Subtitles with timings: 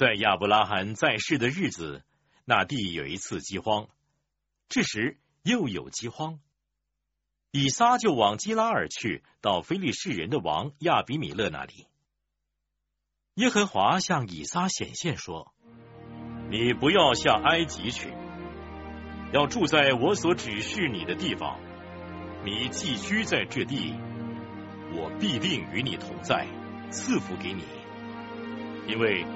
[0.00, 2.02] 在亚伯拉罕在世的日子，
[2.46, 3.86] 那地有一次饥荒，
[4.66, 6.40] 这时又有饥荒。
[7.50, 11.86] 以撒就往基拉尔去，到非利士人的王亚比米勒那里。
[13.34, 15.52] 耶和华向以撒显现说
[16.48, 18.08] ：“你不要下埃及去，
[19.34, 21.60] 要住在我所指示你的地方。
[22.42, 23.92] 你寄居在这地，
[24.94, 26.46] 我必定与你同在，
[26.90, 27.64] 赐福给你，
[28.88, 29.26] 因为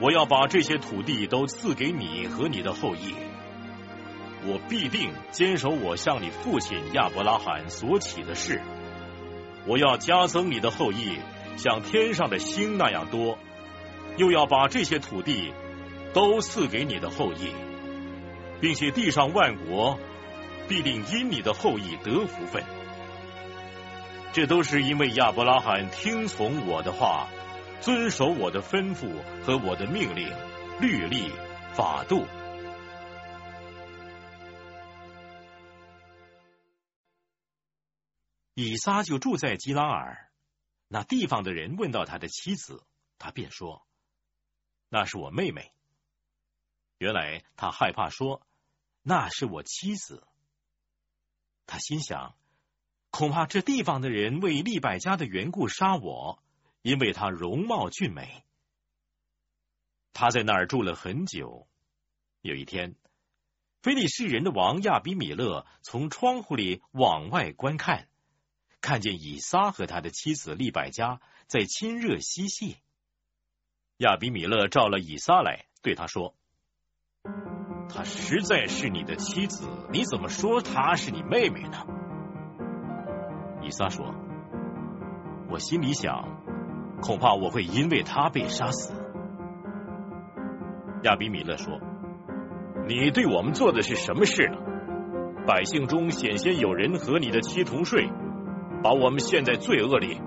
[0.00, 3.14] 我要把这些土地都赐给你和你的后裔。”
[4.46, 8.62] 我必定坚守我向你父亲亚伯拉罕所起的事。
[9.66, 11.18] 我要加增你的后裔，
[11.56, 13.36] 像天上的星那样多，
[14.16, 15.52] 又要把这些土地
[16.14, 17.52] 都赐给你的后裔，
[18.60, 19.98] 并且地上万国
[20.68, 22.62] 必定因你的后裔得福分。
[24.32, 27.26] 这都是因为亚伯拉罕听从我的话，
[27.80, 30.28] 遵守我的吩咐和我的命令、
[30.80, 31.30] 律例、
[31.74, 32.26] 法度。
[38.54, 40.32] 以撒就住在基拉尔，
[40.88, 42.84] 那地方的人问到他的妻子，
[43.16, 43.86] 他便说
[44.90, 45.72] ：“那是我妹妹。”
[46.98, 48.44] 原来他害怕说
[49.02, 50.26] ：“那是我妻子。”
[51.66, 52.34] 他心想
[53.10, 56.42] ：“恐怕这地方的人为利百家的缘故杀我，
[56.82, 58.44] 因为他容貌俊美。”
[60.12, 61.68] 他在那儿住了很久。
[62.40, 62.94] 有一天，
[63.82, 68.08] 菲利士人的王亚比米勒从窗户里往外观看。
[68.80, 72.76] 看见以撒和他的妻子利百加在亲热嬉戏，
[73.96, 76.36] 亚比米勒召了以撒来，对他说
[77.90, 81.84] ：“她实在是你的妻子，你怎么说她是你妹妹呢？”
[83.66, 84.14] 以撒说
[85.50, 86.14] ：“我心里想，
[87.00, 88.94] 恐怕我会因为他被杀死。”
[91.04, 91.78] 亚比米勒说
[92.86, 94.56] ：“你对我们做的是什么事呢？
[95.46, 98.08] 百姓中险些有人和你的妻同睡。”
[98.80, 100.20] 把我们陷在罪恶里。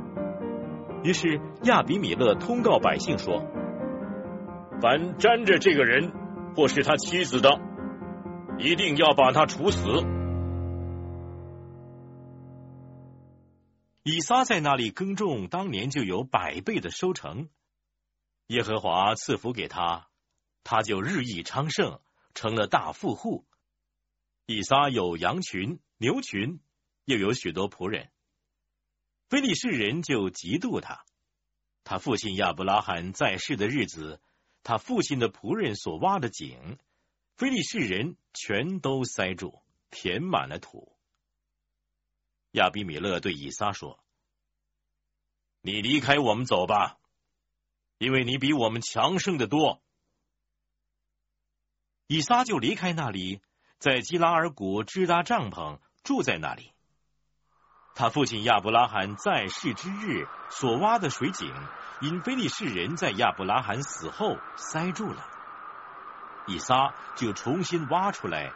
[1.03, 3.45] 于是亚比米勒通告百姓说
[4.81, 6.11] ：“凡沾着这个人
[6.53, 7.61] 或是他妻子的，
[8.57, 9.87] 一定要把他处死。”
[14.03, 17.49] 以撒在那里耕种，当年就有百倍的收成。
[18.47, 20.09] 耶和华赐福给他，
[20.63, 22.01] 他就日益昌盛，
[22.33, 23.45] 成了大富户。
[24.47, 26.59] 以撒有羊群、牛群，
[27.05, 28.09] 又有许多仆人。
[29.29, 31.05] 菲利士人就嫉妒他。
[31.83, 34.19] 他父亲亚伯拉罕在世的日子，
[34.63, 36.79] 他父亲的仆人所挖的井，
[37.37, 40.90] 菲利士人全都塞住，填满了土。
[42.51, 43.99] 亚比米勒对以撒说
[45.61, 46.97] ：“你离开我们走吧，
[47.97, 49.81] 因为你比我们强盛的多。”
[52.07, 53.41] 以撒就离开那里，
[53.77, 56.73] 在基拉尔谷支搭帐篷，住在那里。
[57.95, 61.53] 他父亲亚伯拉罕在世之日所挖的水井，
[62.01, 65.25] 因非利士人在亚伯拉罕死后塞住了。
[66.47, 68.51] 以撒就重新挖出来，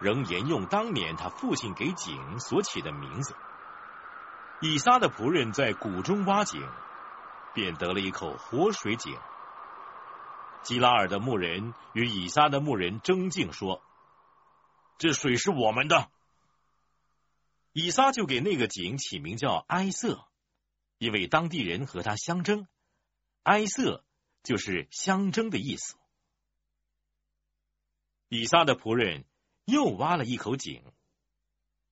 [0.00, 3.34] 仍沿用当年他父亲给井所起的名字。
[4.60, 6.68] 以撒的仆人在谷中挖井，
[7.54, 9.18] 便得了一口活水井。
[10.62, 13.82] 基拉尔的牧人与以撒的牧人争竞说
[14.98, 16.10] ：“这水是我们的。”
[17.72, 20.26] 以撒就给那个井起名叫埃瑟，
[20.98, 22.66] 因为当地人和他相争。
[23.44, 24.04] 埃瑟
[24.42, 25.96] 就是相争的意思。
[28.28, 29.24] 以撒的仆人
[29.70, 30.82] 又挖了一口井，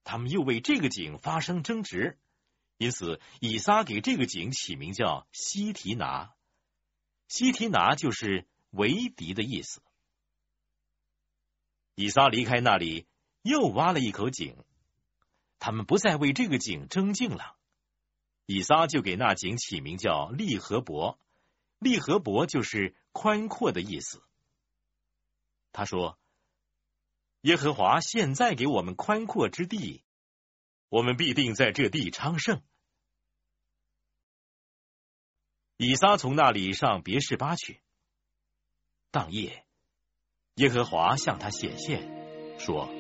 [0.05, 2.19] 他们又为这个井发生争执，
[2.77, 6.35] 因此以撒给这个井起名叫西提拿。
[7.29, 9.81] 西提拿就是为敌的意思。
[11.95, 13.07] 以撒离开那里，
[13.43, 14.57] 又挖了一口井。
[15.59, 17.57] 他们不再为这个井争竞了，
[18.47, 21.19] 以撒就给那井起名叫利和伯，
[21.79, 24.23] 利和伯就是宽阔的意思。
[25.73, 26.17] 他说
[27.49, 30.03] ：“耶和华现在给我们宽阔之地，
[30.91, 32.61] 我们必定在这地昌盛。”
[35.79, 37.81] 以撒从那里上别是巴去。
[39.11, 39.65] 当夜，
[40.57, 42.07] 耶和华向他显现，
[42.59, 42.91] 说。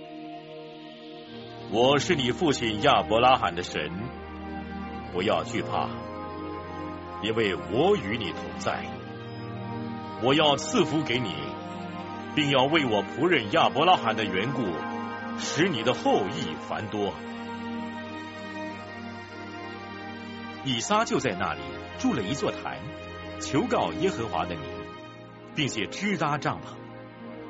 [1.71, 3.93] 我是你父亲亚伯拉罕的神，
[5.12, 5.91] 不要惧怕，
[7.23, 8.87] 因为我与你同在。
[10.25, 11.35] 我要赐福给你，
[12.38, 14.62] 并要为我仆人亚伯拉罕的缘故，
[15.40, 17.12] 使你的后裔繁多。
[20.64, 21.61] 以撒就在那里
[21.99, 22.79] 筑了一座坛，
[23.40, 24.62] 求告耶和华的名，
[25.56, 26.76] 并且支搭帐篷。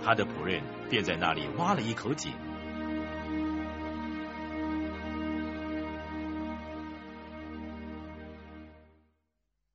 [0.02, 2.32] 他的仆人便在那里挖了一口井。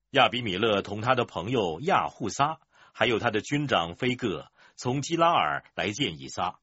[0.10, 2.58] 亚比米勒同他的朋友亚护撒，
[2.94, 4.48] 还有他的军长菲戈，
[4.84, 6.60] 从基拉尔来见以撒。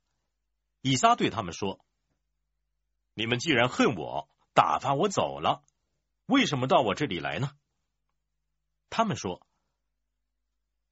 [0.83, 1.81] 以撒对他们说
[3.17, 5.63] ：“你们既然恨我，打发我走了，
[6.27, 7.53] 为什么到我这里来呢？”
[8.91, 9.41] 他们说：“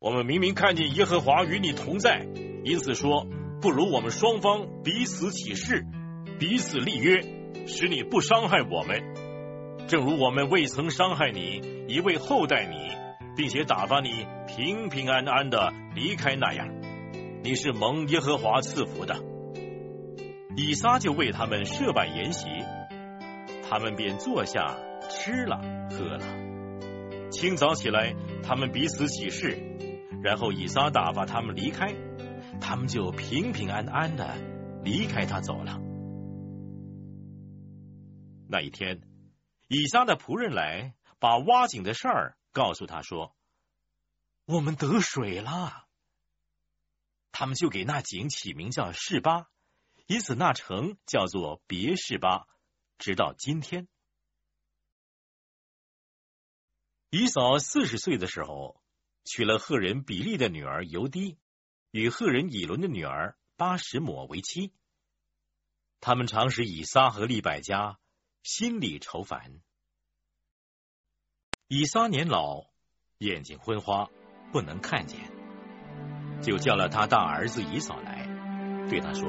[0.01, 2.27] 我们明明看见耶和华与你同在，
[2.65, 3.27] 因此说，
[3.61, 5.85] 不如我们双方彼此起誓，
[6.39, 7.21] 彼此立约，
[7.67, 9.05] 使你不伤害我们。”
[9.87, 12.97] 正如我们未曾伤害你，一味厚待你，
[13.37, 16.78] 并且打发你平平安安的离开那样，
[17.43, 19.17] 你是蒙耶和华赐福的。
[20.57, 22.49] 以撒就为他们设摆筵席，
[23.69, 24.77] 他们便坐下
[25.09, 27.31] 吃了喝了。
[27.31, 29.57] 清早起来，他们彼此起誓，
[30.23, 31.95] 然后以撒打发他们离开，
[32.61, 34.37] 他们就平平安安的
[34.83, 35.79] 离开他走了。
[38.49, 39.01] 那一天。
[39.71, 43.35] 以撒的仆人来，把挖井的事儿告诉他说
[44.49, 45.85] ：“我们得水了。”
[47.33, 49.49] 他们就给那井起名叫示巴，
[50.07, 52.47] 因此那城叫做别示巴，
[52.99, 53.89] 直到今天。
[57.11, 58.83] 以嫂四十岁的时候，
[59.25, 61.39] 娶了赫人比利的女儿尤迪，
[61.91, 64.73] 与赫人以伦的女儿巴什抹为妻。
[66.01, 67.99] 他们常使以撒和利百家。
[68.45, 69.61] 心里愁烦。
[71.67, 72.71] 以撒年老，
[73.19, 74.09] 眼睛昏花，
[74.53, 75.31] 不能看见，
[76.41, 78.27] 就叫了他大儿子以嫂来，
[78.89, 79.29] 对他说：“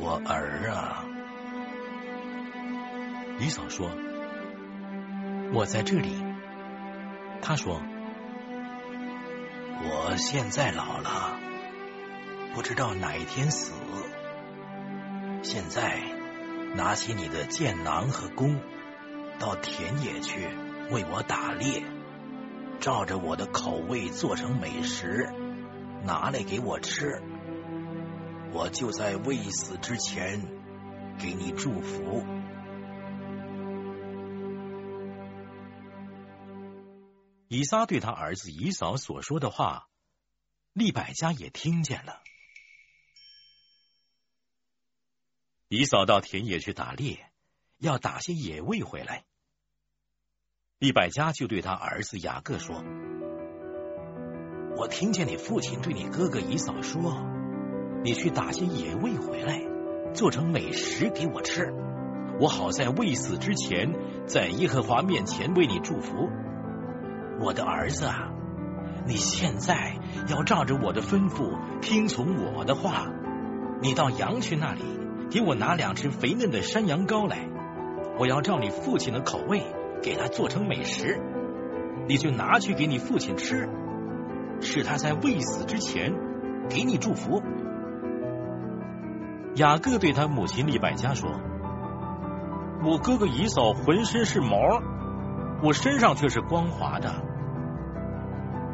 [0.00, 1.04] 我儿啊！”
[3.40, 3.90] 以嫂说
[5.52, 6.14] ：“我在这里。”
[7.42, 7.82] 他说
[9.84, 11.36] ：“我现在老了，
[12.54, 13.72] 不知道哪一天死。
[15.42, 16.00] 现在。”
[16.74, 18.58] 拿起你的箭囊和弓，
[19.38, 20.48] 到田野去
[20.90, 21.82] 为我打猎，
[22.80, 25.28] 照着我的口味做成美食，
[26.04, 27.22] 拿来给我吃。
[28.52, 30.40] 我就在未死之前
[31.18, 32.24] 给你祝福。
[37.48, 39.88] 以撒对他儿子以扫所说的话，
[40.72, 42.22] 利百加也听见了。
[45.68, 47.30] 以扫到田野去打猎，
[47.78, 49.24] 要打些野味回来。
[50.78, 52.82] 利百加就对他儿子雅各说
[54.76, 57.14] ：“我听见你父亲对你哥哥姨嫂说，
[58.02, 59.60] 你去打些野味回来，
[60.14, 61.72] 做成美食给我吃，
[62.40, 63.92] 我好在未死之前，
[64.26, 66.28] 在耶和华面前为你祝福。
[67.40, 68.30] 我的儿子啊，
[69.06, 69.98] 你现在
[70.28, 73.06] 要照着我的吩咐，听从我的话，
[73.80, 74.82] 你到羊群那里。”
[75.32, 77.48] 给我拿两只肥嫩的山羊羔来，
[78.18, 79.62] 我要照你父亲的口味
[80.02, 81.18] 给他做成美食，
[82.06, 83.66] 你就拿去给你父亲吃，
[84.62, 86.14] 是他在未死之前
[86.70, 87.42] 给你祝福。
[89.56, 91.28] 雅各对他母亲利百加说
[92.82, 94.80] ：“我哥哥以扫浑身是毛，
[95.62, 97.12] 我身上却是光滑的。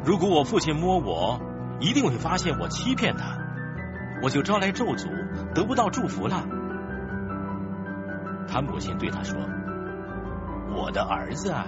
[0.05, 1.41] 如果我父亲摸我，
[1.79, 3.37] 一定会发现我欺骗他。”
[4.21, 5.07] 我就招来咒诅，
[5.53, 6.45] 得不到祝福了。
[8.49, 9.39] 他母亲对他说
[10.75, 11.65] ：“我的儿子啊，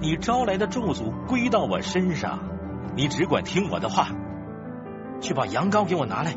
[0.00, 2.40] 你招来的咒诅归到我身上，
[2.96, 4.10] 你只管听我的话，
[5.20, 6.36] 去把羊羔给我拿来。”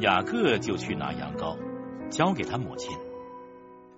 [0.00, 1.58] 雅各就去拿羊羔，
[2.10, 2.98] 交给他母亲。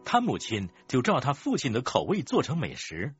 [0.04, 3.14] 他母亲就照他父亲的口味做成美食。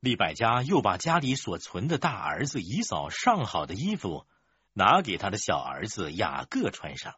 [0.00, 4.26] 利百家又把家里所存的大儿子以扫上好的衣服。
[4.76, 7.14] 拿给他的小儿子雅各穿上，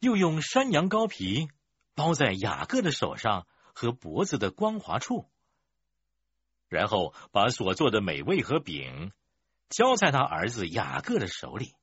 [0.00, 1.48] 又用山羊羔皮
[1.94, 5.28] 包在雅各的手上和脖子的光滑处，
[6.68, 9.12] 然后把所做的美味和饼
[9.68, 11.74] 交在他儿子雅各的手里。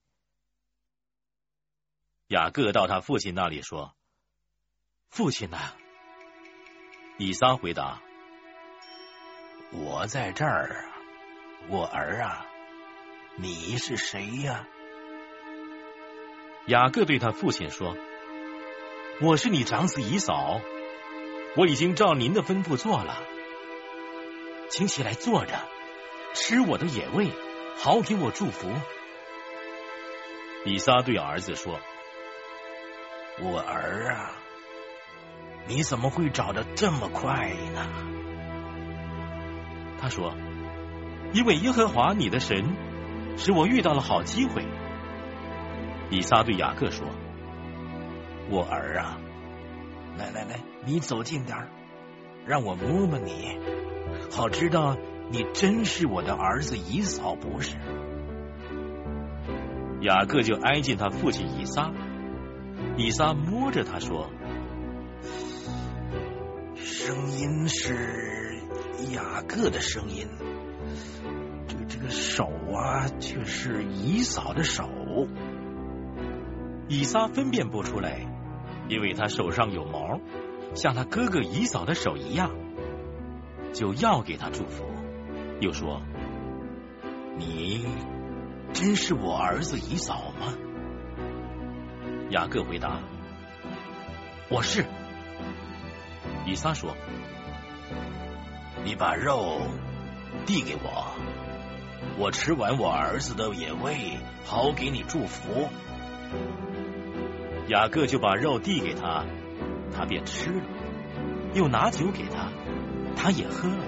[2.28, 3.96] 雅各到他父亲那里说
[5.10, 5.74] ：“父亲呐。”
[7.18, 8.02] 以撒回答
[9.72, 10.90] ：“我在这儿，
[11.70, 12.46] 我儿啊。”
[13.38, 14.66] 你是谁呀？
[16.68, 17.98] 雅各对他父亲说
[19.22, 20.62] ：“我是你长子以嫂，
[21.58, 23.22] 我已经照您的吩咐做了，
[24.76, 25.58] 请起来坐着，
[26.34, 27.32] 吃我的野味，
[27.78, 28.68] 好给我祝福。”
[30.68, 31.80] 以撒对儿子说
[33.40, 34.36] ：“我儿啊，
[35.66, 37.88] 你怎么会找的这么快呢？”
[39.98, 40.36] 他说。
[41.34, 42.76] 因为耶和华你的神
[43.36, 44.66] 使我遇到了好机会。”
[46.12, 47.08] 以撒对雅各说
[48.52, 49.18] ：“我儿啊，
[50.18, 51.70] 来来来，你走近点儿，
[52.46, 53.58] 让我摸摸你，
[54.32, 54.98] 好知道
[55.32, 57.78] 你真是我的儿子以扫不是？”
[60.02, 61.92] 雅各就挨近他父亲以撒，
[62.98, 64.30] 以撒摸着他说
[66.76, 68.60] ：“声音是
[69.14, 70.28] 雅各的声音，
[71.68, 74.88] 这个这个手啊，却是以扫的手。”
[76.88, 78.28] 以撒分辨不出来，
[78.88, 80.20] 因为他手上有毛，
[80.76, 82.52] 像他哥哥以扫的手一样，
[83.76, 84.86] 就要给他祝福，
[85.60, 86.02] 又说
[87.38, 87.86] ：“你。”
[88.74, 90.54] 真是我儿子以扫吗？
[92.30, 93.00] 雅各回答
[94.50, 94.86] ：“我是。”
[96.46, 96.96] 以撒说
[98.84, 99.62] ：“你把肉
[100.46, 101.08] 递给我，
[102.18, 105.70] 我吃完我儿子的野味，好给你祝福。”
[107.70, 109.24] 雅各就把肉递给他，
[109.96, 110.62] 他便吃了；
[111.54, 112.50] 又拿酒给他，
[113.16, 113.84] 他也喝了。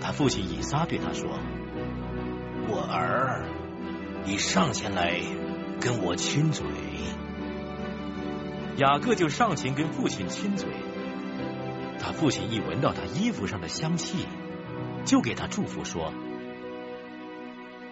[0.00, 1.38] 他父亲以撒对他说。
[2.68, 3.44] 我儿，
[4.24, 5.20] 你上前来
[5.80, 6.64] 跟我亲嘴。
[8.76, 10.68] 雅各就上前跟父亲亲嘴。
[11.98, 14.26] 他父亲一闻到他衣服上的香气，
[15.04, 16.12] 就给他祝福说：“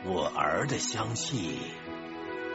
[0.07, 1.59] 我儿的香气，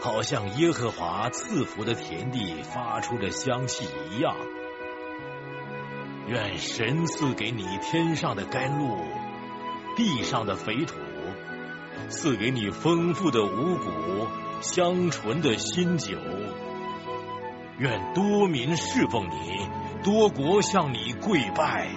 [0.02, 4.36] 好像耶和华赐福的田地发出的香气一样。
[6.28, 8.98] 愿神赐给你天上的甘露，
[9.96, 10.96] 地上的肥土。”
[12.08, 14.28] 赐给你丰富的五谷，
[14.62, 16.16] 香醇的新酒。
[17.80, 19.68] 愿多民侍奉你，
[20.04, 21.90] 多国向你跪拜。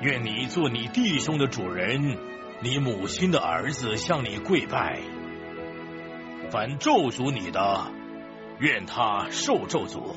[0.00, 2.16] 愿你做你弟兄的主人，
[2.62, 5.00] 你母亲的儿子向你跪拜。
[6.50, 7.86] 凡咒诅你的，
[8.60, 10.14] 愿他受咒诅；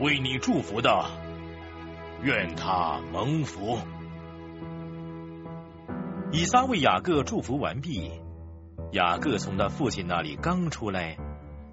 [0.00, 1.06] 为你祝福的，
[2.22, 3.78] 愿他蒙福。
[6.32, 8.10] 以撒为雅各祝福完毕，
[8.92, 11.16] 雅各从他父亲那里刚出来，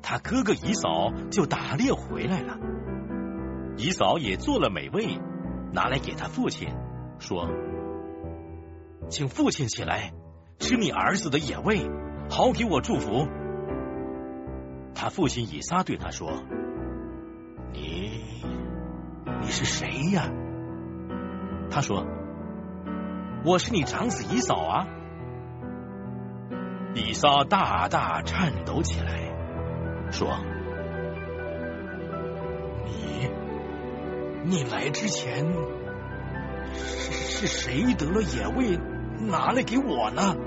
[0.01, 2.59] 他哥哥以扫就打猎回来了。
[3.77, 5.17] 以扫也做了美味，
[5.71, 6.69] 拿来给他父亲，
[7.17, 7.49] 说
[9.09, 10.13] ：“请父亲起来
[10.59, 11.89] 吃你儿子的野味，
[12.29, 13.27] 好给我祝福。”
[14.93, 16.43] 他父亲以撒对他说
[17.73, 18.21] ：“你
[19.43, 20.29] 你是谁呀？”
[21.69, 22.05] 他说。
[23.45, 24.87] 我是你长子以扫啊！
[26.93, 29.19] 以撒大大颤抖起来，
[30.11, 30.37] 说
[32.87, 33.29] ：“你，
[34.45, 35.45] 你来之前
[36.73, 38.79] 是是谁得了野味
[39.27, 40.37] 拿来给我呢？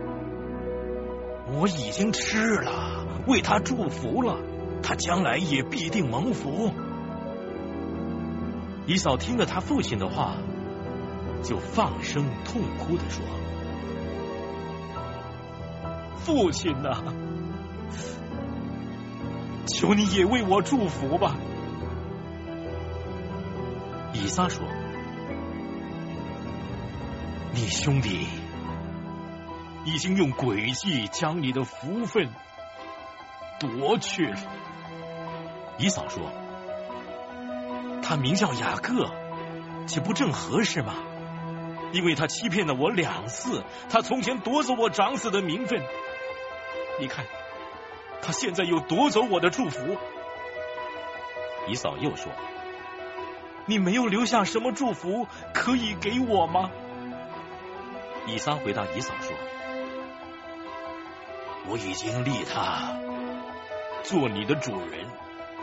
[1.60, 4.38] 我已经吃了，为他祝福了，
[4.82, 6.70] 他将来也必定蒙福。”
[8.86, 10.36] 以嫂听了他父亲的话。
[11.46, 13.24] 就放声痛哭的说
[16.18, 17.14] ：“父亲呐，
[19.68, 21.36] 求你也为我祝福吧。”
[24.12, 24.66] 以撒说
[27.54, 28.26] ：“你兄弟
[29.84, 32.28] 已经用诡计将你的福分
[33.60, 34.36] 夺去了。”
[35.78, 36.28] 以嫂说
[38.02, 39.10] ：“他名叫雅各，
[39.86, 40.94] 岂不正合适吗？”
[41.92, 45.80] 因为他欺骗了我两次，他从前夺走我长子的名分，
[47.00, 47.24] 你看，
[48.20, 49.96] 他现在又夺走我的祝福。
[51.68, 52.32] 姨嫂又说
[53.66, 56.70] ：“你没有留下什么祝福可以给我吗？”
[58.26, 59.32] 以撒回答姨嫂说
[61.70, 62.98] ：“我已经立他
[64.02, 65.06] 做你的主人，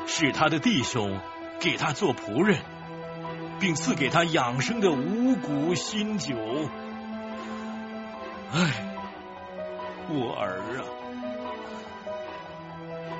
[0.08, 1.20] 是他的弟兄
[1.64, 2.60] 给他做仆人。”
[3.64, 6.36] 并赐给他养生的五谷新酒。
[8.52, 8.98] 唉，
[10.10, 10.84] 我儿啊，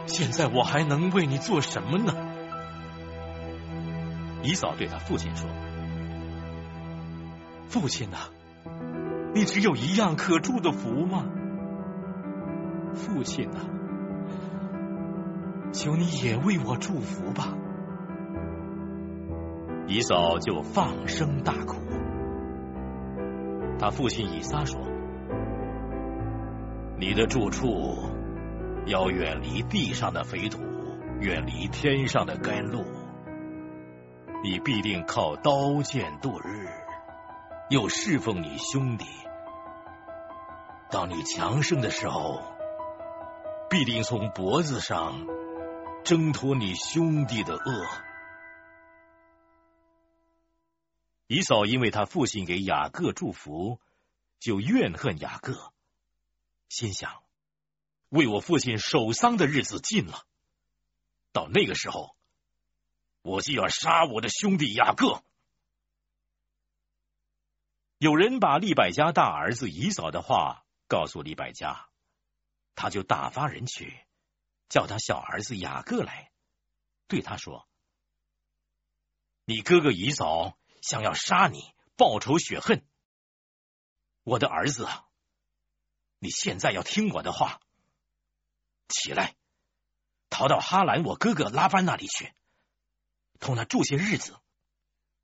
[0.06, 2.14] 现在我还能为你做什么呢？
[4.44, 5.50] 姨嫂对他父亲说
[7.70, 8.18] ：“父亲呐，
[9.34, 11.24] 你只有一样可祝的福吗？
[12.96, 13.60] 父亲呐，
[15.72, 17.54] 求你也为我祝福吧。”
[19.88, 21.76] 以嫂就放声大哭。
[23.80, 24.80] 他父亲以撒说
[26.98, 27.98] ：“你的住处
[28.86, 30.62] 要远离地上的肥土，
[31.20, 32.84] 远离天上的甘露。
[34.44, 36.68] 你必定靠刀剑度日，
[37.70, 39.06] 又侍奉你兄弟，
[40.90, 42.42] 当你强盛的时候，
[43.70, 45.26] 必定从脖子上
[46.04, 47.86] 挣脱你兄弟的恶。
[51.28, 53.80] 以扫因为他父亲给雅各祝福，
[54.40, 55.74] 就怨恨雅各，
[56.68, 57.24] 心想：
[58.10, 60.26] 为我父亲守丧的日子近了，
[61.32, 62.16] 到那个时候，
[63.22, 65.24] 我就要杀我的兄弟雅各。
[67.98, 71.88] 有人把利百加大儿子以扫的话告诉利百加，
[72.76, 73.98] 他就打发人去，
[74.68, 76.32] 叫他小儿子雅各来，
[77.08, 77.68] 对他说
[79.46, 82.86] ：“你哥哥以扫。”想要杀你，报仇雪恨，
[84.24, 84.86] 我的儿子！
[86.20, 87.62] 你现在要听我的话，
[88.90, 89.34] 起来，
[90.30, 92.34] 逃到哈兰我哥哥拉班那里去，
[93.40, 94.38] 同他住些日子，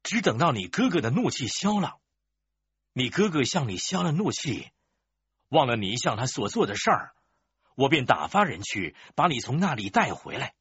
[0.01, 1.99] 只等到你哥哥的怒气消了，
[2.93, 4.71] 你哥哥向你消了怒气，
[5.49, 7.13] 忘了你向他所做的事儿，
[7.75, 10.55] 我便打发人去把你从那里带回来。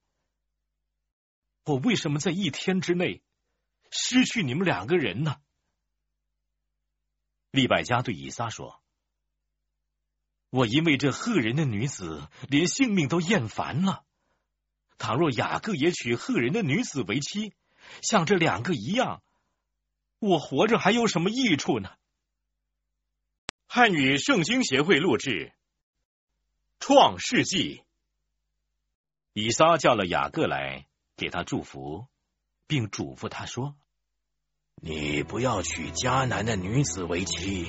[1.62, 3.23] 我为什么在一天之内？
[3.90, 5.37] 失去你们两个人呢？
[7.50, 8.83] 利百加对以撒说
[10.50, 14.04] ：“我因为这赫人的女子，连性命都厌烦了。
[14.99, 17.54] 倘若雅各也娶赫人的女子为妻，
[18.02, 19.23] 像这两个一样，
[20.18, 21.90] 我活着还有什么益处呢？”
[23.66, 25.30] 汉语圣经协会录制
[26.80, 27.76] 《创世纪》。
[29.33, 32.09] 以撒叫了雅各来，给他祝福。
[32.69, 33.75] 并嘱咐他说
[34.81, 37.67] ：“你不要娶迦南的女子为妻，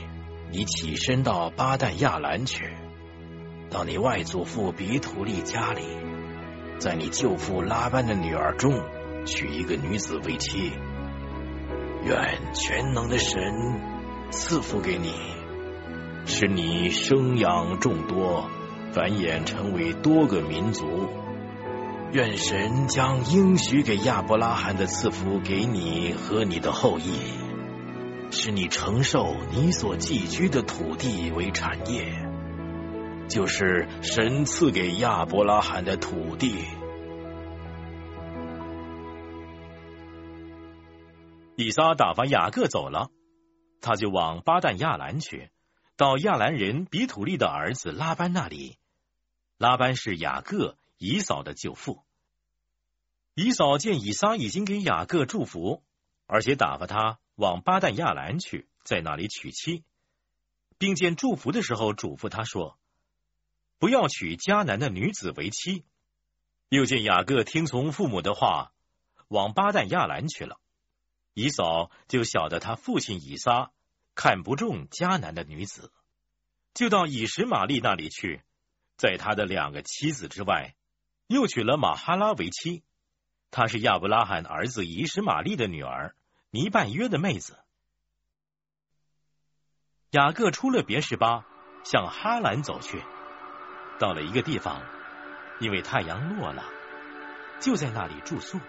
[0.51, 2.75] 你起身到巴旦亚兰去，
[3.69, 5.83] 到你外祖父比土利家里，
[6.79, 8.73] 在你舅父拉班的女儿中
[9.25, 10.73] 娶一个女子为妻。
[12.03, 13.39] 愿全能的神
[14.31, 15.13] 赐福给你，
[16.25, 18.49] 使你生养众多，
[18.91, 21.09] 繁衍成为多个民族。”
[22.11, 27.13] 愿神将应许给亚伯拉罕的赐福给你和你的后裔，
[28.31, 32.27] 使你承受你所寄居的土地为产业，
[33.27, 36.65] 就是神赐给亚伯拉罕的土地。
[41.57, 43.11] 以撒打发雅各走了，
[43.81, 45.51] 他就往巴旦亚兰去，
[45.95, 48.77] 到亚兰人比土利的儿子拉班那里。
[49.59, 50.78] 拉班是雅各。
[50.99, 52.03] 以扫的舅父，
[53.33, 55.81] 以扫见以撒已经给雅各祝福，
[56.27, 59.85] 而且打发他往巴旦亚兰去，在那里娶妻，
[60.77, 62.77] 并见祝福的时候嘱咐他说
[63.79, 65.85] ：“不要娶迦南的女子为妻。”
[66.67, 68.73] 又见雅各听从父母的话，
[69.29, 70.59] 往巴旦亚兰去了，
[71.33, 73.71] 以扫就晓得他父亲以撒
[74.15, 75.93] 看不中迦南的女子，
[76.73, 78.43] 就到以实玛利那里去，
[78.97, 80.75] 在他的两个妻子之外。
[81.29, 82.81] 又娶了马哈拉为妻，
[83.51, 86.15] 她是亚伯拉罕儿子以实玛利的女儿，
[86.49, 87.59] 尼半约的妹子。
[90.09, 91.45] 雅各出了别什巴，
[91.83, 93.03] 向哈兰走去，
[93.99, 94.81] 到了一个地方，
[95.59, 96.65] 因为太阳落了，
[97.59, 98.59] 就在那里住宿。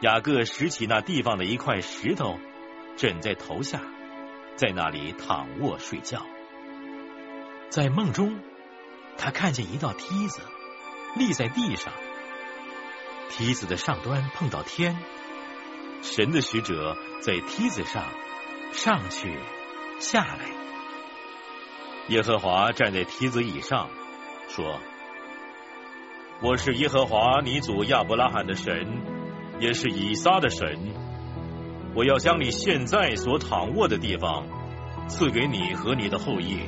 [0.00, 2.38] 雅各拾起那地方的一块石头，
[2.96, 3.82] 枕在头下，
[4.56, 6.24] 在那里躺卧睡觉。
[7.68, 8.40] 在梦中，
[9.18, 10.40] 他看见一道梯子。
[11.16, 11.92] 立在地上，
[13.28, 14.96] 梯子的上端碰到天，
[16.02, 18.04] 神的使者在梯子上
[18.72, 19.36] 上去
[19.98, 20.46] 下来。
[22.08, 23.90] 耶和华站在梯子以上，
[24.48, 24.78] 说
[26.42, 29.02] ：“我是耶和华你祖亚伯拉罕的神，
[29.58, 30.94] 也是以撒的神。
[31.96, 34.46] 我要将你现在所躺卧的地方
[35.08, 36.60] 赐给你和你的后裔，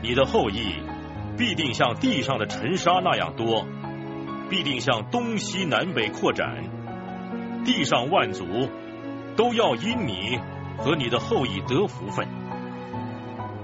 [0.00, 0.76] 你的后裔。”
[1.38, 3.64] 必定像地上的尘沙那样多，
[4.50, 6.64] 必定向东西南北扩展。
[7.64, 8.44] 地上万族
[9.36, 10.40] 都要因你
[10.78, 12.26] 和你的后裔得福分。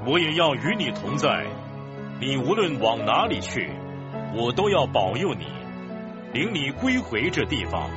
[0.07, 1.47] 我也要与你同在，
[2.21, 3.71] 你无论往哪里去，
[4.37, 5.47] 我都要保佑你，
[6.33, 7.91] 领你归回这地方。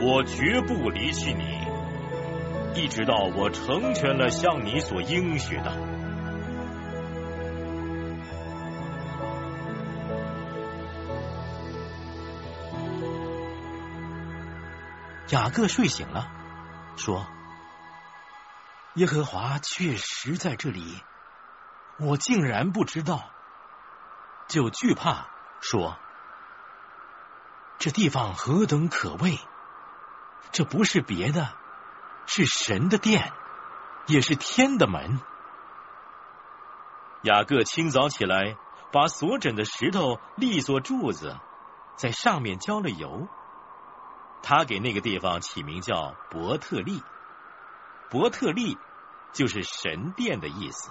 [0.00, 5.87] 我绝不离弃你，一直到我成全了向你所应许的。
[15.30, 16.26] 雅各睡醒了，
[16.96, 17.26] 说
[18.94, 21.02] ：“耶和华确实在这里，
[21.98, 23.28] 我竟然不知道，
[24.48, 25.28] 就惧怕，
[25.60, 25.98] 说：
[27.78, 29.38] 这地方何等可畏！
[30.50, 31.52] 这不是别的，
[32.26, 33.30] 是神的殿，
[34.06, 35.20] 也是天的门。
[37.22, 38.56] 雅各清早起来，
[38.92, 41.36] 把所枕的石头立作柱子，
[41.96, 43.28] 在上面浇了油。
[44.42, 47.02] 他给那个地方起名叫伯特利。
[48.10, 48.78] 伯特利
[49.32, 50.90] 就是神殿的意思。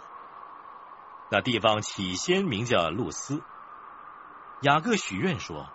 [1.30, 3.42] 那地方起先名叫露丝。
[4.62, 5.68] 雅各许愿说：“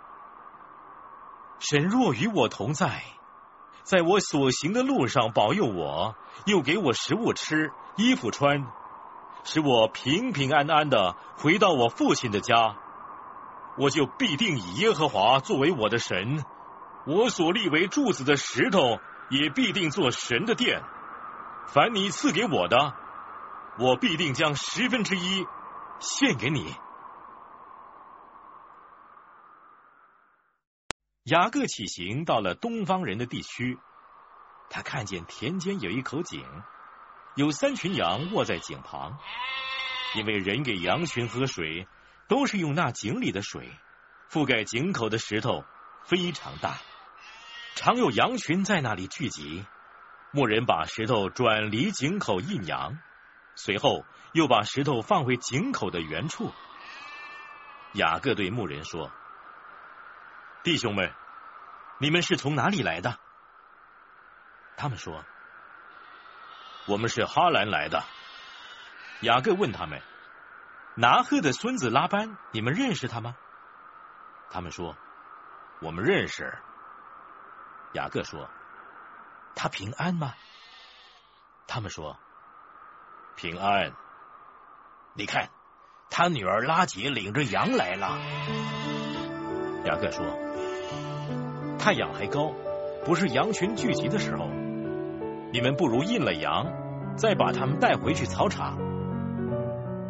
[1.59, 3.03] 神若与我同在，
[3.83, 8.65] 在我所行的路上保佑我，又给我食物吃、衣服穿，
[9.43, 12.75] 使我平平安安的回到我父亲的家，
[13.77, 16.43] 我就必定以耶和华作为我的神。
[17.05, 20.81] 我所立为柱子的石头，也必定做神的殿。
[21.67, 22.95] 凡你赐给我的。”
[23.79, 25.47] 我必定将十分之一
[25.99, 26.75] 献给你。
[31.23, 33.79] 雅各起行，到了东方人的地区，
[34.69, 36.45] 他看见田间有一口井，
[37.35, 39.17] 有三群羊卧在井旁。
[40.13, 41.87] 因为人给羊群喝水，
[42.27, 43.71] 都是用那井里的水。
[44.29, 45.65] 覆盖井口的石头
[46.03, 46.77] 非常大，
[47.75, 49.65] 常有羊群在那里聚集。
[50.31, 52.97] 牧人把石头转离井口印羊。
[53.55, 56.51] 随后又把石头放回井口的原处。
[57.93, 59.11] 雅各对牧人说
[60.63, 61.13] ：“弟兄们，
[61.99, 63.19] 你们是从哪里来的？”
[64.75, 65.23] 他们说
[66.87, 68.03] ：“我们是哈兰来的。”
[69.21, 70.01] 雅各问他们
[70.97, 73.35] ：“拿鹤的孙子拉班，你们认识他吗？”
[74.49, 74.97] 他们说
[75.79, 76.57] ：“我们认识。”
[77.93, 78.49] 雅各说
[79.55, 80.33] ：“他平安吗？”
[81.67, 82.17] 他们说。
[83.35, 83.93] 平安，
[85.15, 85.49] 你看，
[86.11, 88.19] 他女儿拉杰领着羊来了。
[89.85, 90.23] 雅各说
[91.79, 92.53] ：“太阳还高，
[93.03, 94.45] 不是羊群聚集的时候，
[95.51, 96.67] 你们不如印了羊，
[97.17, 98.77] 再把他们带回去草场。”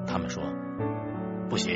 [0.06, 0.43] 他们说
[1.50, 1.74] ：“不行，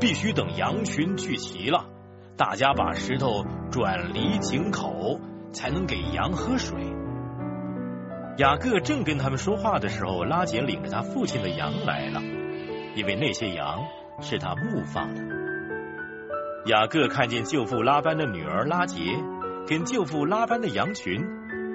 [0.00, 1.88] 必须等羊群聚齐了，
[2.36, 5.18] 大家把石头转离井口，
[5.52, 6.78] 才能给羊喝水。”
[8.38, 12.20] 雅各正跟他们说话的时候，拉杰领着他父亲的羊来了，
[12.94, 13.80] 因为那些羊
[14.20, 15.22] 是他牧放的。
[16.66, 19.00] 雅各看见舅父拉班的女儿拉杰
[19.66, 21.24] 跟舅父拉班的羊群，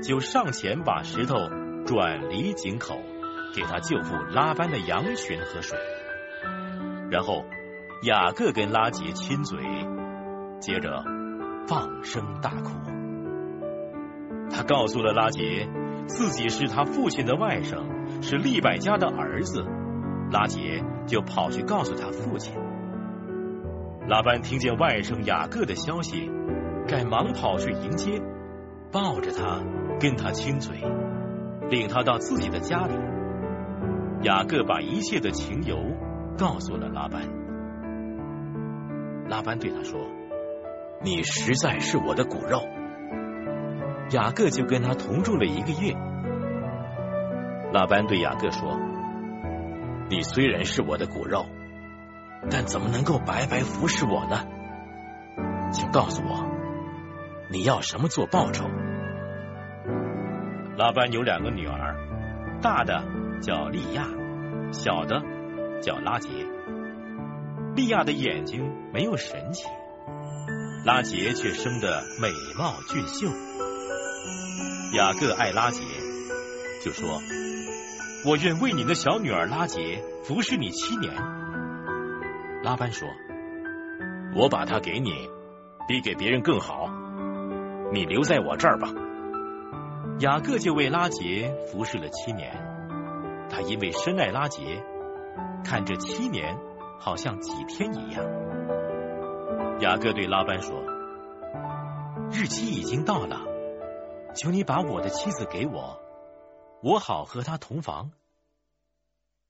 [0.03, 1.49] 就上前把石头
[1.87, 3.01] 转离井口，
[3.55, 5.79] 给他舅父拉班的羊群喝水。
[7.09, 7.45] 然后
[8.03, 9.57] 雅各跟拉杰亲嘴，
[10.61, 11.03] 接着
[11.67, 12.71] 放声大哭。
[14.49, 15.67] 他告诉了拉杰。
[16.07, 17.85] 自己是他父亲的外甥，
[18.21, 19.63] 是利百家的儿子。
[20.29, 22.53] 拉杰就跑去告诉他父亲。
[24.07, 26.29] 拉班听见外甥雅各的消息，
[26.85, 28.21] 赶忙跑去迎接，
[28.91, 29.61] 抱着他，
[30.01, 30.83] 跟他亲嘴，
[31.69, 32.93] 领他到自己的家里。
[34.23, 35.77] 雅各把一切的情由
[36.37, 37.21] 告诉了拉班。
[39.29, 39.97] 拉班对他说
[41.03, 42.67] ：“你实在是我的骨肉。”
[44.11, 45.93] 雅各就跟他同住了一个月。
[47.71, 48.77] 拉班对雅各说
[50.09, 51.45] ：“你虽然是我的骨肉，
[52.49, 54.45] 但怎么能够白白服侍我呢？
[55.71, 56.45] 请告诉我，
[57.49, 58.65] 你要什么做报酬？”
[60.75, 61.95] 拉班有两个女儿，
[62.61, 63.05] 大的
[63.41, 64.07] 叫利亚，
[64.71, 65.21] 小的
[65.81, 66.29] 叫拉杰。
[67.75, 69.69] 利亚的眼睛没有神气，
[70.83, 73.27] 拉杰却生得美貌俊秀。
[74.95, 75.83] 雅各爱拉杰，
[76.83, 77.21] 就说
[78.25, 81.13] ：“我愿为你的小女儿拉杰服侍你七年。”
[82.65, 83.07] 拉班说
[84.35, 85.29] ：“我把她给你，
[85.87, 86.89] 比给别人更好。
[87.93, 88.89] 你留在我这儿吧。”
[90.19, 92.51] 雅各就为拉杰服侍了七年。
[93.51, 94.83] 他因为深爱拉杰，
[95.63, 96.57] 看这七年
[96.97, 98.25] 好像几天一样。
[99.81, 100.83] 雅各对拉班说
[102.31, 103.41] ：“日期已经到了。”
[104.35, 105.99] 求你把我的妻子给我，
[106.83, 108.11] 我好和她同房。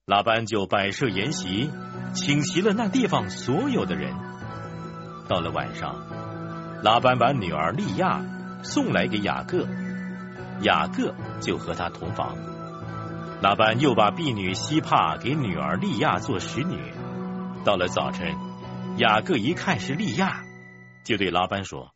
[0.06, 1.70] 拉班就摆设筵席，
[2.14, 4.14] 请齐了那地方所有的人。
[5.28, 5.94] 到了晚上，
[6.82, 8.24] 拉班把女儿利亚
[8.62, 9.68] 送来给雅各，
[10.62, 12.36] 雅各就和他同房。
[13.42, 16.92] 拉班又把婢女希帕给女儿利亚做使女。
[17.64, 18.34] 到了早晨，
[19.02, 20.44] 雅各一看是利亚，
[21.02, 21.92] 就对拉班说。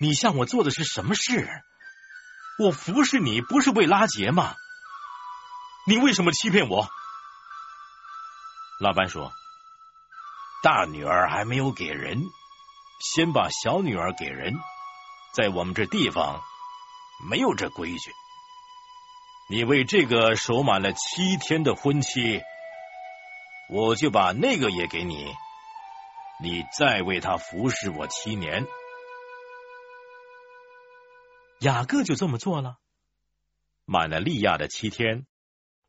[0.00, 1.46] 你向我做的是什么事？
[2.58, 4.54] 我服侍你不是为拉杰吗？
[5.86, 6.88] 你为什么欺骗我？
[8.80, 9.34] 拉班说
[10.64, 12.22] ：“大女儿还没有给人，
[13.14, 14.54] 先把小女儿给人。
[15.34, 16.40] 在我们这地方
[17.28, 18.10] 没有这规矩。
[19.50, 22.40] 你为这个守满了七天的婚期，
[23.68, 25.34] 我就把那个也给你，
[26.42, 28.66] 你再为他服侍我七年。”
[31.60, 32.78] 雅各就这么做了。
[33.84, 35.26] 满了利亚的七天，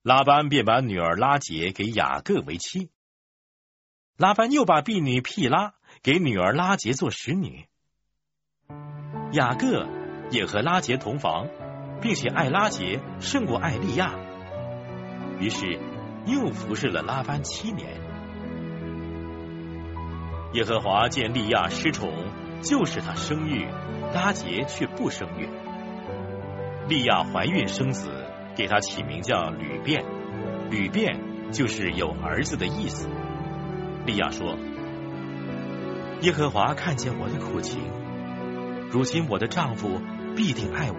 [0.02, 2.90] 拉班便把女儿拉杰给雅各为妻。
[4.18, 7.68] 拉班又把婢女毗拉给女儿拉杰做使女。
[9.34, 9.88] 雅各
[10.32, 11.48] 也和拉杰同房，
[12.02, 14.16] 并且爱拉杰胜过爱利亚，
[15.40, 15.80] 于是
[16.26, 18.01] 又服侍了拉班七年。
[20.54, 22.12] 耶和华见利亚失宠，
[22.62, 23.66] 就使他生育，
[24.14, 25.48] 拉杰却不生育。
[26.90, 28.10] 利亚怀孕生子，
[28.54, 30.04] 给他起名叫吕便。
[30.70, 33.08] 吕便就是有儿子的意思。
[34.06, 34.58] 利亚说
[36.22, 37.80] ：“耶和华看见我的苦情，
[38.90, 40.02] 如今我的丈夫
[40.36, 40.98] 必定爱我。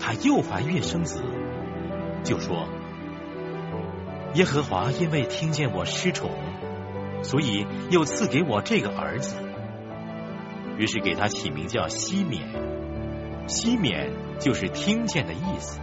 [0.00, 1.22] 他又怀孕生子，
[2.24, 2.68] 就说：
[4.34, 6.30] 耶和华因为听见我失宠，
[7.22, 9.36] 所以又赐给我这个儿子。
[10.76, 12.48] 于是给他起名叫西缅。
[13.48, 15.80] 西缅就是听见的意思。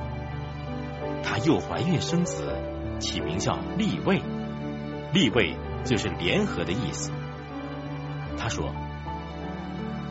[1.24, 2.56] 他又怀孕生子，
[3.00, 4.22] 起名叫立位。”
[5.14, 7.12] 立位就是联合的意思。
[8.38, 8.74] 他说：“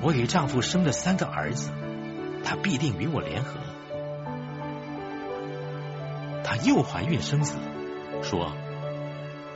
[0.03, 1.71] 我给丈夫生了三个儿子，
[2.43, 3.61] 他必定与我联合。”
[6.43, 7.57] 他又怀孕生子，
[8.23, 8.53] 说：“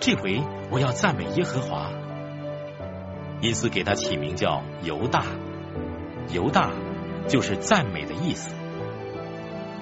[0.01, 1.93] 这回我要赞美耶和华。”
[3.41, 5.25] 因此给他起名叫犹大。
[6.33, 6.73] 犹大
[7.29, 8.55] 就是赞美的意思。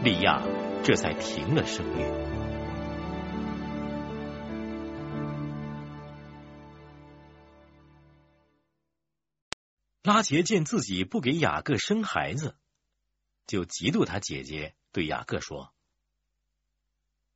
[0.02, 0.42] 利亚
[0.84, 2.04] 这才停了生育。
[10.02, 12.54] 拉杰见自己不给雅各生孩子，
[13.48, 15.72] 就嫉妒他姐姐，对雅各说：“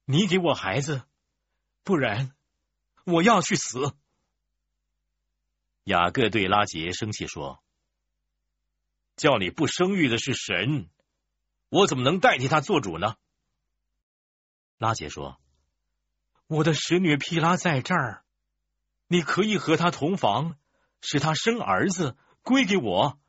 [0.07, 1.03] 你给我孩子，
[1.83, 2.31] 不然
[3.11, 3.95] 我要去死。”
[5.85, 7.63] 雅各对拉杰生气说
[9.17, 10.89] ：“叫你不生育的是神，
[11.69, 13.17] 我怎么能代替他做主呢？”
[14.79, 15.41] 拉杰说
[16.49, 18.25] ：“我的使女皮拉在这儿，
[19.09, 20.57] 你可以和她同房，
[21.01, 23.21] 使她生儿子。”归给我，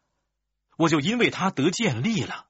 [0.78, 2.48] 我就因为他得建立了。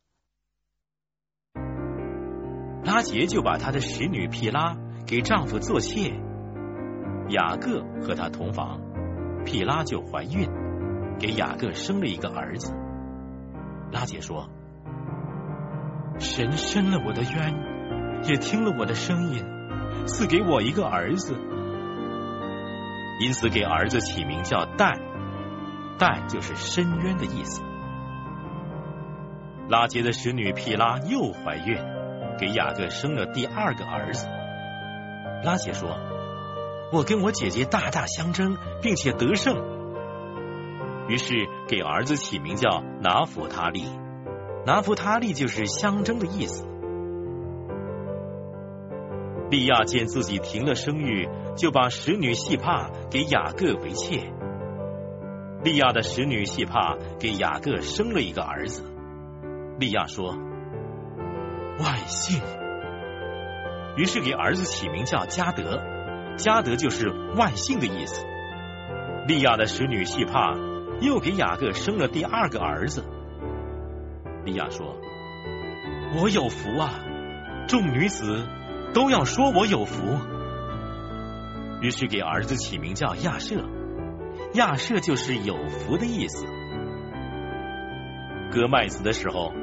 [2.85, 6.11] 拉杰就把他的使女皮拉给丈夫做妾，
[7.31, 8.79] 雅各和他同房，
[9.45, 10.47] 毗拉就怀孕，
[11.19, 12.73] 给雅各生了一个儿子。
[13.91, 14.49] 拉杰说
[16.19, 19.43] ：“神伸了我的冤，也听了我的声音，
[20.05, 21.35] 赐给我一个儿子，
[23.19, 24.99] 因此给儿子起名叫但。”
[25.99, 27.61] 但就是深渊的意思。
[29.69, 31.77] 拉杰的使女毗拉又怀孕，
[32.39, 34.27] 给雅各生了第二个儿子。
[35.43, 35.99] 拉杰说
[36.91, 39.55] ：“我跟我姐姐大大相争，并且得胜。”
[41.07, 43.85] 于是给儿子起名叫拿弗他利。
[44.65, 46.65] 拿弗他利就是相争的意思。
[49.49, 51.27] 利亚见自己停了生育，
[51.57, 54.31] 就把使女细帕给雅各为妾。
[55.63, 58.83] 利亚的使女细帕给雅各生了一个儿子。
[59.77, 60.37] 利亚说
[61.83, 62.39] ：“万幸。”
[63.97, 65.81] 于是给儿子起名叫加德，
[66.37, 68.25] 加德就是万幸的意思。
[69.27, 70.55] 利亚的使女细帕
[70.99, 73.03] 又给雅各生了第二个儿子。
[74.43, 74.97] 利亚说
[76.19, 76.95] ：“我有福啊！
[77.67, 78.47] 众女子
[78.93, 80.17] 都要说我有福。”
[81.81, 83.63] 于是给儿子起名叫亚舍。
[84.53, 86.45] 亚舍就是有福的意思。
[88.51, 89.53] 割麦子的时候，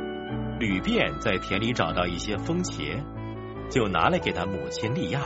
[0.59, 3.03] 吕便在田里找到一些风茄，
[3.69, 5.21] 就拿来给他母亲利亚。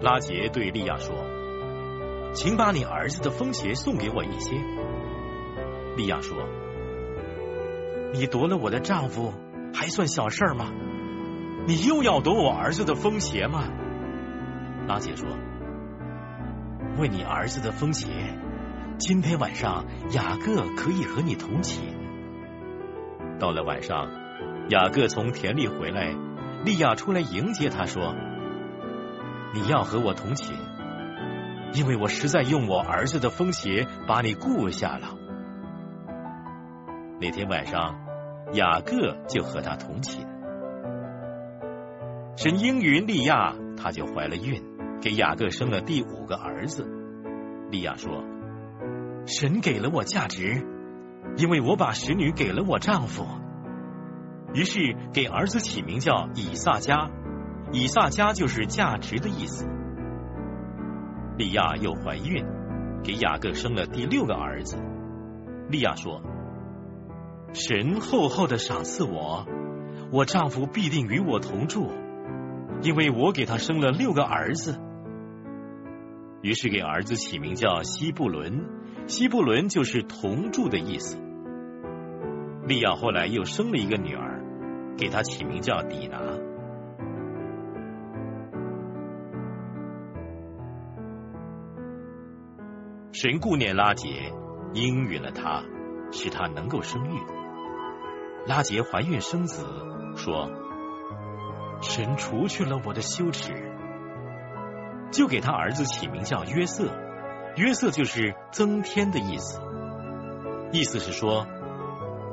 [0.00, 1.14] 拉杰对利亚说
[2.32, 4.56] ：“请把你儿子的风鞋送给我一些。”
[5.96, 6.36] 利亚说
[8.14, 9.32] ：“你夺了我的丈夫，
[9.74, 10.70] 还算小事儿吗？
[11.66, 13.64] 你又要夺我儿子的风鞋吗？”
[14.86, 15.28] 拉杰说。
[16.96, 18.08] 为你儿子的风鞋，
[18.98, 21.82] 今天晚上雅各可以和你同寝。
[23.38, 24.08] 到了晚上，
[24.70, 26.14] 雅各从田里回来，
[26.64, 28.16] 利亚出来迎接他说
[29.54, 30.54] ：“你要和我同寝，
[31.72, 35.16] 因为我实在用我儿子的风邪把你雇下了。”
[37.20, 37.96] 那天晚上，
[38.52, 40.26] 雅各就和他同寝。
[42.36, 44.62] 神应允利亚，他就怀了孕。
[45.00, 46.84] 给雅各生了第五个儿子，
[47.70, 48.24] 利亚说
[49.26, 50.66] ：“神给了我价值，
[51.36, 53.24] 因为我把使女给了我丈夫。”
[54.54, 57.10] 于是给儿子起名叫以撒加，
[57.72, 59.66] 以撒加就是价值的意思。
[61.36, 62.44] 利亚又怀孕，
[63.04, 64.76] 给雅各生了第六个儿子。
[65.68, 66.22] 利亚说
[67.52, 69.46] ：“神厚厚的赏赐我，
[70.10, 71.90] 我丈夫必定与我同住，
[72.82, 74.80] 因为我给他生了六个儿子。”
[76.40, 78.64] 于是给儿子起名叫西布伦，
[79.08, 81.18] 西布伦就是同住的意思。
[82.66, 84.40] 利亚后来又生了一个女儿，
[84.96, 86.18] 给她起名叫底拿。
[93.20, 94.32] 神顾念拉杰，
[94.74, 95.64] 应允了他，
[96.12, 97.20] 使他能够生育。
[98.46, 99.66] 拉杰怀孕生子，
[100.14, 100.48] 说
[101.82, 103.52] ：“神除去了我的羞耻。”
[105.10, 106.92] 就给他儿子起名叫约瑟，
[107.56, 109.60] 约瑟就是增添的意思，
[110.70, 111.44] 意思是说，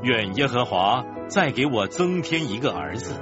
[0.03, 3.19] 愿耶和华再给我增添一个儿子。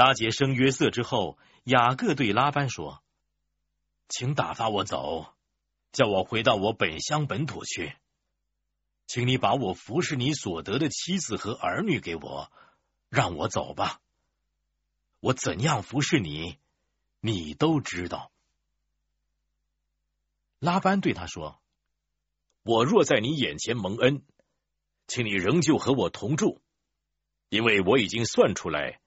[0.00, 3.02] 拉杰生约瑟之后，雅各对拉班说。
[4.08, 5.34] 请打发我走，
[5.92, 7.94] 叫我回到我本乡本土去。
[9.06, 12.50] 请你把我服侍你所得的妻子和儿女给我，
[13.10, 14.00] 让我走吧。
[15.20, 16.56] 我怎样服侍你，
[17.20, 18.32] 你都知道。
[20.60, 21.60] 拉班对他说
[22.64, 24.22] ：“我若在你眼前蒙恩，
[25.06, 26.62] 请你仍旧和我同住，
[27.50, 28.98] 因为我已经算出来，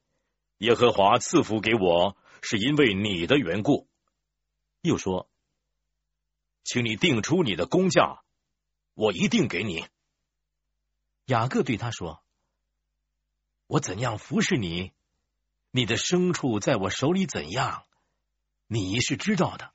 [0.63, 3.89] 耶和华赐福给我，是因为你的缘故。”
[4.79, 5.29] 又说
[6.63, 8.23] ：“请你定出你的工价，
[8.93, 9.85] 我一定给你。”
[11.27, 12.23] 雅各对他说
[13.67, 14.93] ：“我怎样服侍你，
[15.71, 17.83] 你的牲畜在我手里怎样，
[18.67, 19.73] 你是知道的。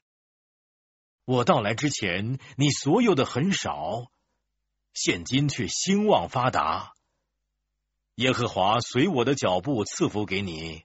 [1.27, 4.11] 我到来之前，你所有的很少，
[4.95, 6.95] 现今却兴旺发达。
[8.19, 10.85] 耶和华随我的脚步赐福给你，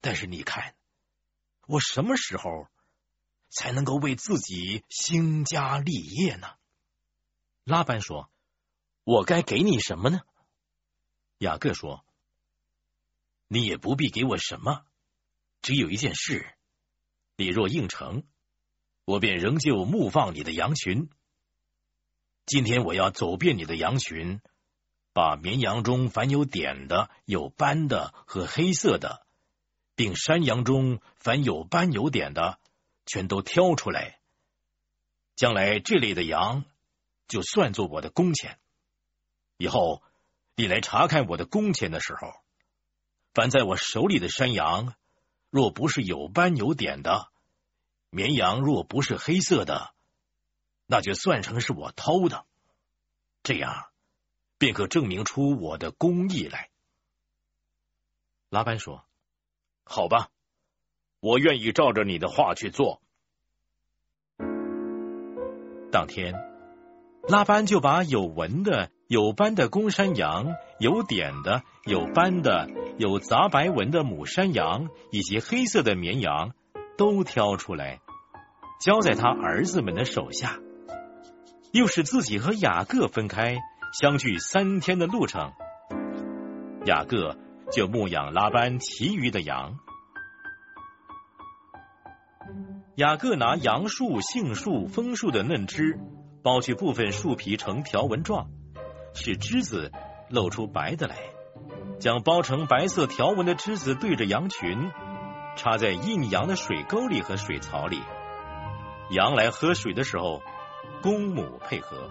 [0.00, 0.74] 但是你看。”
[1.68, 2.68] 我什么时候
[3.48, 6.54] 才能够为自己兴家立业呢？
[7.64, 8.30] 拉班说
[9.02, 10.20] ：“我该给你什么呢？”
[11.38, 12.04] 雅各说
[13.46, 14.84] ：“你也不必给我什么，
[15.60, 16.52] 只有一件事，
[17.36, 18.24] 你若应承，
[19.04, 21.10] 我便仍旧牧放你的羊群。
[22.44, 24.40] 今天我要走遍你的羊群，
[25.16, 29.24] 把绵羊中凡有点的、有斑的和黑色的。”
[29.96, 32.58] 并山羊中凡有斑有点的，
[33.06, 34.20] 全都挑出来。
[35.34, 36.66] 将来这类的羊
[37.28, 38.58] 就算作我的工钱。
[39.56, 40.02] 以后
[40.54, 42.34] 你来查看我的工钱的时候，
[43.32, 44.92] 凡在我手里的山羊，
[45.48, 47.32] 若不是有斑有点的，
[48.10, 49.94] 绵羊若不是黑色的，
[50.84, 52.44] 那就算成是我偷的。
[53.42, 53.86] 这样
[54.58, 56.68] 便可证明出我的公义来。
[58.50, 59.04] 拉班说。
[59.88, 60.30] 好吧，
[61.20, 63.00] 我愿意照着你的话去做。
[65.92, 66.34] 当天，
[67.28, 76.52] 拉班就把有纹的、有斑的公山羊、有点的、有斑的、有杂白纹的母山羊以及黑色的绵羊
[76.98, 78.00] 都挑出来，
[78.80, 80.58] 交在他儿子们的手下，
[81.70, 83.58] 又使自己和雅各分开，
[83.98, 85.52] 相距三天的路程。
[86.84, 87.36] 雅各。
[87.72, 89.76] 就牧养拉班其余的羊。
[92.94, 95.98] 雅各拿杨树、杏树、枫树的嫩枝，
[96.44, 98.50] 剥去部分树皮成条纹状，
[99.14, 99.90] 使枝子
[100.30, 101.16] 露出白的来。
[101.98, 104.92] 将包成白色条纹的枝子对着羊群，
[105.56, 108.00] 插在印羊的水沟里和水槽里。
[109.10, 110.40] 羊来喝水的时候，
[111.02, 112.08] 公母配合。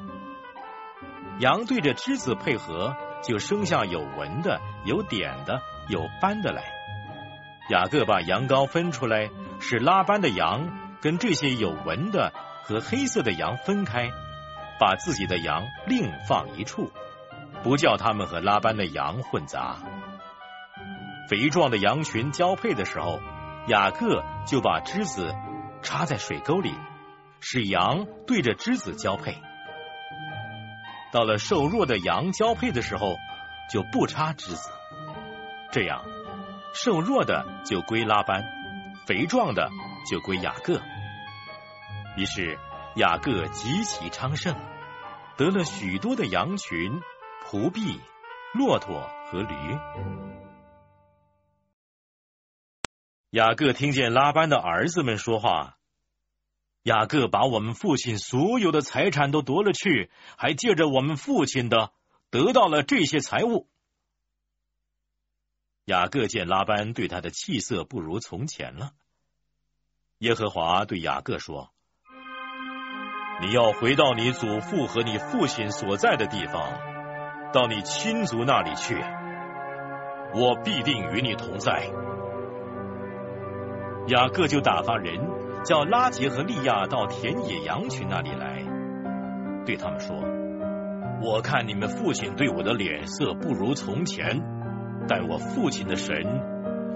[1.40, 2.96] 羊对着枝子配合。
[3.24, 5.60] 就生下有纹的、有点的、
[5.90, 6.64] 有斑的来。
[7.72, 10.70] 雅各把羊羔分出来，使拉班的羊
[11.02, 12.32] 跟这些有纹的
[12.62, 14.12] 和黑色的羊分开，
[14.80, 16.92] 把自己的羊另放一处，
[17.64, 19.78] 不叫他们和拉班的羊混杂。
[21.28, 23.20] 肥壮的羊群交配的时候，
[23.68, 25.34] 雅各就把枝子
[25.82, 26.76] 插在水沟里，
[27.40, 29.42] 使羊对着枝子交配。
[31.12, 33.16] 到了瘦弱的羊交配的时候，
[33.72, 34.70] 就不插枝子，
[35.72, 36.04] 这样
[36.74, 38.44] 瘦弱的就归拉班，
[39.06, 39.70] 肥壮的
[40.10, 40.82] 就归雅各。
[42.18, 42.58] 于是
[42.96, 44.56] 雅各极其昌盛，
[45.38, 47.02] 得了许多的羊群、
[47.46, 48.00] 仆婢、
[48.54, 49.56] 骆驼和驴。
[53.32, 55.76] 雅各听见拉班的儿子们说话，
[56.86, 61.92] 雅各把我们父亲所有的财产都夺了去，还借着我们父亲的
[62.30, 63.68] 得到了这些财物。
[65.86, 68.92] 雅各见拉班对他的气色不如从前了，
[70.20, 71.72] 耶和华对雅各说
[73.42, 76.70] ：“你要回到你祖父和你父亲所在的地方，
[77.52, 78.94] 到你亲族那里去，
[80.36, 81.90] 我必定与你同在。”
[84.10, 85.45] 雅各就打发人。
[85.66, 88.64] 叫拉杰和利亚到田野羊群那里来，
[89.66, 90.16] 对他们说
[91.26, 94.44] ：“我看你们父亲对我的脸色不如从前，
[95.08, 96.16] 但我父亲的神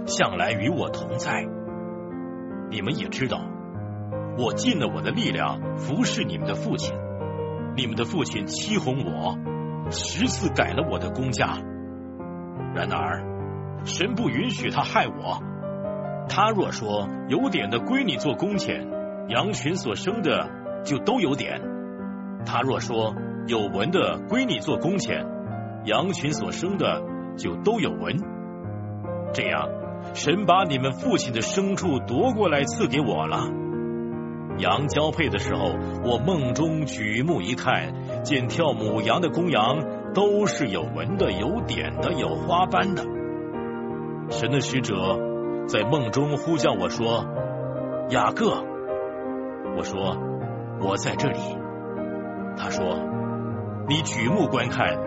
[0.05, 1.47] 向来与我同在。
[2.69, 3.41] 你们也知道，
[4.37, 6.95] 我尽了我的力量服侍你们的父亲。
[7.75, 9.35] 你们的父亲欺哄我，
[9.89, 11.57] 十次改了我的工价。
[12.75, 13.25] 然而，
[13.83, 15.41] 神不允许他害我。”
[16.29, 18.87] 他若说有点的归你做工钱，
[19.27, 20.47] 羊群所生的
[20.85, 21.59] 就都有点；
[22.45, 23.15] 他若说
[23.47, 25.25] 有纹的归你做工钱，
[25.85, 27.01] 羊群所生的
[27.35, 28.15] 就都有纹。
[29.33, 29.67] 这样，
[30.13, 33.49] 神把你们父亲的牲畜夺过来赐给我了。
[34.59, 35.75] 羊交配的时候，
[36.05, 43.03] 我梦中举目一看，见跳母羊的公羊都是有纹的、有点的、有花斑的。
[44.29, 45.28] 神的使者。
[45.69, 47.23] 在梦中呼叫我说
[48.09, 48.63] ：“雅各。”
[49.77, 50.17] 我说
[50.81, 51.37] ：“我在这里。”
[52.57, 52.83] 他说
[53.87, 54.97] ：“你举目观看，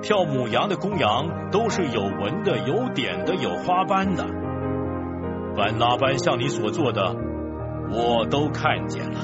[0.00, 4.24] 跳母羊的公羊都是有纹的、有点的、有花斑的。
[5.54, 7.14] 凡拉班向你所做的，
[7.92, 9.20] 我都看见了。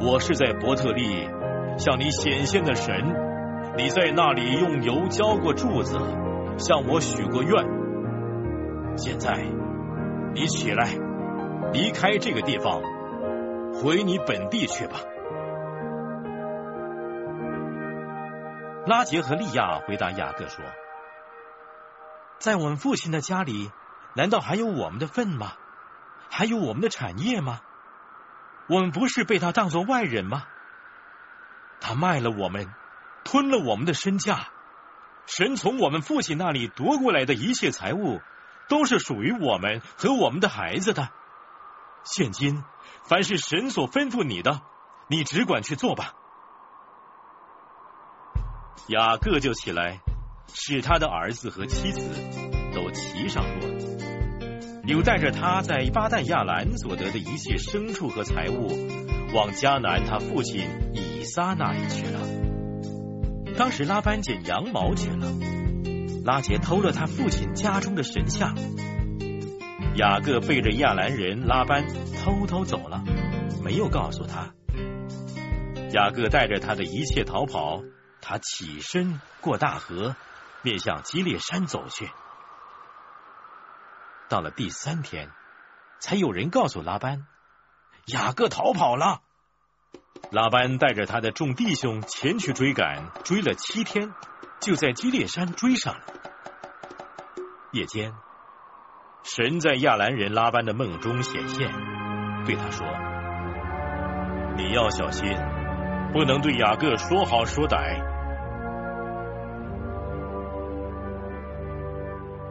[0.00, 1.28] 我是在伯特利
[1.76, 2.94] 向你显现的神，
[3.76, 5.98] 你在那里用油浇过柱子，
[6.56, 7.62] 向我许过愿。”
[8.96, 9.34] 现在，
[10.34, 10.94] 你起来，
[11.72, 12.82] 离开这个地方，
[13.72, 15.00] 回你本地去吧。
[18.86, 20.64] 拉杰和利亚回答雅各说
[22.38, 23.70] ：“在我们父亲的家里，
[24.14, 25.52] 难道还有我们的份吗？
[26.28, 27.60] 还有我们的产业吗？
[28.68, 30.44] 我们不是被他当作外人吗？
[31.80, 32.68] 他卖了我们，
[33.24, 34.48] 吞了我们的身价，
[35.26, 38.20] 神从我们父亲那里夺过来的一切财物。”
[38.70, 41.10] 都是属于我们和我们的孩子的。
[42.04, 42.62] 现今，
[43.02, 44.62] 凡是神所吩咐你的，
[45.08, 46.14] 你只管去做吧。
[48.86, 49.98] 雅各就起来，
[50.54, 52.00] 使他的儿子和妻子
[52.72, 53.68] 都骑上骆，
[54.86, 58.68] 又带着他在巴旦亚兰所得的一切牲畜和财物，
[59.34, 62.20] 往迦南他父亲以撒那里去了。
[63.58, 65.59] 当时拉班捡羊毛去了。
[66.24, 68.54] 拉杰偷了他父亲家中的神像，
[69.96, 71.86] 雅各背着亚兰人拉班
[72.22, 73.02] 偷偷走了，
[73.64, 74.52] 没有告诉他。
[75.92, 77.82] 雅各带着他的一切逃跑，
[78.20, 80.14] 他起身过大河，
[80.62, 82.10] 面向基列山走去。
[84.28, 85.30] 到了第三天，
[86.00, 87.26] 才有人告诉拉班，
[88.06, 89.22] 雅各逃跑了。
[90.30, 94.12] 拉班带着他的众弟兄前去追赶，追了七天。
[94.60, 96.02] 就在基列山追上了。
[97.72, 98.12] 夜间，
[99.22, 101.70] 神在亚兰人拉班的梦中显现，
[102.44, 102.86] 对他说
[104.56, 105.28] ：“你要小心，
[106.12, 108.04] 不能对雅各说好说歹。”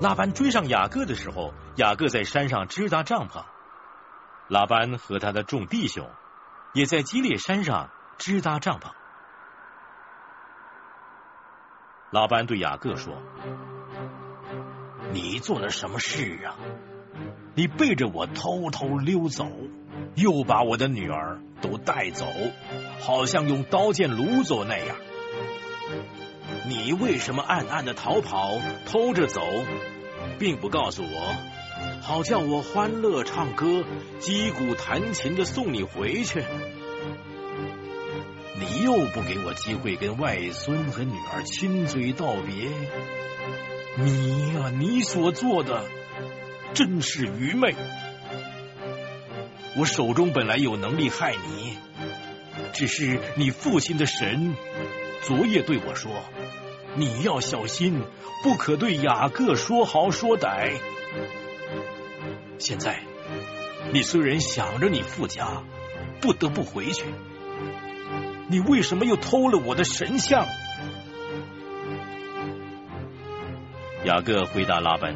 [0.01, 3.43] 拉班追上雅各的时候，雅各在山上支搭帐篷，
[4.47, 6.09] 拉班和他的众弟兄
[6.73, 8.93] 也在基列山上支搭帐篷。
[12.11, 13.13] 拉班对雅各说
[15.13, 16.57] ：“你做了什么事啊？
[17.53, 19.45] 你背着我偷偷溜走，
[20.15, 22.25] 又把我的女儿都带走，
[22.99, 24.95] 好像用刀剑掳走那样。
[26.67, 28.57] 你为什么暗暗的逃跑，
[28.87, 29.41] 偷着走，
[30.39, 31.35] 并不告诉我，
[32.01, 33.83] 好叫我欢乐唱歌，
[34.19, 36.43] 击鼓弹琴的送你回去？”
[38.59, 42.69] 你又不给我机会跟外孙和女儿亲嘴道别，
[43.95, 45.85] 你呀，你所做的
[46.73, 47.73] 真是愚昧。
[49.77, 51.77] 我手中本来有能力害你，
[52.73, 54.55] 只是你父亲的神
[55.21, 56.11] 昨夜对我说
[56.95, 58.01] ：“你要小心，
[58.43, 60.73] 不可对雅各说好说歹。”
[62.57, 62.99] 现在
[63.93, 65.63] 你虽然想着你父家，
[66.19, 67.03] 不得不回去。
[68.49, 70.45] 你为什么又偷了我的神像？
[74.05, 75.15] 雅各回答拉班：“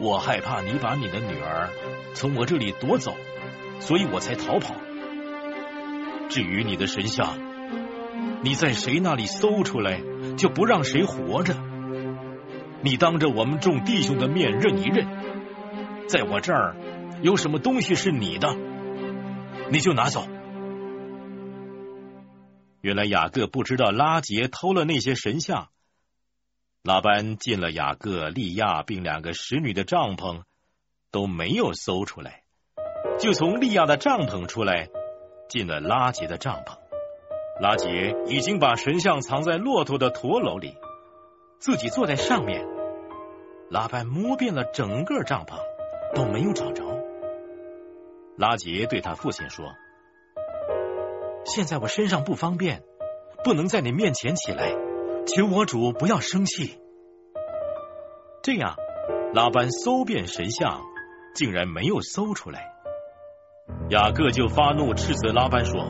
[0.00, 1.68] 我害怕你把你的女儿
[2.14, 3.14] 从我这里夺走，
[3.78, 4.74] 所以我才逃跑。
[6.28, 7.38] 至于你的神像，
[8.42, 10.00] 你在谁那里搜出来，
[10.36, 11.54] 就不让谁活着。
[12.82, 15.06] 你当着我们众弟兄的面认一认，
[16.08, 16.74] 在我这儿
[17.22, 18.56] 有什么东西是你的，
[19.70, 20.26] 你就拿走。
[22.86, 25.70] 原来雅各不知道拉杰偷了那些神像。
[26.84, 30.44] 拉班进了雅各、利亚并两个使女的帐篷，
[31.10, 32.44] 都没有搜出来，
[33.18, 34.88] 就从利亚的帐篷出来，
[35.48, 36.78] 进了拉杰的帐篷。
[37.60, 40.76] 拉杰已经把神像藏在骆驼的驼楼里，
[41.58, 42.64] 自己坐在上面。
[43.68, 45.58] 拉班摸遍了整个帐篷，
[46.14, 46.84] 都没有找着。
[48.36, 49.74] 拉杰对他父亲说
[51.46, 52.82] ：“现在我身上不方便，
[53.44, 54.74] 不能在你面前起来。”
[55.26, 56.78] 求我主不要生气。
[58.42, 58.76] 这样，
[59.34, 60.82] 拉班搜遍神像，
[61.34, 62.72] 竟然没有搜出来。
[63.90, 65.84] 雅各就发怒，斥责拉班说：“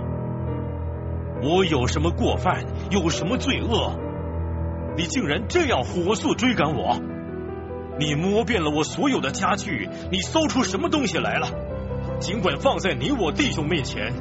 [1.45, 3.95] 我有什么过犯，有什么罪恶？
[4.97, 6.99] 你竟然这样火速追赶我！
[7.99, 11.49] 你摸遍了我所有的家具，你搜出什么东西来了？
[12.21, 14.15] 尽管放在你我弟兄面前，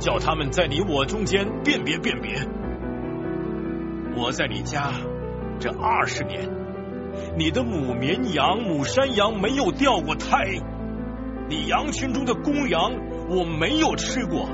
[0.00, 2.44] 叫他们在你我中间辨别辨别。”
[4.16, 4.90] 我在你家
[5.60, 6.50] 这二十年，
[7.38, 10.58] 你的母绵羊、母山羊没有掉过胎，
[11.48, 12.92] 你羊群中的公羊
[13.28, 14.48] 我没有吃过，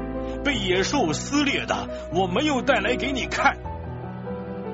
[0.45, 3.57] 被野兽撕裂的我没有带来给你看，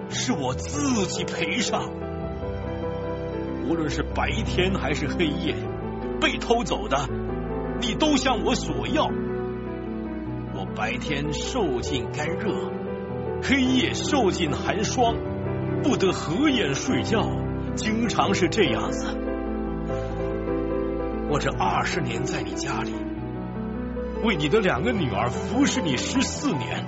[0.08, 1.88] 是我自己赔上。
[3.68, 5.54] 无论是白天还是黑夜，
[6.20, 7.08] 被偷走的，
[7.80, 9.08] 你都向我索要。
[10.74, 12.70] 白天受尽干热。
[13.42, 15.16] 黑夜受尽寒霜，
[15.82, 17.28] 不得合眼睡觉，
[17.74, 19.06] 经常是这样子。
[21.28, 22.94] 我这二十年在你家里，
[24.24, 26.84] 为你的两个女儿服侍你十四年，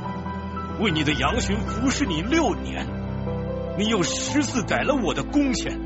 [0.81, 2.87] 为你的羊群服侍你六年，
[3.77, 5.79] 你又十次改了我的工钱。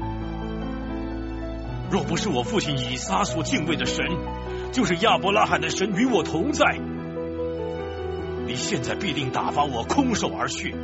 [1.90, 4.05] 若不是我父亲以撒所敬畏的神，
[4.70, 6.78] 就是亚伯拉罕的神与我同在。
[8.49, 10.74] 你现在必定打发我空手而去。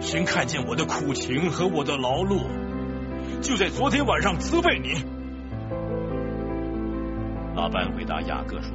[0.00, 2.40] 神看见我的苦情和我的劳碌，
[3.40, 5.04] 就在昨天晚上责备你。
[7.54, 8.72] 老班回答雅各说：“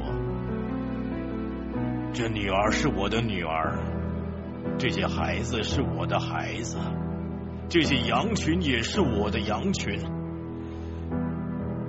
[2.15, 3.79] 这女儿是我的女儿，
[4.77, 6.77] 这些孩子是我的孩子，
[7.67, 9.99] 这些羊群也是我的羊群。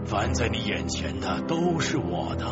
[0.05, 2.47] 凡在你眼前的都是我的。”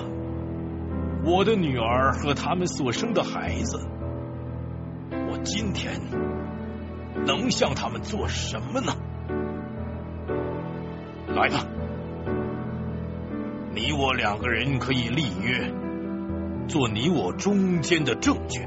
[1.29, 3.85] 我的女儿和他们所生的孩子，
[5.11, 6.01] 我今天
[7.27, 8.93] 能向他们做什么呢？
[11.35, 11.66] 来吧，
[13.74, 15.68] 你我两个人可以立约，
[16.68, 18.61] 做你我中间的证据。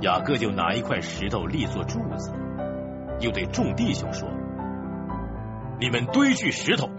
[0.00, 2.32] 雅各就拿一块石头立作柱子，
[3.20, 4.28] 又对众弟兄说
[5.78, 6.90] ：“你们堆聚石头。”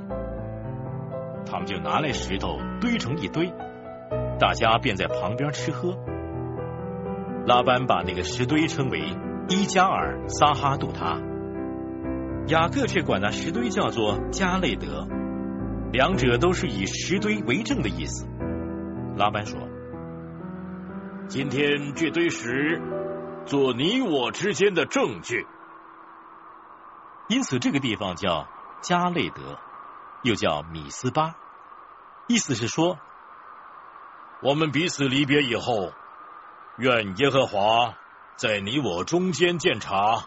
[1.49, 3.53] 他们就拿来石头堆成一堆，
[4.39, 5.97] 大家便在旁边吃喝。
[7.45, 8.99] 拉班把那个石堆称为
[9.47, 11.21] 伊加尔撒哈杜他，
[12.47, 15.07] 雅各却管那石堆叫做加累德，
[15.93, 18.27] 两者都是以石堆为证的意思。
[19.15, 19.59] 拉班说
[21.29, 22.81] ：“今天这堆石
[23.45, 25.47] 做你我之间的证据，
[27.29, 28.47] 因此这个地方叫
[28.81, 29.57] 加累德。”
[30.28, 31.36] 又叫米斯巴，
[32.28, 32.99] 意思是说，
[34.41, 35.93] 我们彼此离别以后，
[36.78, 37.93] 愿耶和华
[38.36, 40.25] 在你我中间鉴察。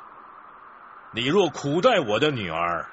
[1.13, 2.89] 你若苦待我的女儿，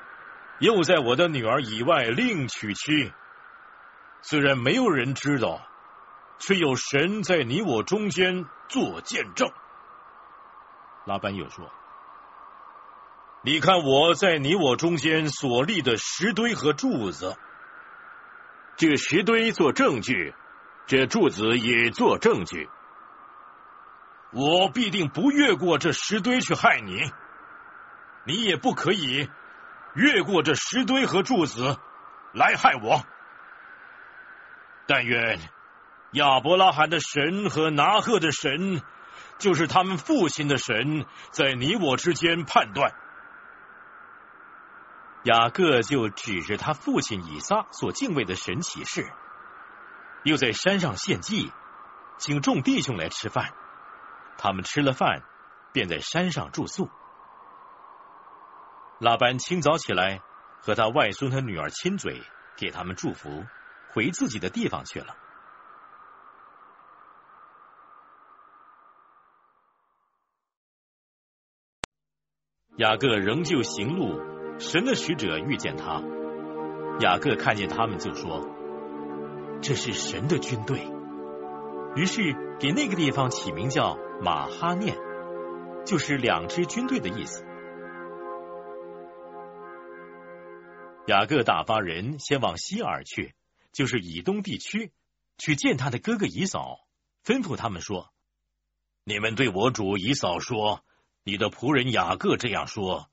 [0.60, 3.14] 又在我的女儿以外另娶妻，
[4.22, 5.62] 虽然没有人知道，
[6.40, 9.50] 却有神在你我中间做见证。
[11.06, 11.72] 拉班又说。
[13.48, 17.38] 你看我在你我中间所立的石堆和柱子，
[18.76, 20.36] 这石堆做证据，
[20.86, 22.70] 这柱子也做证据。
[24.34, 27.10] 我必定不越过这石堆去害你，
[28.26, 29.30] 你也不可以
[29.96, 31.78] 越过这石堆和柱子
[32.34, 33.02] 来害我。
[34.88, 35.40] 但愿
[36.12, 38.82] 亚伯拉罕的神和拿赫的神，
[39.38, 42.92] 就是他们父亲的神，在你我之间判断。
[45.28, 49.12] 雅各就指着他父亲以撒所敬畏的神起誓，
[50.24, 51.52] 又在山上献祭，
[52.18, 53.54] 请众弟兄来吃饭。
[54.38, 55.24] 他们吃了饭，
[55.74, 56.90] 便在山上住宿。
[59.00, 60.22] 拉班清早起来，
[60.62, 62.24] 和他外孙和女儿亲嘴，
[62.56, 63.46] 给他们祝福，
[63.92, 65.14] 回自己的地方去了。
[72.78, 76.02] 雅各仍旧行路，神的使者遇见他。
[77.02, 78.50] 雅各看见他们，就说
[79.62, 80.80] ：“这是神的军队。”
[81.96, 84.98] 于是给那个地方起名叫马哈念，
[85.86, 87.46] 就是两支军队的意思。
[91.08, 93.34] 雅各打发人先往西尔去，
[93.72, 94.92] 就是以东地区，
[95.38, 96.80] 去见他的哥哥以扫，
[97.24, 98.10] 吩咐他们说
[99.06, 100.84] ：“你们对我主以扫说。”
[101.24, 103.10] 你的仆人雅各这样说：“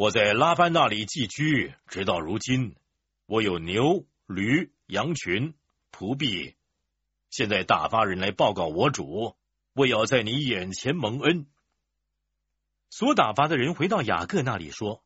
[0.00, 2.74] 我在拉班那里寄居，直到如今，
[3.26, 5.52] 我有牛、驴、羊群、
[5.92, 6.56] 仆婢。
[7.28, 9.36] 现在打发人来报告我主，
[9.74, 11.44] 我要在你眼前蒙恩。”
[12.88, 15.04] 所打发的人回到雅各那里说：“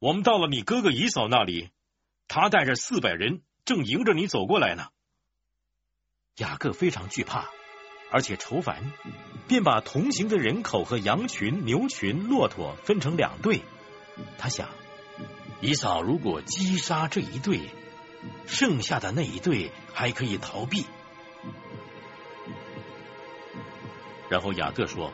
[0.00, 1.70] 我们到了你哥哥以嫂那里，
[2.26, 4.88] 他带着四百人，正迎着你走过来呢。”
[6.38, 7.48] 雅各非常惧怕。
[8.14, 8.92] 而且愁烦，
[9.48, 13.62] 便把同行的人口和羊群、牛群、骆驼分成两队。
[14.38, 14.68] 他想，
[15.60, 17.62] 以扫如果击杀这一队，
[18.46, 20.86] 剩下的那一队还可以逃避。
[24.28, 25.12] 然后雅各说：“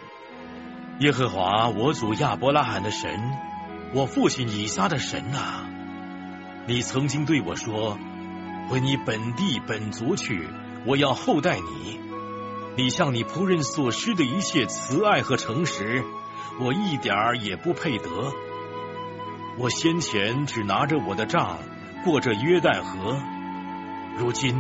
[1.01, 3.18] 耶和华我祖亚伯拉罕的神，
[3.94, 5.66] 我父亲以撒的神啊，
[6.66, 7.98] 你曾经对我说，
[8.68, 10.46] 回你本地本族去，
[10.84, 11.98] 我要厚待你。”
[12.77, 16.05] 你向你仆人所施的一切慈爱和诚实，
[16.61, 18.09] 我一点儿也不配得。
[19.59, 21.59] 我先前只拿着我的杖
[22.05, 23.21] 过着约旦河，
[24.16, 24.57] 如今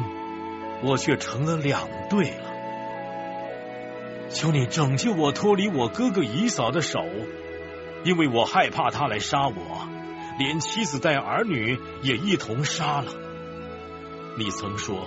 [0.82, 2.50] 我却成了两队了。
[4.28, 7.04] 求你拯救我脱离我哥哥姨嫂的手，
[8.04, 9.88] 因为我害怕他来杀我，
[10.38, 13.12] 连妻子带儿女也一同杀了。
[14.36, 15.06] 你曾说，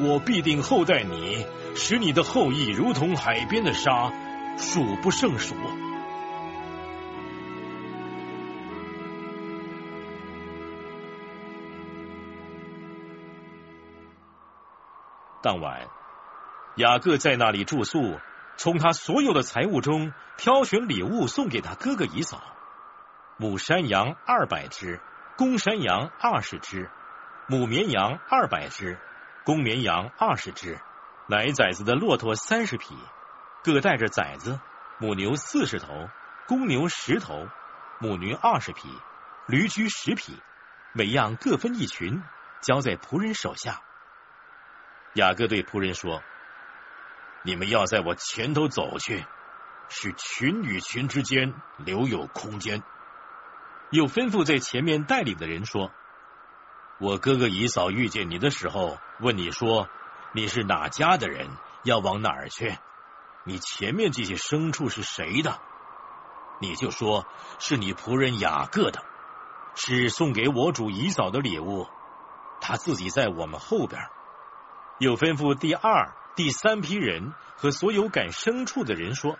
[0.00, 1.46] 我必定厚待你。
[1.76, 4.10] 使你的后裔如同海边的沙，
[4.56, 5.54] 数不胜数。
[15.42, 15.86] 当晚，
[16.76, 18.18] 雅各在那里住宿，
[18.56, 22.42] 从他所有的财物中挑选礼物送给他哥哥以扫：
[23.36, 24.98] 母山羊二百只，
[25.36, 26.90] 公山羊二十只，
[27.46, 28.98] 母绵羊二百只，
[29.44, 30.80] 公绵羊二十只。
[31.28, 32.96] 奶崽子的骆驼三十匹，
[33.64, 34.60] 各带着崽子；
[34.98, 36.08] 母牛四十头，
[36.46, 37.48] 公牛十头，
[37.98, 38.88] 母驴二十匹，
[39.48, 40.40] 驴驹十匹，
[40.92, 42.22] 每样各分一群，
[42.60, 43.80] 交在仆人手下。
[45.14, 46.22] 雅各对仆人说
[47.42, 49.26] ：“你们要在我前头走去，
[49.88, 52.84] 使群与群之间留有空间。”
[53.90, 55.90] 又吩咐在前面带领的人说
[57.00, 59.88] ：“我哥哥姨嫂遇见你的时候，问你说。”
[60.36, 61.48] 你是哪家的人？
[61.82, 62.76] 要往哪儿去？
[63.44, 65.58] 你前面这些牲畜是谁的？
[66.60, 67.26] 你就说
[67.58, 69.02] 是你仆人雅各的，
[69.74, 71.88] 是送给我主姨嫂的礼物。
[72.60, 74.10] 他自己在我们后边。
[74.98, 79.38] 又吩咐第二、第三批人和所有赶牲畜的人说：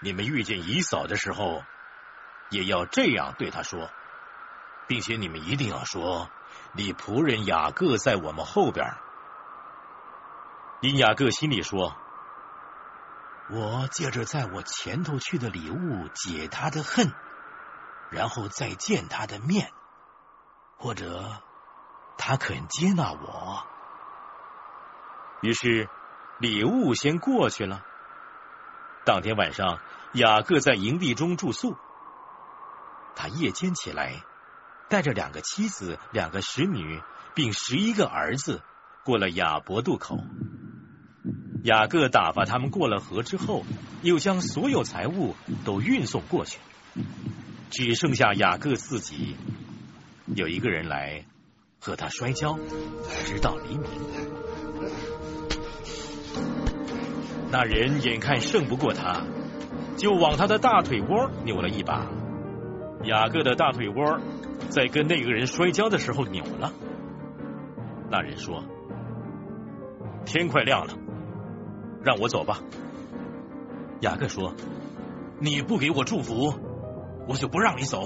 [0.00, 1.62] 你们遇见姨嫂的时候，
[2.48, 3.90] 也要这样对他说，
[4.86, 6.30] 并且你们一定要说，
[6.72, 8.94] 你仆人雅各在我们后边。
[10.82, 11.96] 因雅各心里说
[13.48, 17.12] ：“我借着在我前头去的礼物解他的恨，
[18.10, 19.70] 然后再见他的面，
[20.76, 21.40] 或者
[22.18, 23.64] 他肯接纳我。”
[25.40, 25.88] 于是
[26.40, 27.84] 礼物先过去了。
[29.04, 29.78] 当天晚上，
[30.14, 31.76] 雅各在营地中住宿。
[33.14, 34.24] 他夜间起来，
[34.88, 37.00] 带着两个妻子、两个使女，
[37.34, 38.62] 并十一个儿子，
[39.04, 40.18] 过了雅伯渡口。
[41.62, 43.62] 雅各打发他们过了河之后，
[44.02, 46.58] 又将所有财物都运送过去，
[47.70, 49.36] 只剩下雅各自己。
[50.34, 51.24] 有一个人来
[51.78, 52.58] 和他摔跤，
[53.26, 53.88] 直到黎明。
[57.52, 59.24] 那人眼看胜不过他，
[59.96, 62.10] 就往他的大腿窝扭了一把。
[63.04, 64.20] 雅各的大腿窝
[64.68, 66.72] 在跟那个人摔跤的时候扭了。
[68.10, 68.64] 那人说
[70.26, 70.94] ：“天快亮了。”
[72.04, 72.58] 让我走吧，
[74.00, 74.54] 雅各说
[75.38, 76.52] ：“你不给我祝福，
[77.28, 78.02] 我就不让你走。”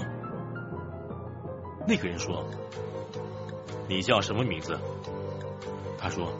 [1.88, 2.44] 那个人说
[3.88, 4.78] ：“你叫什么名字？”
[5.96, 6.32] 他说：“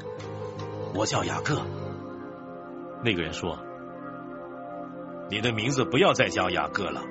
[0.95, 1.63] 我叫雅各。”
[3.03, 3.59] 那个人说
[5.31, 7.03] ：“你的名字不要再叫雅各了，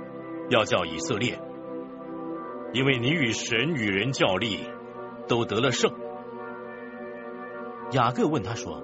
[0.49, 1.39] 要叫以色列，
[2.73, 4.59] 因为你与神与人较力，
[5.27, 5.91] 都得了胜。
[7.91, 8.83] 雅各问他说：“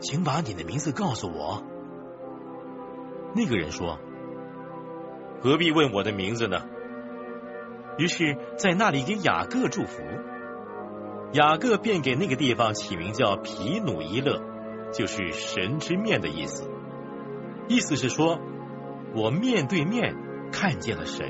[0.00, 1.62] 请把你的名字告诉我。”
[3.34, 3.98] 那个人说
[5.40, 6.58] ：“何必问我的名字呢？”
[7.98, 10.02] 于是，在那里给雅各祝福。
[11.32, 14.40] 雅各便给那个地方起名叫皮努伊勒，
[14.92, 16.68] 就是神之面的意思。
[17.68, 18.40] 意思是说，
[19.14, 20.16] 我面对面
[20.50, 21.28] 看见了神，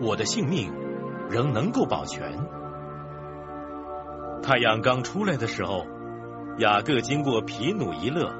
[0.00, 0.72] 我的性命
[1.28, 2.38] 仍能够保全。
[4.42, 5.86] 太阳刚出来的时候，
[6.58, 8.34] 雅各经过皮努伊勒，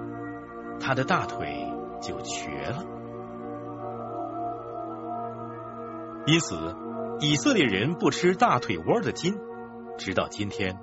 [0.80, 1.66] 他的大腿
[2.02, 2.84] 就瘸了。
[6.26, 6.76] 因此，
[7.20, 9.38] 以色列人不吃大腿窝的筋。
[9.96, 10.78] 直到今天，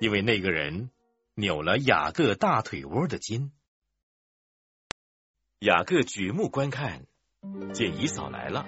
[0.00, 0.90] 因为那个人
[1.34, 3.50] 扭了雅各大腿窝的筋。
[5.60, 7.02] 雅各举目观看，
[7.72, 8.66] 见姨嫂来了，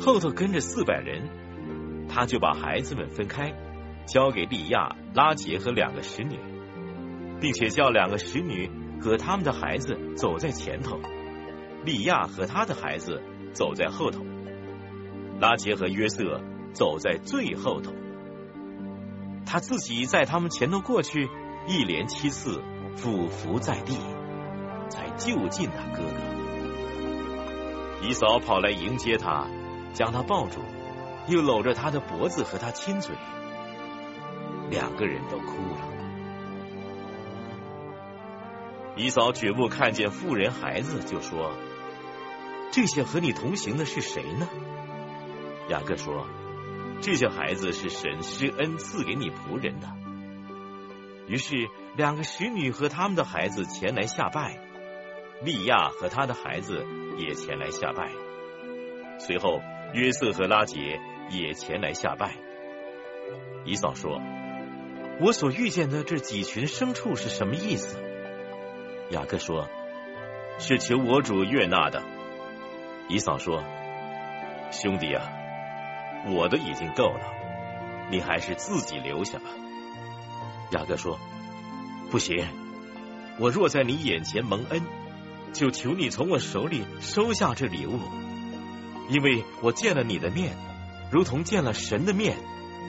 [0.00, 3.52] 后头跟着四百人，他就把孩子们分开，
[4.06, 6.38] 交给利亚、拉杰和两个使女，
[7.40, 8.70] 并且叫两个使女
[9.00, 10.98] 和他们的孩子走在前头，
[11.84, 13.22] 利亚和他的孩子
[13.52, 14.24] 走在后头，
[15.40, 16.40] 拉杰和约瑟
[16.72, 17.92] 走在最后头。
[19.46, 21.28] 他自己在他们前头过去，
[21.66, 22.60] 一连七次
[22.96, 23.96] 俯伏在地，
[24.90, 28.06] 才就近他哥哥。
[28.06, 29.46] 姨嫂跑来迎接他，
[29.92, 30.60] 将他抱住，
[31.28, 33.14] 又搂着他的脖子和他亲嘴，
[34.70, 35.97] 两个人都哭了。
[38.98, 41.52] 姨嫂举目看见妇人孩子，就说
[42.72, 44.48] ：“这些和你同行的是谁呢？”
[45.70, 46.26] 雅各说。
[47.00, 49.86] 这些孩子是神施恩赐给你仆人的。
[51.28, 54.58] 于是，两个使女和他们的孩子前来下拜，
[55.44, 56.84] 利亚和他的孩子
[57.16, 58.10] 也前来下拜。
[59.20, 59.60] 随后，
[59.94, 60.98] 约瑟和拉杰
[61.30, 62.34] 也前来下拜。
[63.64, 64.20] 以嫂说
[65.22, 67.96] ：“我所遇见的这几群牲畜是什么意思？”
[69.10, 69.68] 雅各说
[70.58, 72.02] ：“是求我主悦纳的。”
[73.08, 73.64] 以嫂说
[74.70, 75.32] ：“兄弟啊！”
[76.30, 77.20] 我的已经够了，
[78.10, 79.44] 你还是自己留下吧。
[80.72, 81.18] 雅各说
[82.10, 82.46] ：“不行，
[83.38, 84.82] 我若在你眼前蒙恩，
[85.52, 87.98] 就求你从我手里收下这礼物，
[89.08, 90.56] 因为我见了你的面，
[91.10, 92.36] 如同见了神的面，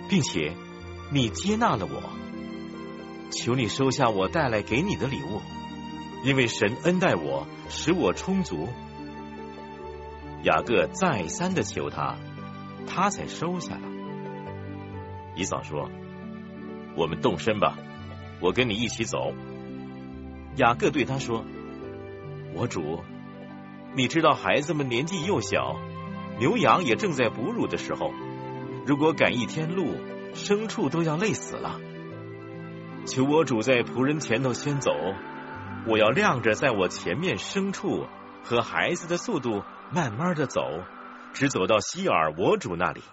[0.09, 0.53] 并且
[1.11, 2.01] 你接纳了我。
[3.32, 5.39] 求你收下我带来给你的礼物，
[6.24, 8.67] 因为神恩待我，使我充足。”
[10.43, 12.15] 雅各再三的求他。
[12.88, 13.82] 他才收下了。
[15.36, 15.91] 姨嫂说
[16.97, 17.78] ：“我们动身吧，
[18.41, 19.32] 我跟你一起走。”
[20.57, 21.45] 雅各对他说
[22.55, 23.03] ：“我主，
[23.95, 25.78] 你知道孩子们年纪幼小，
[26.39, 28.11] 牛羊也正在哺乳的时候，
[28.88, 29.93] 如果赶一天路，
[30.34, 31.80] 牲畜都要累死了。
[33.05, 34.91] 求我主在仆人前头先走，
[35.86, 38.07] 我要亮着在我前面牲畜
[38.43, 40.84] 和孩子的速度，慢慢的走。”
[41.32, 43.03] 只走到希尔我主那里，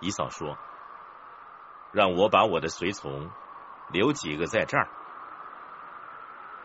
[0.00, 0.56] 姨嫂说
[1.90, 3.32] ：“让我把我的随从
[3.90, 4.88] 留几个在这儿。”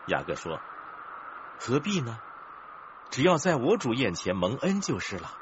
[0.06, 0.60] 雅各说
[1.58, 2.20] ：“何必呢？
[3.10, 5.32] 只要在我主眼前蒙恩就是了。”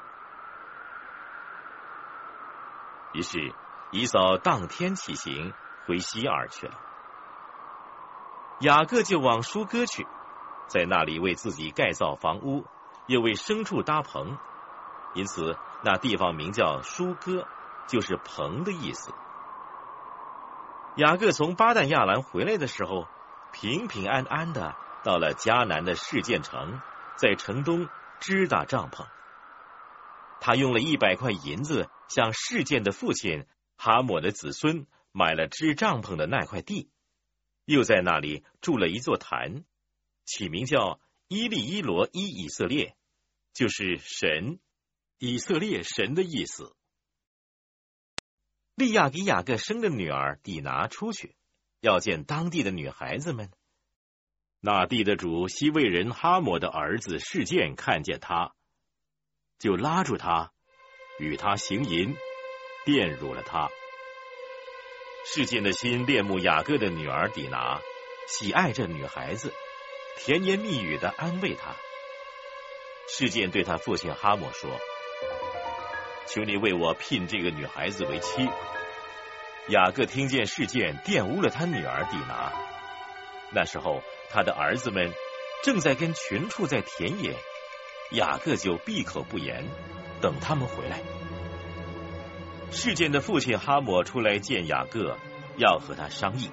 [3.13, 3.53] 于是
[3.91, 5.53] 姨嫂当天起行
[5.85, 6.73] 回希尔去了。
[8.61, 10.05] 雅各就往舒哥去，
[10.67, 12.65] 在那里为自己盖造房屋。
[13.07, 14.37] 又为牲畜搭棚，
[15.15, 17.47] 因此那地方名叫舒哥，
[17.87, 19.11] 就是棚的意思。
[20.95, 23.07] 雅各从巴旦亚兰回来的时候，
[23.51, 26.79] 平平安安的到了迦南的事件城，
[27.15, 27.89] 在城东
[28.19, 29.07] 支搭帐篷。
[30.39, 36.91] 他用了一百块银子，向事件的父亲哈姆的子孙买了支帐篷的那块地，
[37.73, 39.63] 又在那里筑了一座坛，
[40.25, 42.95] 起名叫伊利伊罗伊以色列。
[43.51, 44.59] 就是神，
[45.17, 46.75] 以色列神的意思。
[48.75, 51.35] 利亚给雅各生的女儿底拿出去，
[51.81, 53.51] 要见当地的女孩子们。
[54.61, 58.55] 那地的主西魏人哈摩的儿子事件看见他，
[59.57, 60.53] 就拉住他，
[61.19, 62.15] 与他行淫，
[62.85, 63.69] 玷辱了他。
[65.31, 67.81] 事件的心恋慕雅各的女儿底拿，
[68.27, 69.53] 喜爱这女孩子，
[70.17, 71.75] 甜言蜜语的安慰她。
[73.07, 74.71] 事件对他父亲哈姆说
[76.25, 78.49] ：“求你为我聘这个女孩子为妻。”
[79.69, 82.51] 雅各听见事件玷污了他女儿底拿。
[83.51, 84.01] 那时候
[84.31, 85.13] 他的儿子们
[85.63, 87.35] 正在跟群畜在田野，
[88.13, 89.63] 雅各就闭口不言，
[90.21, 90.99] 等他们回来。
[92.71, 95.17] 事件的父亲哈姆出来见雅各，
[95.57, 96.51] 要和他商议。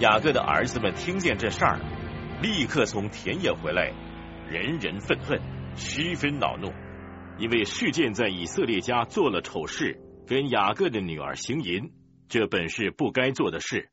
[0.00, 1.78] 雅各的儿子们听见这事儿，
[2.42, 3.92] 立刻从田野回来，
[4.48, 5.40] 人人愤恨，
[5.76, 6.72] 十分恼怒，
[7.38, 11.92] 因为事件在以色列家做了丑事，跟雅各的女儿行淫，
[12.28, 13.90] 这本是不该做的事。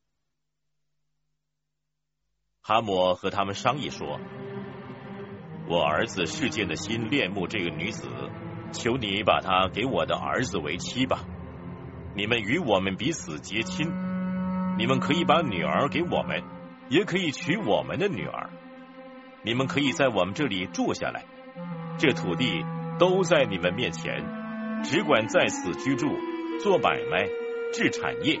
[2.60, 4.20] 哈姆和他们商议说
[5.68, 8.08] ：“我儿子事件的心恋慕这个女子。”
[8.72, 11.20] 求你把她给我的儿子为妻吧，
[12.14, 13.90] 你们与我们彼此结亲，
[14.78, 16.42] 你们可以把女儿给我们，
[16.88, 18.50] 也可以娶我们的女儿，
[19.42, 21.24] 你们可以在我们这里住下来，
[21.98, 22.64] 这土地
[22.98, 24.24] 都在你们面前，
[24.82, 26.08] 只管在此居住，
[26.62, 27.28] 做买卖，
[27.72, 28.40] 置产业。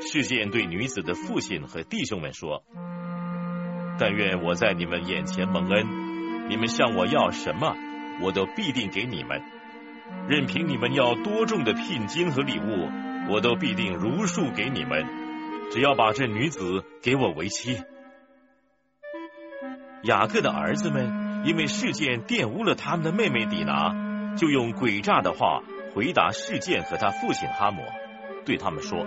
[0.00, 2.62] 事件对女子的父亲和弟兄们说
[3.98, 7.74] ：“但愿我在你们眼前蒙恩，你们向我要什么？”
[8.20, 9.42] 我都必定给你们，
[10.28, 12.88] 任凭你们要多重的聘金和礼物，
[13.30, 15.06] 我都必定如数给你们。
[15.70, 17.78] 只要把这女子给我为妻。
[20.04, 25.62] 雅各的儿子们因为事件玷污了他们的妹妹底拿，就用诡诈的话
[25.94, 27.84] 回答事件和他父亲哈摩，
[28.44, 29.00] 对他们说：“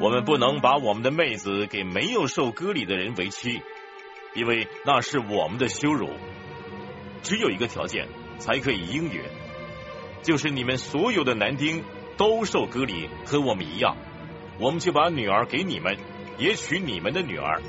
[0.00, 3.62] 我们不能把我们的妹子给没有受割礼的人为妻，
[4.34, 6.10] 因为那是我们的羞辱。”
[7.24, 8.06] 只有一个条件
[8.38, 9.22] 才可以应允，
[10.22, 11.82] 就是你们所有的男丁
[12.18, 13.96] 都受割礼，和我们一样，
[14.60, 15.96] 我们就把女儿给你们，
[16.38, 17.62] 也娶你们的女儿，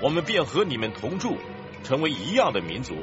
[0.00, 1.36] 我们便和你们同住，
[1.82, 2.96] 成为一样的民族。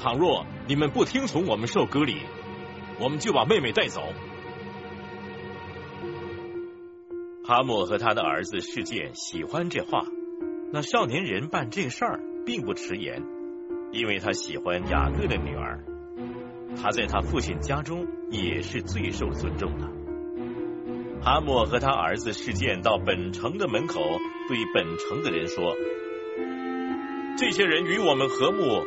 [0.00, 2.22] 倘若你们不听从我们受割礼，
[2.98, 4.12] 我们就把妹妹带走。
[7.44, 10.06] 哈莫和他的儿子世界喜欢这话，
[10.72, 13.22] 那少年人办这事儿并不迟延。
[13.92, 15.84] 因为他喜欢雅各的女儿，
[16.82, 19.86] 他在他父亲家中也是最受尊重的。
[21.22, 24.00] 哈莫和他儿子事件到本城的门口，
[24.48, 25.76] 对本城的人说
[27.36, 28.82] ：“这些人与我们和睦，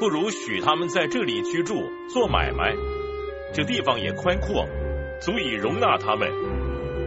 [0.00, 1.74] 不如许他们在这里居住
[2.08, 2.74] 做买卖。
[3.52, 4.64] 这地方也宽阔，
[5.20, 6.26] 足以容纳他们。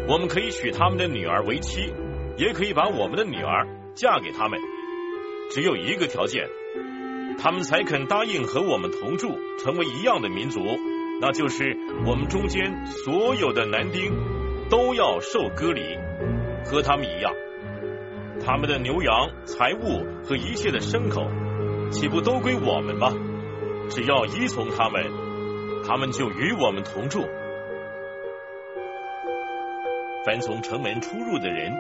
[0.08, 1.92] 我们可以娶他们的女儿为妻，
[2.38, 4.60] 也可以把我们的女儿嫁给他们。
[5.50, 6.48] 只有一个条件。”
[7.38, 10.60] 他们才肯答应和我们同住，成为一样的民族，
[11.20, 11.76] 那就是
[12.06, 14.12] 我们中间所有的男丁
[14.70, 15.98] 都要受割礼，
[16.66, 17.34] 和他们一样。
[18.46, 21.28] 他们的牛羊、财物和一切的牲口，
[21.92, 23.12] 岂不都归我们吗？
[23.90, 25.04] 只要依从他们，
[25.88, 27.26] 他们就与我们同住。
[30.26, 31.72] 凡从城门出入的人，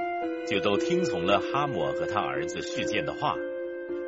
[0.47, 3.35] 就都听从了哈姆和他儿子事件的话，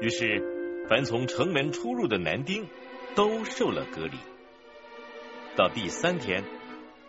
[0.01, 0.53] 于是。
[0.89, 2.67] 凡从城门出入的男丁，
[3.15, 4.17] 都受了隔离。
[5.55, 6.43] 到第三天，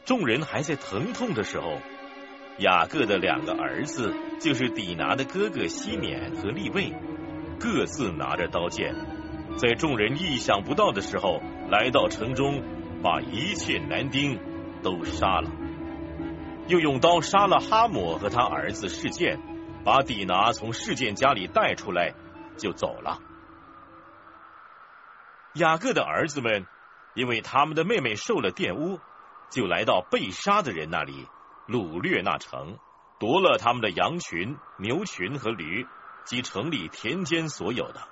[0.04, 1.78] 众人还在疼痛的时候，
[2.58, 6.92] 雅各的两个儿子，就是底拿的哥哥西缅和利位，
[7.58, 8.94] 各自拿着刀剑，
[9.56, 12.62] 在众人意想不到的时候，来到城中，
[13.02, 14.38] 把一切男丁
[14.82, 15.50] 都杀了，
[16.68, 19.40] 又用刀杀了哈姆和他儿子事件，
[19.84, 22.12] 把底拿从事件家里带出来，
[22.56, 23.18] 就走了。
[25.54, 26.66] 雅各的儿子们，
[27.14, 28.98] 因为他们的妹妹受了玷污，
[29.50, 31.28] 就来到被杀的人那里，
[31.68, 32.76] 掳掠那城，
[33.20, 35.86] 夺了他们的羊群、牛群和驴，
[36.24, 38.08] 及城里田间所有的，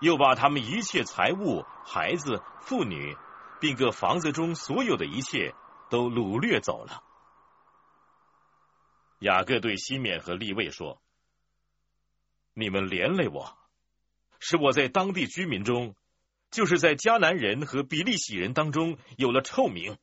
[0.00, 3.16] 又把他们一切财物、孩子、妇女，
[3.58, 5.52] 并各房子中所有的一切，
[5.90, 7.02] 都掳掠走了。
[9.18, 11.02] 雅各对西缅和利未说
[12.54, 13.58] ：“你们连累我，
[14.38, 15.96] 使我在当地居民中。”
[16.54, 19.98] 就是在迦南人和比利洗人当中有了臭名。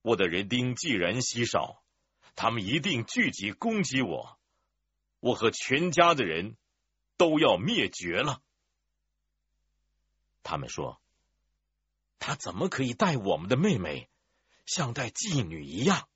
[0.00, 1.82] 我的人丁既然稀少，
[2.34, 4.38] 他们一定聚集攻击我，
[5.20, 6.56] 我和全家的人
[7.18, 8.40] 都要灭绝了。
[10.42, 11.02] 他们说
[12.18, 14.08] ：“他怎么可以待我们的妹妹
[14.64, 16.08] 像待妓女一样？”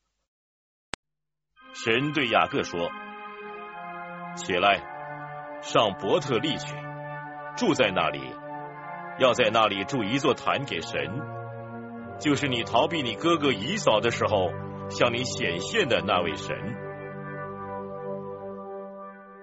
[1.77, 2.91] 神对雅各说
[4.39, 6.75] ：“起来，上伯特利去，
[7.59, 8.19] 住在那里。”
[9.21, 10.99] 要在那里筑一座坛给神，
[12.19, 14.49] 就是你逃避你哥哥姨嫂的时候
[14.89, 16.57] 向你显现的那位神。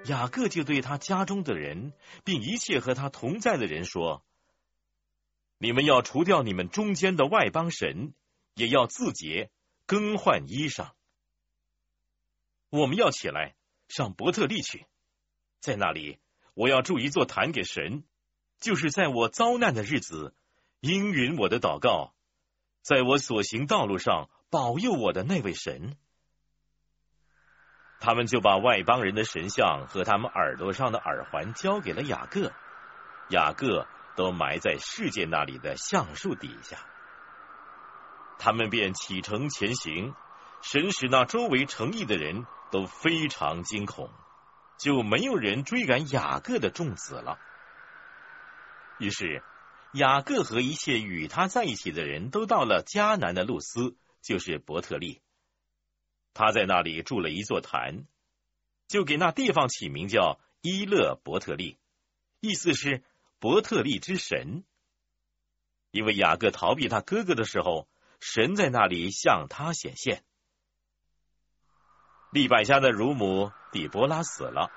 [0.06, 4.26] 雅各就对他家中的人，并一切和他同在的人说
[5.60, 8.16] ：“你们要除掉你们中间的外邦神，
[8.56, 9.52] 也要自洁，
[9.86, 10.90] 更换衣裳。
[12.72, 13.54] 我们要起来
[13.90, 14.88] 上伯特利去，
[15.60, 16.18] 在那里
[16.56, 18.04] 我要筑一座坛给神。”
[18.60, 20.34] 就是在我遭难的日子
[20.80, 22.14] 应允我的祷告，
[22.82, 25.96] 在我所行道路上保佑我的那位神。
[28.00, 32.52] 他们就把外邦人的神像和他们耳朵上的耳环交给了雅各，
[33.30, 36.78] 雅各都埋在世界那里的橡树底下。
[38.38, 40.14] 他们便启程前行，
[40.62, 44.12] 神使那周围城邑的人都非常惊恐，
[44.78, 47.40] 就没有人追赶雅各的众子了。
[49.00, 49.44] 于是，
[49.94, 55.22] 雅各和一切与他在一起的人都到了迦南的路斯，就是伯特利。
[56.34, 58.06] 他在那里筑了一座坛，
[58.88, 61.78] 就给那地方起名叫伊勒伯特利，
[62.40, 63.04] 意思是
[63.40, 64.64] 伯特利之神。
[65.92, 67.88] 因为雅各逃避他哥哥的时候，
[68.20, 70.24] 神在那里向他显现。
[72.32, 74.70] 利百加的乳母底波拉死了，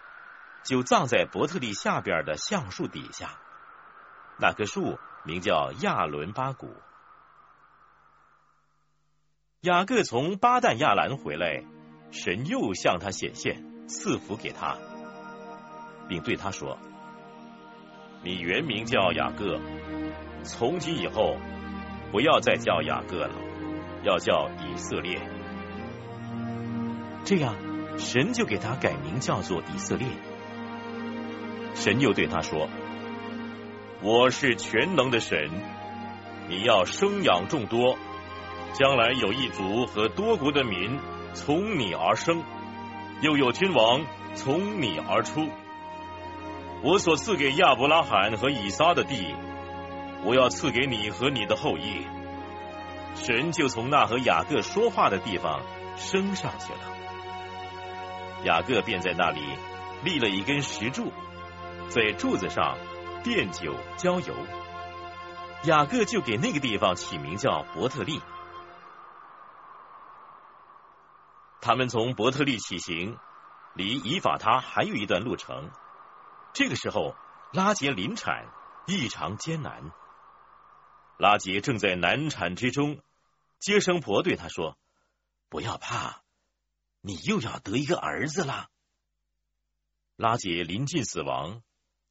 [0.65, 3.41] 就葬在伯特利下边的橡树底下，
[4.41, 6.69] 那棵树名叫亚伦巴谷。
[9.61, 11.63] 雅各从巴旦亚兰回来，
[12.11, 14.79] 神又向他显现，赐福给他，
[16.09, 16.79] 并对他说
[18.25, 19.61] ：“你原名叫雅各，
[20.43, 21.37] 从今以后
[22.11, 23.35] 不要再叫雅各了，
[24.03, 25.21] 要叫以色列。”
[27.27, 27.55] 这样，
[27.99, 30.09] 神就给他改名叫做以色列。
[31.75, 32.67] 神又对他说
[34.03, 35.51] ：“我是全能的神，
[36.49, 37.97] 你要生养众多。”
[38.73, 40.97] 将来有一族和多国的民
[41.35, 42.41] 从你而生，
[43.21, 45.49] 又有君王从你而出。
[46.81, 49.35] 我所赐给亚伯拉罕和以撒的地，
[50.25, 52.07] 我要赐给你和你的后裔。
[53.17, 55.61] 神就从那和雅各说话的地方
[55.97, 56.79] 升上去了。
[58.45, 59.41] 雅各便在那里
[60.05, 61.13] 立了一根石柱，
[61.89, 62.79] 在柱子上
[63.23, 64.35] 奠酒浇油。
[65.65, 68.21] 雅各就给那个地方起名叫伯特利。
[71.61, 73.19] 他们从伯特利起行，
[73.75, 75.71] 离以法他还有一段路程。
[76.55, 77.15] 这个时候，
[77.53, 78.47] 拉杰临产，
[78.87, 79.93] 异常艰难。
[81.19, 82.99] 拉杰正在难产之中，
[83.59, 84.79] 接生婆对他说
[85.51, 86.23] ：“不要怕，
[87.03, 88.69] 你又要得一个儿子了。”
[90.17, 91.63] 拉杰临近死亡，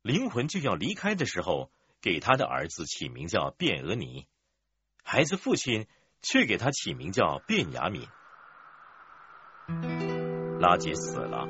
[0.02, 1.72] 灵魂就要离开的时候，
[2.02, 4.28] 给他的儿子起名叫卞俄尼，
[5.04, 5.88] 孩子父亲
[6.22, 8.08] 却给他起名叫卞雅敏。
[10.60, 11.48] 拉杰死了，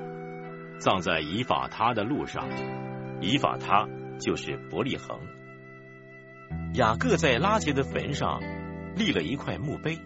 [0.79, 2.49] 葬在以法他的路上。
[3.21, 3.87] 以法他
[4.19, 5.19] 就是伯利恒。
[6.73, 8.39] 雅各在拉杰的坟上
[8.95, 9.99] 立了一块墓碑，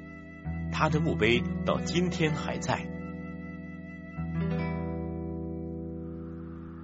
[0.72, 2.93] 他的墓碑到今天还在。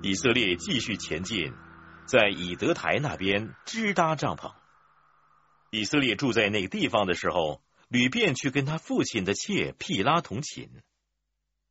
[0.02, 1.52] 以色列继续前进，
[2.06, 4.54] 在以德台那边支搭帐篷。
[5.72, 10.70] 以色列住在那个地方的时候，吕便去跟他父亲的妾毗拉同寝。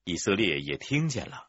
[0.05, 1.47] 以色列也听见了。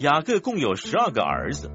[0.00, 1.70] 雅各共有十二个儿子，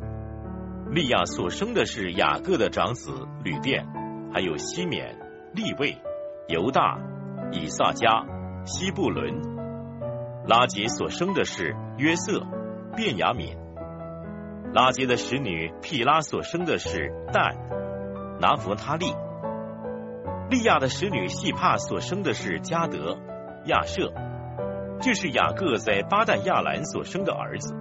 [0.91, 3.87] 利亚所生的是雅各的长子吕便，
[4.33, 5.17] 还有西缅、
[5.53, 5.97] 利位、
[6.49, 6.99] 犹大、
[7.53, 8.25] 以撒加、
[8.65, 9.55] 西布伦。
[10.47, 12.45] 拉杰所生的是约瑟、
[12.95, 13.57] 便雅敏。
[14.73, 17.55] 拉杰的使女毗拉所生的是但、
[18.41, 19.13] 拿弗他利。
[20.49, 23.17] 利亚的使女细帕所生的是加德。
[23.67, 24.13] 亚舍，
[25.01, 27.73] 这是雅各在巴旦亚兰所生的儿子。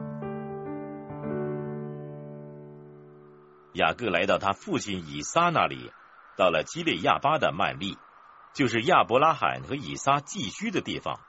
[3.75, 5.91] 雅各来到他父亲以撒那里，
[6.39, 7.99] 到了基列亚巴的曼利，
[8.55, 11.21] 就是亚伯拉罕和以撒寄居的地方。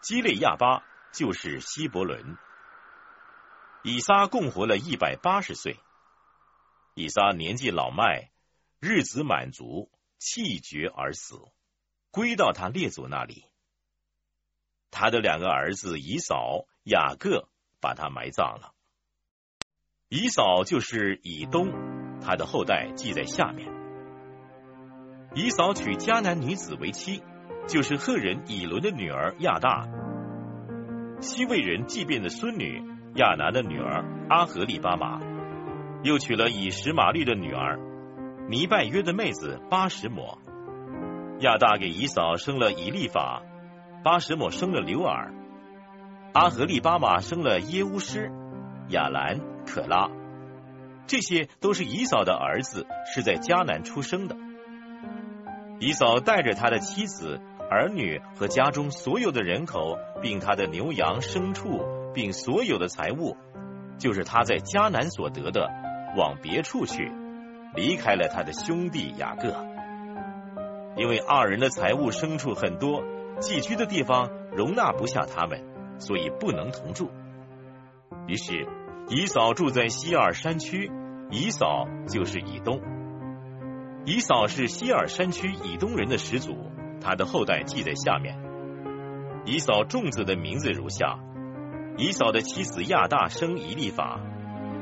[0.00, 0.82] 基列亚巴
[1.14, 2.36] 就是希伯伦。
[3.82, 5.78] 以撒共活了一百八十岁。
[6.94, 8.30] 以撒年纪老迈，
[8.80, 11.40] 日子满足，气绝而死，
[12.10, 13.44] 归到他列祖那里。
[14.90, 17.48] 他的两个儿子以扫、雅各
[17.80, 18.72] 把他埋葬了。
[20.08, 21.72] 以扫就是以东，
[22.20, 23.72] 他的后代记在下面。
[25.34, 27.24] 以扫娶迦南女子为妻，
[27.66, 29.88] 就是赫人以伦的女儿亚大。
[31.24, 32.82] 西魏人祭便的孙女
[33.14, 35.20] 亚南的女儿阿合利巴马，
[36.02, 37.80] 又娶了以实玛利的女儿
[38.46, 40.38] 尼拜约的妹子巴什抹。
[41.40, 43.42] 亚大给以嫂生了以利法。
[44.04, 45.32] 巴什抹生了刘尔，
[46.34, 48.30] 阿合利巴马生了耶乌施、
[48.90, 50.10] 亚兰、可拉，
[51.06, 54.36] 这些都是以嫂的儿子，是在迦南出生的。
[55.80, 57.40] 以嫂带着他的妻子、
[57.70, 61.84] 儿女和家中所有的人口，并他的牛羊牲畜，
[62.14, 63.36] 并所有的财物，
[63.98, 65.70] 就是他在迦南所得的，
[66.16, 67.10] 往别处去，
[67.74, 69.54] 离开了他的兄弟雅各。
[70.96, 73.02] 因为二人的财物牲畜很多，
[73.40, 75.60] 寄居的地方容纳不下他们，
[75.98, 77.10] 所以不能同住。
[78.28, 78.68] 于是
[79.08, 80.92] 以扫住在西尔山区，
[81.30, 82.80] 以扫就是以东。
[84.04, 86.54] 以扫是西尔山区以东人的始祖，
[87.04, 88.34] 他的后代记在下面。
[89.44, 91.18] 以扫众子的名字如下：
[91.98, 94.18] 以扫的妻子亚大生以利法，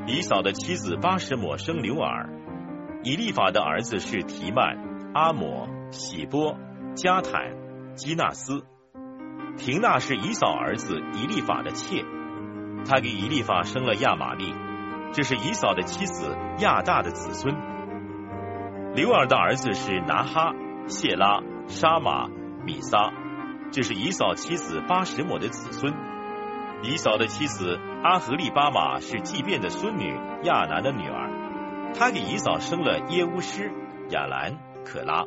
[0.07, 2.29] 以扫的妻子巴什抹生刘尔，
[3.03, 4.77] 以利法的儿子是提曼、
[5.13, 6.57] 阿抹、喜波、
[6.95, 7.53] 加坦、
[7.95, 8.63] 基纳斯。
[9.57, 12.03] 廷娜是以扫儿子以利法的妾，
[12.85, 14.55] 他给以利法生了亚玛利，
[15.11, 17.53] 这是以扫的妻子亚大的子孙。
[18.95, 20.53] 刘尔的儿子是拿哈、
[20.87, 22.27] 谢拉、沙马、
[22.65, 23.11] 米撒，
[23.71, 25.93] 这是以扫妻子巴什抹的子孙。
[26.83, 33.71] 以扫的妻子阿和利巴马是祭便的孙女亚南的女儿，她给以扫生了耶乌施、
[34.09, 35.25] 亚兰、可拉。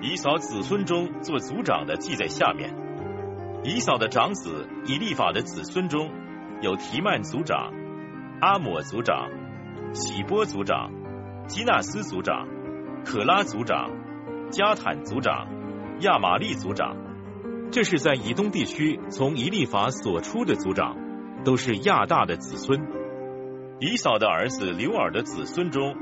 [0.00, 2.74] 以扫子孙中做族长的记在下面。
[3.64, 6.10] 以扫的长子以利法的子孙中
[6.60, 7.72] 有提曼族长、
[8.40, 9.30] 阿抹族长、
[9.92, 10.90] 喜波族长。
[11.48, 12.46] 基纳斯族长、
[13.04, 13.90] 可拉族长、
[14.52, 15.48] 加坦族长、
[16.00, 16.94] 亚玛利族长，
[17.70, 20.94] 这是在以东地区从以利法所出的族长，
[21.42, 22.78] 都是亚大的子孙。
[23.80, 25.96] 以扫的儿子刘尔的子孙中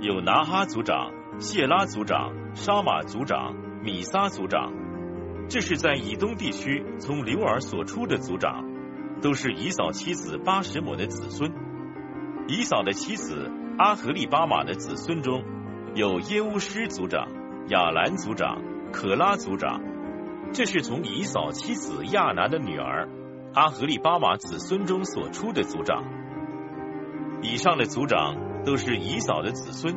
[0.00, 4.72] 有拿哈族长、谢拉族长、沙马族长、米撒族长，
[5.48, 8.64] 这是在以东地区从刘尔所出的族长，
[9.20, 11.52] 都是以扫妻子巴什姆的子孙。
[12.46, 13.50] 以扫的妻子。
[13.78, 15.44] 阿和利巴马的子孙中
[15.94, 17.28] 有耶乌施族长、
[17.68, 18.62] 亚兰族长、
[18.92, 19.80] 可拉族长，
[20.52, 23.08] 这是从以扫妻子亚拿的女儿
[23.54, 26.02] 阿和利巴马子孙中所出的族长。
[27.42, 29.94] 以上的族长都是以扫的子孙，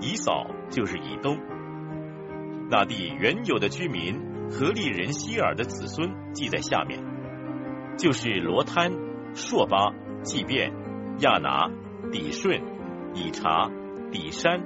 [0.00, 1.38] 以扫就是以东。
[2.70, 7.02] 那地原有的居民和利人希尔的子孙记在下面，
[7.96, 8.92] 就是罗滩、
[9.34, 10.72] 朔巴、祭便、
[11.20, 11.70] 亚拿、
[12.10, 12.60] 底顺。
[13.12, 13.68] 以查、
[14.12, 14.62] 底山，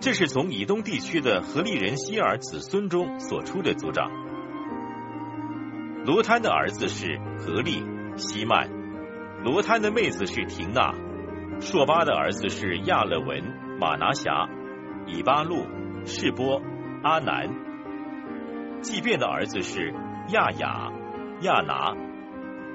[0.00, 4.10] 这是从以东地区的何利人希尔子孙中所出的族长。
[6.04, 7.82] 罗滩的儿子是何利、
[8.16, 8.68] 希曼，
[9.42, 10.94] 罗滩的妹子是廷娜，
[11.60, 13.42] 朔巴的儿子是亚勒文、
[13.80, 14.48] 马拿辖、
[15.06, 15.66] 以巴路、
[16.04, 16.62] 士波、
[17.02, 17.48] 阿南，
[18.82, 19.92] 祭便的儿子是
[20.28, 20.92] 亚雅、
[21.40, 21.96] 亚拿，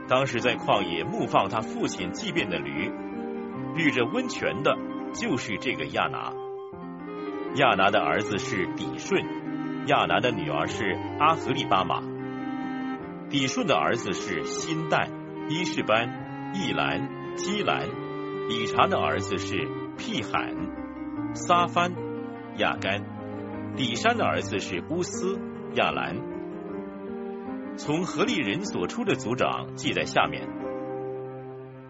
[0.10, 2.92] 当时在旷野牧放他父亲祭便的驴。
[3.74, 4.76] 绿着温泉的，
[5.14, 6.34] 就是这个亚拿。
[7.56, 9.22] 亚拿的儿子是底顺，
[9.88, 12.02] 亚拿的女儿是阿和利巴马。
[13.30, 15.10] 底顺的儿子是辛旦、
[15.49, 17.88] 伊士班、易兰、基兰。
[18.49, 20.54] 以查的儿子是辟罕、
[21.34, 21.93] 撒番、
[22.58, 23.04] 亚干。
[23.76, 25.39] 底山的儿子是乌斯、
[25.76, 26.18] 亚兰。
[27.78, 30.47] 从何利人所出的族长记在下面，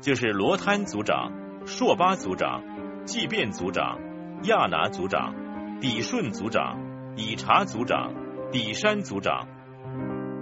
[0.02, 1.32] 就是罗滩族长。
[1.66, 2.64] 朔巴族长、
[3.06, 4.00] 祭便族长、
[4.46, 5.36] 亚拿族长、
[5.82, 6.80] 底顺族长、
[7.18, 8.14] 以查族长、
[8.52, 9.48] 底山族长，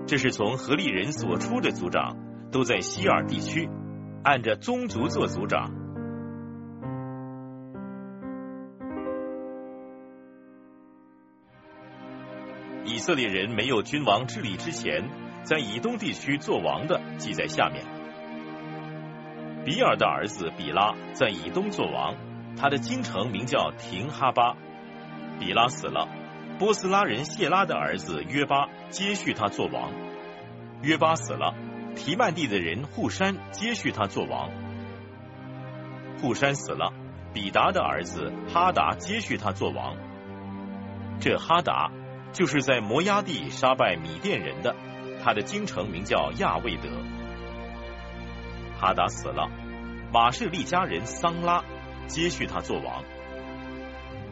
[0.05, 2.17] 这是从何利人所出的族长，
[2.51, 3.69] 都在西尔地区，
[4.21, 5.71] 按着宗族做族长。
[12.83, 15.09] 以色列人没有君王治理之前，
[15.43, 17.85] 在以东地区做王的，记在下面。
[19.63, 22.17] 比尔的儿子比拉在以东做王，
[22.57, 24.57] 他的京城名叫廷哈巴。
[25.39, 26.07] 比拉死了，
[26.59, 29.91] 波斯拉人谢拉的儿子约巴接续他做王。
[30.81, 31.55] 约巴死了，
[31.95, 34.51] 提曼地的人户山接续他做王。
[36.21, 36.93] 户山死了，
[37.33, 39.95] 比达的儿子哈达接续他做王。
[41.19, 41.91] 这哈达
[42.33, 44.75] 就是在摩崖地杀败米甸人的，
[45.23, 46.89] 他的京城名叫亚未德。
[48.79, 49.49] 哈达死了，
[50.13, 51.63] 马士利家人桑拉
[52.07, 53.03] 接续他做王。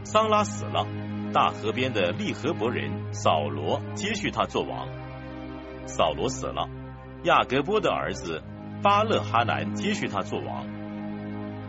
[0.10, 0.88] 桑拉死了，
[1.34, 4.88] 大河边的利和伯人扫罗接续他做王。
[5.86, 6.70] 扫罗死了，
[7.26, 8.42] 亚格波的儿子
[8.82, 10.66] 巴勒哈南接续他做王。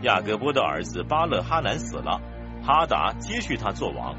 [0.02, 2.20] 亚格波的儿子巴勒哈南死了，
[2.62, 4.14] 哈达接续他做王。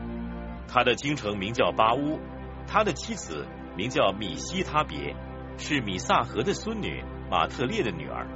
[0.67, 2.19] 他的京城名叫巴乌，
[2.67, 3.47] 他的妻子
[3.77, 5.15] 名叫米西他别，
[5.57, 8.27] 是米萨河的孙女马特列的女儿。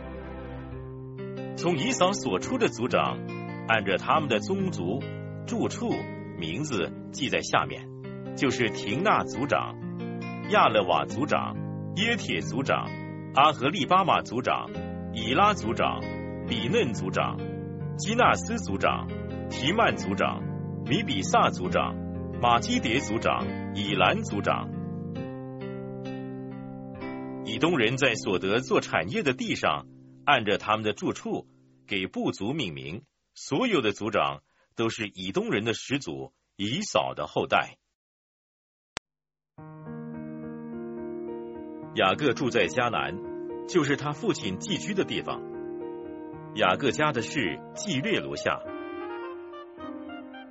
[1.57, 3.19] 从以扫所出的族长，
[3.67, 5.03] 按着他们的宗族、
[5.45, 5.91] 住处、
[6.37, 7.85] 名字记在下面，
[8.35, 9.75] 就是廷纳族长、
[10.49, 11.55] 亚勒瓦族长、
[11.97, 12.89] 耶铁族长、
[13.35, 14.69] 阿和利巴马族长、
[15.13, 16.01] 以拉族长、
[16.47, 17.37] 比嫩族长、
[17.97, 19.07] 基纳斯族长、
[19.49, 20.41] 提曼族长、
[20.85, 21.95] 米比萨族长、
[22.41, 23.45] 马基迭族长、
[23.75, 24.69] 以兰族长。
[27.45, 29.85] 以东人在所得做产业的地上，
[30.25, 31.45] 按着他们的住处
[31.85, 33.03] 给部族命名。
[33.35, 34.41] 所有的族长
[34.75, 37.77] 都是以东人的始祖以扫的后代。
[41.95, 45.41] 雅各住在迦南，就是他父亲寄居的地方。
[46.55, 48.61] 雅各家的事记略如下：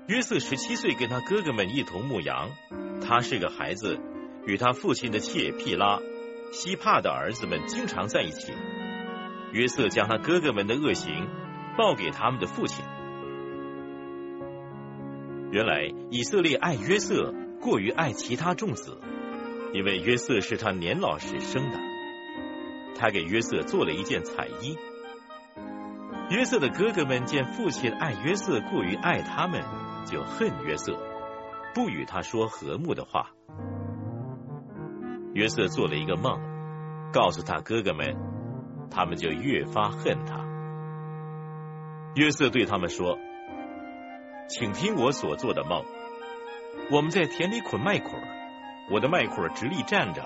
[0.07, 2.51] 约瑟十七岁，跟他哥哥们一同牧羊。
[3.01, 3.99] 他是个孩子，
[4.47, 5.99] 与他父亲的妾毗拉、
[6.53, 8.53] 希帕的儿子们经常在一起。
[9.53, 11.29] 约瑟将他哥哥们的恶行
[11.77, 12.85] 报给他们的父亲。
[15.53, 18.99] 原来以色列爱约瑟过于爱其他众子。
[19.75, 21.79] 因为约瑟是他年老时生的，
[22.95, 24.77] 他给约瑟做了一件彩衣。
[26.29, 29.63] 约瑟的哥哥们见父亲爱约瑟过于爱他们，
[30.05, 30.99] 就恨约瑟，
[31.75, 33.31] 不与他说和睦的话。
[35.33, 36.39] 约瑟做了一个梦，
[37.15, 38.15] 告诉他哥哥们，
[38.91, 40.45] 他们就越发恨他。
[42.15, 43.19] 约瑟对他们说
[44.49, 45.85] ：“请听我所做的梦，
[46.91, 48.13] 我们在田里捆麦捆。”
[48.91, 50.23] 我的麦捆直立站着，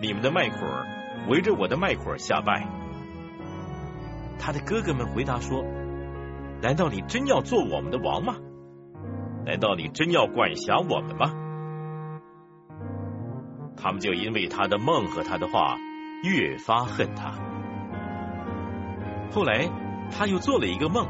[0.00, 0.60] 你们的麦捆
[1.28, 2.66] 围着我的麦捆下拜。
[4.38, 5.64] 他的哥哥们回答说
[6.62, 8.36] ：“难道你真要做我们的王吗？
[9.44, 11.34] 难道你真要管辖我们吗？”
[13.76, 15.76] 他们就因为他的梦和他的话
[16.22, 17.32] 越发恨他。
[19.32, 19.68] 后来
[20.10, 21.06] 他又做了一个梦，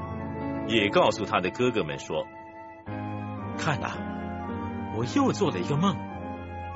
[0.67, 2.27] 也告诉他的哥哥们说
[3.59, 3.91] ：“看呐，
[4.97, 5.97] 我又做了一个梦。”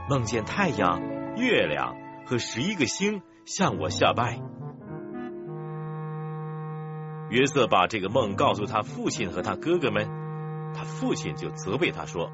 [0.08, 1.02] 梦见太阳、
[1.36, 1.94] 月亮
[2.24, 4.40] 和十一个星向我下拜。
[7.28, 10.08] 约瑟把这个梦告诉他父亲和他哥哥们，
[10.74, 12.30] 他父亲就责备他说：“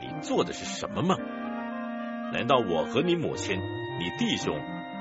[0.00, 1.18] 你做的是什么梦？
[2.32, 4.56] 难道我和你母亲、你弟兄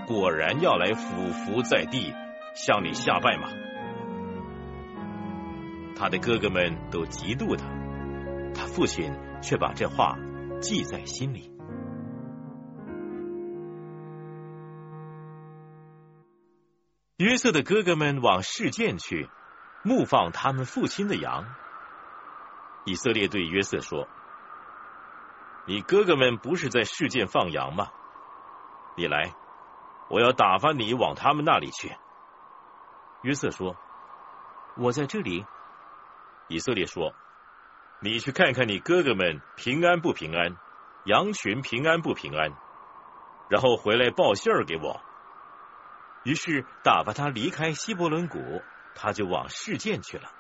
[0.08, 2.14] 果然要来俯伏在地
[2.56, 3.48] 向你下拜吗？”
[5.96, 7.66] 他的哥哥们都嫉妒他，
[8.54, 10.18] 他父亲却把这话。
[10.62, 11.52] 记在心里。
[17.18, 19.30] 约瑟的哥哥们往事件去
[19.84, 21.54] 牧放他们父亲的羊。
[22.86, 24.08] 以色列对约瑟说
[25.68, 27.90] ：“你哥哥们不是在事件放羊吗？
[28.96, 29.36] 你来，
[30.10, 31.92] 我要打发你往他们那里去。”
[33.24, 33.76] 约瑟说
[34.80, 35.46] ：“我在这里。”
[36.48, 37.14] 以色列说。
[38.00, 40.58] 你去看看你哥哥们平安不平安，
[41.06, 42.52] 羊群平安不平安，
[43.48, 45.00] 然后回来报信儿给我。
[46.24, 48.62] 于是打发他离开希伯伦谷，
[48.94, 50.34] 他就往事件去了。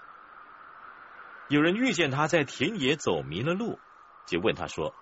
[1.48, 3.80] 有人遇见他在田野走迷了路，
[4.26, 4.94] 就问他说：“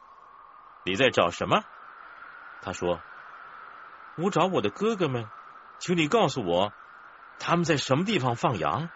[0.86, 1.64] 你在找什么？”
[2.62, 3.02] 他说
[4.22, 5.28] ：“我找我的哥哥们，
[5.80, 6.72] 请你告诉我，
[7.40, 8.90] 他们在什么地方放羊。”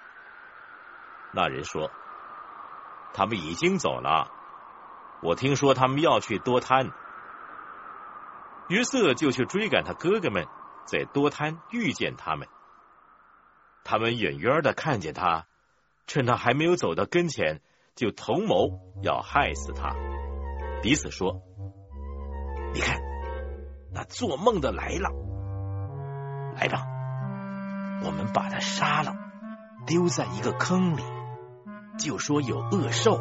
[1.36, 1.92] 那人说。
[3.14, 4.30] 他们已经走了，
[5.22, 6.92] 我听说他们要去多滩。
[8.68, 10.48] 约瑟就去追赶他哥哥们，
[10.86, 12.50] 在多滩遇见他们。
[13.86, 15.46] 他们远远的看见他，
[16.08, 17.62] 趁他还没有走到跟前，
[17.96, 19.96] 就同谋要害死他。
[20.82, 21.42] 彼此说
[22.76, 23.00] ：“你看，
[23.94, 25.10] 那做梦的来了，
[26.58, 26.86] 来吧，
[28.04, 29.16] 我们把他杀了，
[29.88, 31.04] 丢在一个坑里。”
[31.98, 33.20] 就说有恶兽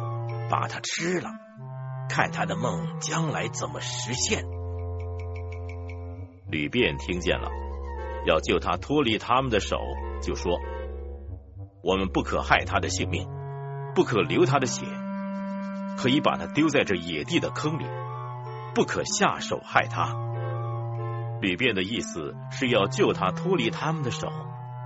[0.49, 1.29] 把他吃了，
[2.09, 4.43] 看他的梦将来怎么实现。
[6.49, 7.49] 吕便听见了，
[8.25, 9.77] 要救他脱离他们的手，
[10.21, 10.59] 就说
[11.83, 13.27] ：“我们不可害他的性命，
[13.95, 14.85] 不可流他的血，
[15.97, 17.85] 可以把他丢在这野地的坑里，
[18.75, 20.15] 不可下手害他。”
[21.41, 24.27] 吕便的意思是要救他脱离他们的手，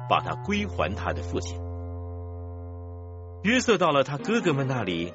[0.10, 1.60] 把他归还他的父亲。
[3.42, 5.14] 约瑟到了他哥哥们那里，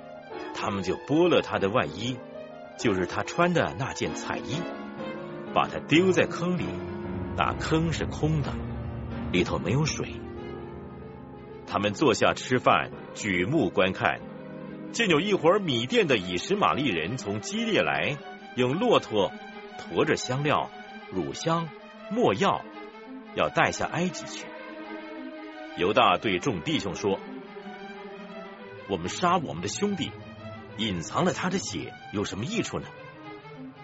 [0.54, 2.16] 他们就剥了他的外衣，
[2.78, 4.62] 就是他穿的那件彩衣，
[5.52, 6.64] 把他丢在坑里。
[7.36, 8.50] 那坑是空的，
[9.30, 10.14] 里头没有水。
[11.66, 14.20] 他们坐下吃饭，举目观看，
[14.92, 18.16] 见有一伙米店的以实玛利人从基列来，
[18.56, 19.32] 用骆驼
[19.76, 20.70] 驮着香料、
[21.12, 21.68] 乳香、
[22.10, 22.64] 没药，
[23.34, 24.46] 要带下埃及去。
[25.76, 27.20] 犹大对众弟兄说。
[28.88, 30.10] 我们杀我们的兄弟，
[30.76, 32.86] 隐藏了他的血，有什么益处呢？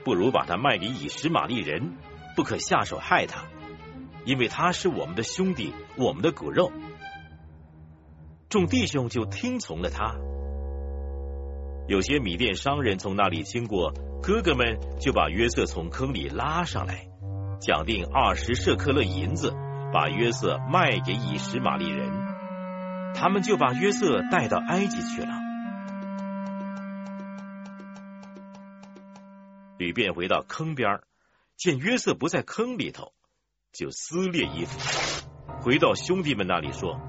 [0.04, 1.96] 不如把他卖给以实玛利人，
[2.36, 3.44] 不可下手害他。
[4.24, 6.70] 因为他是我们的兄弟，我们的骨肉。”
[8.50, 10.14] 众弟兄就听从了他。
[11.88, 17.06] 有些米店商人从那里经过，哥哥们就把约瑟从坑里拉上来，
[17.60, 19.52] 讲定二十舍克勒银子，
[19.92, 22.19] 把约瑟卖给以实玛利人。
[23.14, 25.28] 他们就把约瑟带到埃及去了。
[29.78, 31.00] 吕便回到坑边，
[31.56, 33.12] 见约瑟不在坑里头，
[33.72, 34.78] 就撕裂衣服，
[35.62, 37.00] 回到兄弟们那里说：“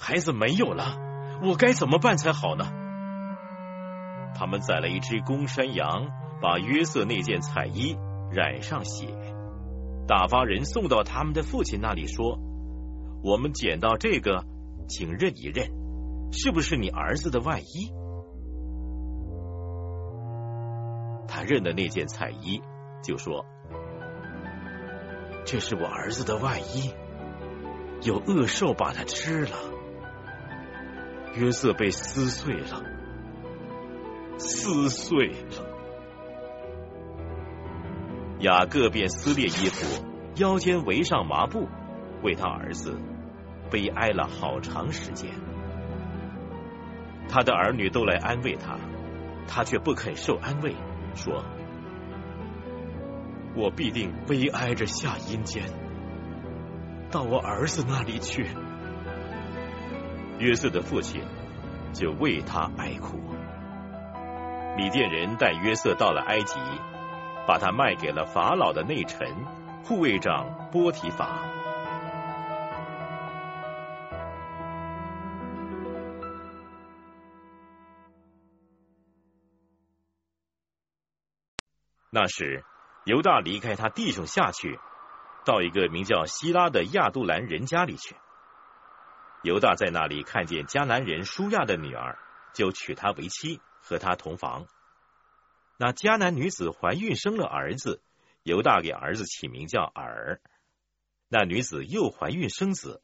[0.00, 0.96] 孩子没有了，
[1.42, 2.64] 我该怎么办才好呢？”
[4.34, 6.08] 他们宰了一只公山羊，
[6.40, 7.94] 把约瑟那件彩衣
[8.32, 9.06] 染上血，
[10.08, 12.38] 打发人送到他们的父亲那里说
[13.22, 14.46] ：“我们捡到这个，
[14.88, 15.68] 请认一认，
[16.32, 17.92] 是不是你儿子的外衣？”
[21.28, 22.60] 他认的那件彩衣，
[23.02, 23.46] 就说
[25.46, 26.92] ：“这是我儿子的外衣，
[28.02, 29.56] 有恶兽把它吃了。”
[31.34, 32.84] 约瑟被撕碎了。
[34.38, 35.66] 撕碎了，
[38.40, 40.04] 雅各便撕裂衣服，
[40.36, 41.68] 腰间围上麻布，
[42.22, 42.98] 为他儿子
[43.72, 45.30] 悲哀了好长时间。
[47.28, 48.76] 他的儿女都来安慰他，
[49.48, 50.76] 他却不肯受安慰，
[51.14, 51.42] 说
[53.56, 55.64] ：“我必定悲哀着下阴间，
[57.10, 58.46] 到我儿子那里去。”
[60.38, 61.22] 约瑟的父亲
[61.94, 63.18] 就为他哀哭。
[64.76, 66.58] 米甸人带约瑟到了埃及，
[67.46, 69.26] 把他卖给了法老的内臣
[69.84, 71.42] 护卫长波提法。
[82.14, 82.62] 那时，
[83.06, 84.78] 犹大离开他弟兄下去，
[85.46, 88.14] 到一个名叫希拉的亚杜兰人家里去。
[89.42, 92.18] 犹大在那里看见迦南人舒亚的女儿，
[92.52, 93.60] 就娶她为妻。
[93.84, 94.68] 和她同房，
[95.76, 98.00] 那迦南女子怀孕生了儿子，
[98.44, 100.40] 犹大给儿子起名叫尔。
[101.28, 103.02] 那女子又怀孕生子，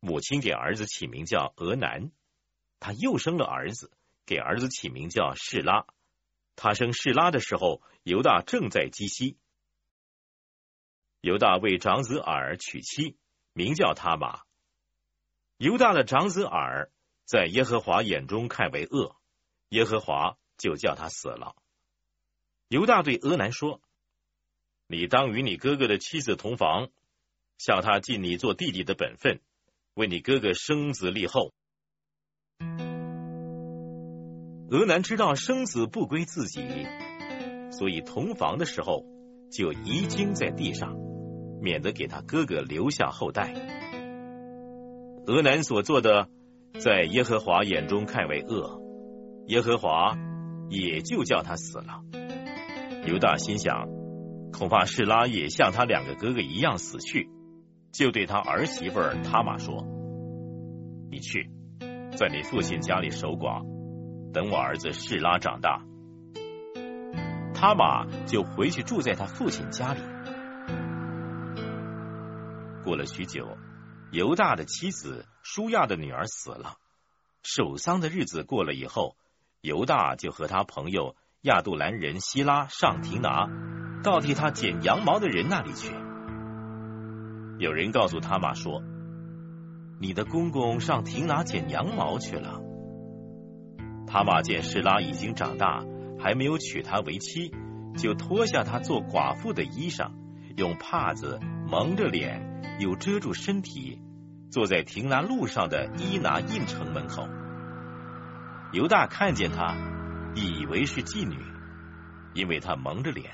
[0.00, 2.10] 母亲给儿子起名叫俄南。
[2.80, 3.90] 他又生了儿子，
[4.26, 5.86] 给儿子起名叫士拉。
[6.60, 9.38] 他生士拉的时候，犹大正在基西。
[11.20, 13.16] 犹大为长子尔娶妻，
[13.52, 14.40] 名叫他玛。
[15.56, 16.90] 犹大的长子尔
[17.24, 19.14] 在耶和华眼中看为恶。
[19.68, 21.54] 耶和华就叫他死了。
[22.66, 23.80] 犹大对俄南说
[24.88, 26.90] ：“你当与你哥哥的妻子同房，
[27.56, 29.40] 向他尽你做弟弟的本分，
[29.94, 31.54] 为你哥哥生子立后。”
[34.70, 36.60] 俄南知道生死不归自己，
[37.70, 39.06] 所以同房的时候
[39.50, 40.94] 就遗精在地上，
[41.62, 43.54] 免得给他哥哥留下后代。
[45.26, 46.28] 俄南所做的，
[46.78, 48.82] 在耶和华眼中看为恶。
[49.46, 50.14] 耶和华
[50.68, 52.02] 也就叫他死了。
[53.06, 53.88] 犹大心想，
[54.52, 57.30] 恐怕士拉也像他两个哥哥一样死去，
[57.90, 59.86] 就对他儿媳妇塔玛说
[61.10, 61.50] ：“你去，
[62.18, 63.64] 在你父亲家里守寡，
[64.32, 65.82] 等我儿子士拉长大。”
[67.54, 70.00] 他玛就回去住在他父亲家里。
[72.84, 73.58] 过了许久，
[74.12, 76.76] 犹大的妻子舒亚的女儿死了，
[77.42, 79.16] 守丧的日子过了以后。
[79.60, 83.48] 犹大就和他朋友亚杜兰人希拉上提拿，
[84.04, 85.92] 到替他剪羊毛的人那里去。
[87.58, 88.80] 有人告诉他玛说
[90.00, 92.60] ：“你的公公上提拿剪羊毛去了。”
[94.10, 95.84] 他玛见示拉已经长大，
[96.18, 97.52] 还没有娶她为妻，
[97.96, 100.10] 就脱下她做寡妇的衣裳，
[100.56, 101.38] 用帕子
[101.70, 102.40] 蒙着脸，
[102.80, 104.00] 又遮住身体，
[104.50, 107.28] 坐在亭拿路上的伊拿印城门口。
[108.72, 109.76] 犹大看见他，
[110.34, 111.36] 以为是妓女，
[112.32, 113.30] 因为他蒙着脸。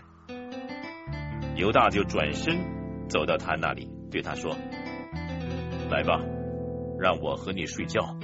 [1.57, 4.57] 犹大就转身走到他那里，对他说
[5.89, 6.21] ：“来吧，
[6.99, 8.17] 让我和你睡觉。”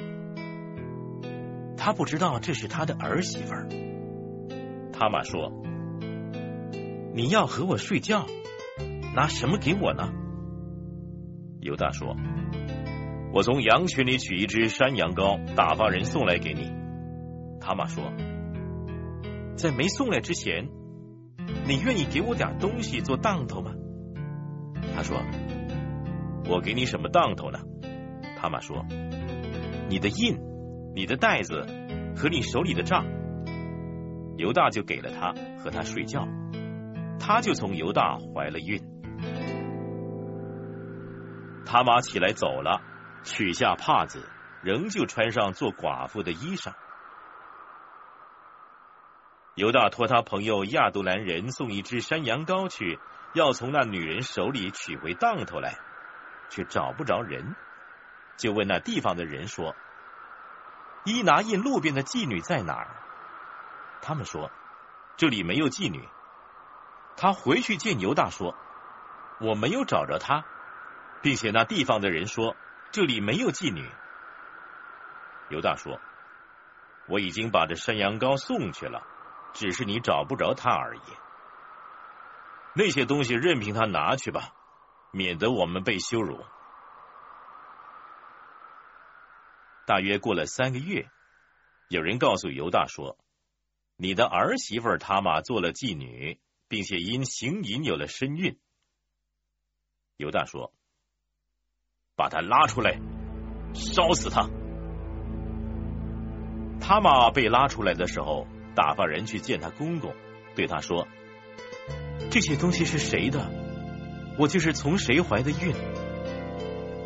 [1.83, 3.67] 他不知道这是他的儿媳妇儿。
[4.93, 5.51] 他玛说
[7.17, 8.27] ：“你要和我睡觉，
[9.15, 10.13] 拿什么给我呢？”
[11.63, 12.15] 犹大说
[13.33, 16.71] ：“我从羊群里取一只山羊羔，打发人送来给你。”
[17.65, 18.13] 蛤蟆说
[19.57, 20.69] ：“在没送来之前，
[21.67, 23.73] 你愿意给我点东西做当头吗？”
[24.95, 25.17] 他说
[26.47, 27.59] ：“我给你什么当头呢？”
[28.39, 28.85] 蛤蟆说
[29.89, 30.37] ：“你的印、
[30.95, 31.67] 你的袋子
[32.17, 33.05] 和你手里的账。”
[34.37, 36.27] 犹大就给了他，和他睡觉，
[37.19, 38.81] 他就从犹大怀了孕。
[41.67, 42.81] 他妈起来走了，
[43.23, 44.29] 取下帕子，
[44.63, 46.73] 仍旧穿上做寡妇的衣裳。
[49.57, 52.99] 犹大托他朋友亚杜兰人送一只山羊羔去，
[53.35, 55.75] 要从那女人手里取回当头来，
[56.49, 57.55] 却找不着人，
[58.39, 59.77] 就问那地方的人说
[61.05, 62.89] ：“伊拿印路边的妓女在哪儿？”
[64.03, 64.51] 他们说
[65.17, 66.09] ：“这里没有妓女。”
[67.17, 68.55] 他回去见犹大说
[69.41, 70.45] ：“我没有找着她，
[71.23, 72.57] 并且那地方的人说
[72.93, 73.91] 这里没有妓女。”
[75.51, 76.01] 犹大说
[77.09, 79.07] ：“我已经把这山羊羔送去了。”
[79.53, 81.01] 只是你找不着他而已。
[82.73, 84.53] 那些东西任凭他拿去吧，
[85.11, 86.45] 免得我们被羞辱。
[89.91, 91.09] 大约过了三个月，
[91.89, 93.19] 有人告诉犹大说
[93.99, 96.39] ：“你的儿媳妇他妈做了妓女，
[96.69, 98.57] 并且因行淫有了身孕。”
[100.17, 100.73] 犹大说
[102.15, 103.01] ：“把他拉出来，
[103.75, 104.49] 烧死他。”
[106.81, 108.47] 他妈被拉出来的时候。
[108.77, 110.15] 打发人去见他公公，
[110.55, 111.09] 对他说
[112.31, 113.51] ：“这些东西是谁的？
[114.39, 115.75] 我就是从谁怀的孕，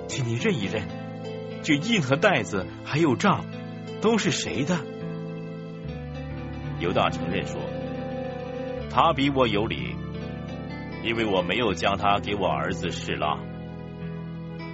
[0.06, 0.86] 请你认一认，
[1.64, 3.44] 这印和袋子还有账
[4.00, 4.78] 都是谁的？”
[6.78, 7.60] 犹大承认说
[8.92, 9.96] ：“他比我有理，
[11.02, 13.40] 因为我没有将他给我儿子示拉。”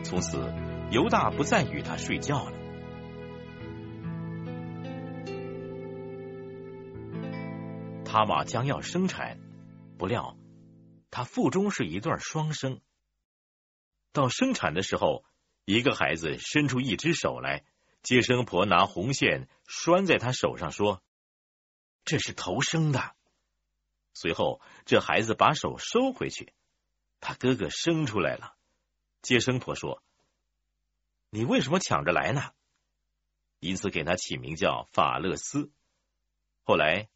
[0.02, 0.52] 从此，
[0.90, 2.52] 犹大不再与他睡觉了。
[8.04, 9.38] 他玛将要生产，
[9.96, 10.36] 不料
[11.12, 12.80] 他腹中是一对双生。
[14.12, 15.22] 到生产的时候，
[15.70, 17.64] 一个孩子伸出一只手来，
[18.02, 21.00] 接生婆拿红线拴在他手上，说
[22.04, 23.14] ：“这是头生的。”
[24.12, 26.52] 随后，这孩子把手收回去，
[27.20, 28.54] 他哥哥生出来了。
[29.22, 30.02] 接生婆说
[31.30, 32.50] ：“你为什么抢着来呢？”
[33.60, 35.70] 因此给他起名叫法勒斯。
[36.64, 37.08] 后来。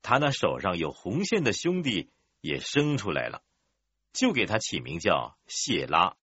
[0.00, 2.08] 他那手上有红线的兄弟
[2.40, 3.42] 也生出来了，
[4.12, 6.16] 就给他起名叫谢拉。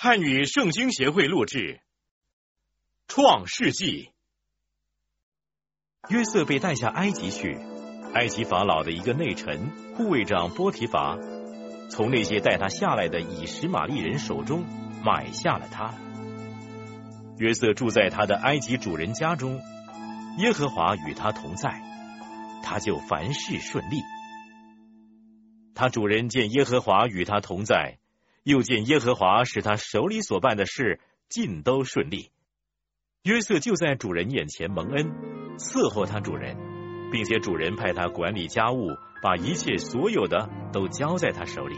[0.00, 1.58] 汉语圣经协会录制
[3.08, 4.12] 《创世纪》。
[6.14, 7.58] 约瑟被带下埃及去，
[8.14, 11.18] 埃及法老的一个内臣护卫长波提乏，
[11.90, 14.64] 从那些带他下来的以实玛利人手中
[15.02, 15.92] 买下了他。
[17.38, 19.60] 约瑟住在他的埃及主人家中。
[20.38, 21.82] 耶和华与他同在，
[22.62, 24.00] 他就凡事顺利。
[25.74, 27.98] 他主人见耶和华与他同在，
[28.48, 32.30] 又见耶和华使他手里所办的事尽都顺利。
[33.22, 35.12] 约瑟就在主人眼前蒙恩，
[35.58, 36.56] 伺候他主人，
[37.12, 38.88] 并且主人派他管理家务，
[39.22, 41.76] 把一切所有的都交在他手里。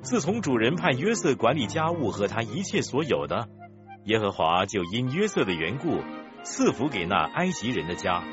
[0.00, 3.46] 自从主人派约瑟管理家务和他一切所有的，
[4.06, 6.00] 耶和华就因约瑟的缘故。
[6.42, 8.24] 赐福给那埃及人的家，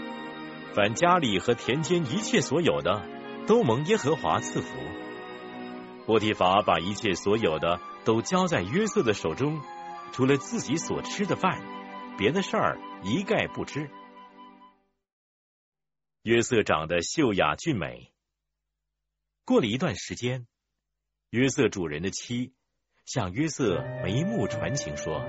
[0.74, 3.04] 凡家里和田间一切所有的，
[3.46, 4.78] 都蒙耶和华赐福。
[6.08, 9.62] 波提法把一切所有的都交在约瑟的手中，
[10.14, 11.62] 除了自己所吃的饭，
[12.18, 13.90] 别的事儿一概不知。
[16.24, 18.14] 约瑟长得秀雅俊美。
[19.44, 20.48] 过了一段时间，
[21.30, 22.54] 约瑟主人的妻
[23.06, 25.22] 向约瑟眉目传情说。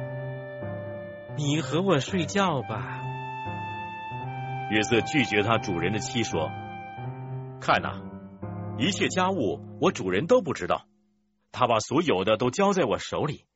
[1.36, 3.02] 你和我睡觉吧。
[4.70, 6.48] 约瑟拒绝他主人的妻说
[7.60, 8.00] ：“看呐，
[8.78, 10.88] 一切家务我主人都不知道，
[11.52, 13.46] 他把所有的都交在我手里，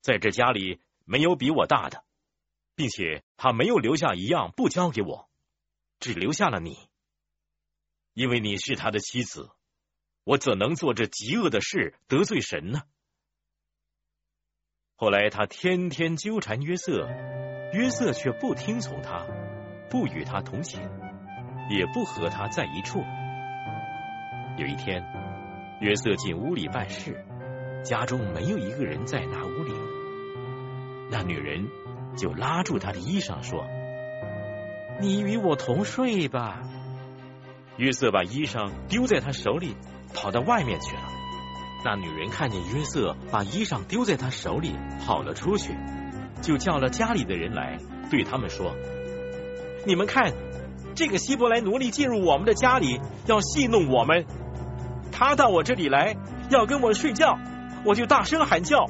[0.00, 2.04] 在这家里没有比我大的，
[2.74, 5.28] 并且他没有留下一样不交给我，
[6.00, 6.76] 只留下了你，
[8.12, 9.50] 因为你是他的妻子，
[10.24, 12.82] 我怎能做这极恶的事得罪神呢？”
[14.96, 17.06] 后来，他天天纠缠约瑟，
[17.72, 19.26] 约瑟却不听从他，
[19.90, 20.80] 不与他同寝，
[21.70, 23.02] 也不和他在一处。
[24.58, 25.04] 有一天，
[25.80, 27.22] 约瑟进屋里办事，
[27.84, 29.72] 家中没有一个人在那屋里，
[31.10, 31.68] 那女人
[32.16, 33.66] 就拉住他的衣裳说
[34.98, 36.62] ：“你与我同睡吧。”
[37.76, 39.76] 约瑟把衣裳丢在他手里，
[40.14, 41.02] 跑到外面去了。
[41.84, 44.74] 那女人看见约瑟把衣裳丢在他手里，
[45.04, 45.74] 跑了出去，
[46.40, 47.78] 就叫了家里的人来，
[48.10, 48.74] 对他们说
[49.86, 50.32] ：“你们看，
[50.94, 54.24] 这个希伯来奴隶进入我们的家里，要戏弄我们。
[55.18, 56.14] 他到我这里来，
[56.50, 57.38] 要跟我睡觉，
[57.86, 58.84] 我就大声喊叫。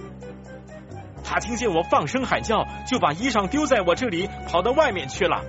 [1.23, 5.45] 他听见我放声喊叫，就把衣裳丢在我这里，跑到外面去了。”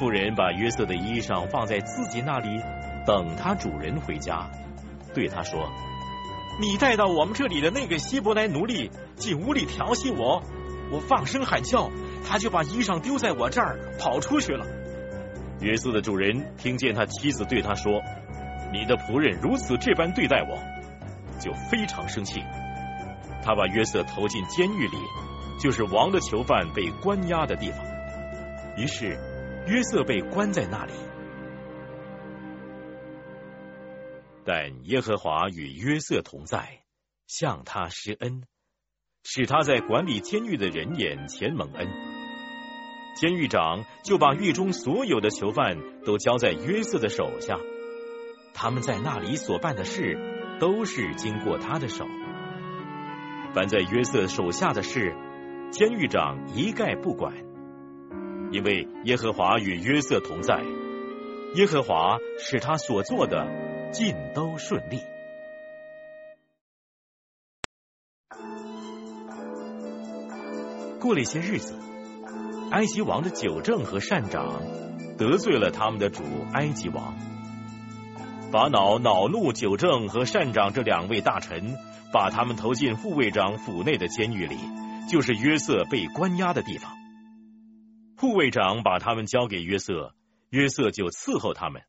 [0.00, 2.62] 妇人把约瑟的衣裳放在自己那里，
[3.04, 4.48] 等他主人回家。
[5.12, 5.68] 对他说
[6.58, 10.42] ：“你带到我们这里的那个希伯来奴隶进屋里调戏我，
[10.90, 11.90] 我放声喊叫，
[12.26, 14.64] 他就把衣裳丢在我这儿跑出去了。”
[15.60, 18.00] 约瑟的主人听见他妻子对他说
[18.72, 20.58] ：“你的仆人如此这般对待我，
[21.40, 22.42] 就非常生气。
[23.42, 24.96] 他把约瑟投进监狱里，
[25.60, 27.84] 就是王的囚犯被关押的地方。
[28.76, 29.18] 于是
[29.66, 30.92] 约瑟被关在那里。
[34.44, 36.80] 但耶和华与约瑟同在，
[37.26, 38.44] 向他施恩，
[39.22, 41.86] 使他在管理监狱的人眼前蒙恩。
[43.14, 47.58] 监狱长就把狱中所有的囚犯都交在约瑟的手下，
[48.60, 50.18] 他们在那里所办的事，
[50.58, 52.04] 都是经过他的手。
[53.54, 55.14] 凡在约瑟手下的事，
[55.70, 57.32] 监狱长一概不管，
[58.50, 60.60] 因为耶和华与约瑟同在，
[61.54, 63.46] 耶和华使他所做的。
[63.90, 64.98] 尽都顺利。
[71.00, 71.74] 过了一些日子，
[72.70, 74.60] 埃及王的九正和善长
[75.16, 76.22] 得罪了他们的主
[76.52, 77.16] 埃及王，
[78.50, 81.76] 法恼恼怒九正和善长这两位大臣，
[82.12, 84.56] 把他们投进护卫长府内的监狱里，
[85.10, 86.96] 就是约瑟被关押的地方。
[88.16, 90.14] 护卫长把他们交给约瑟，
[90.48, 91.82] 约瑟就伺候他们。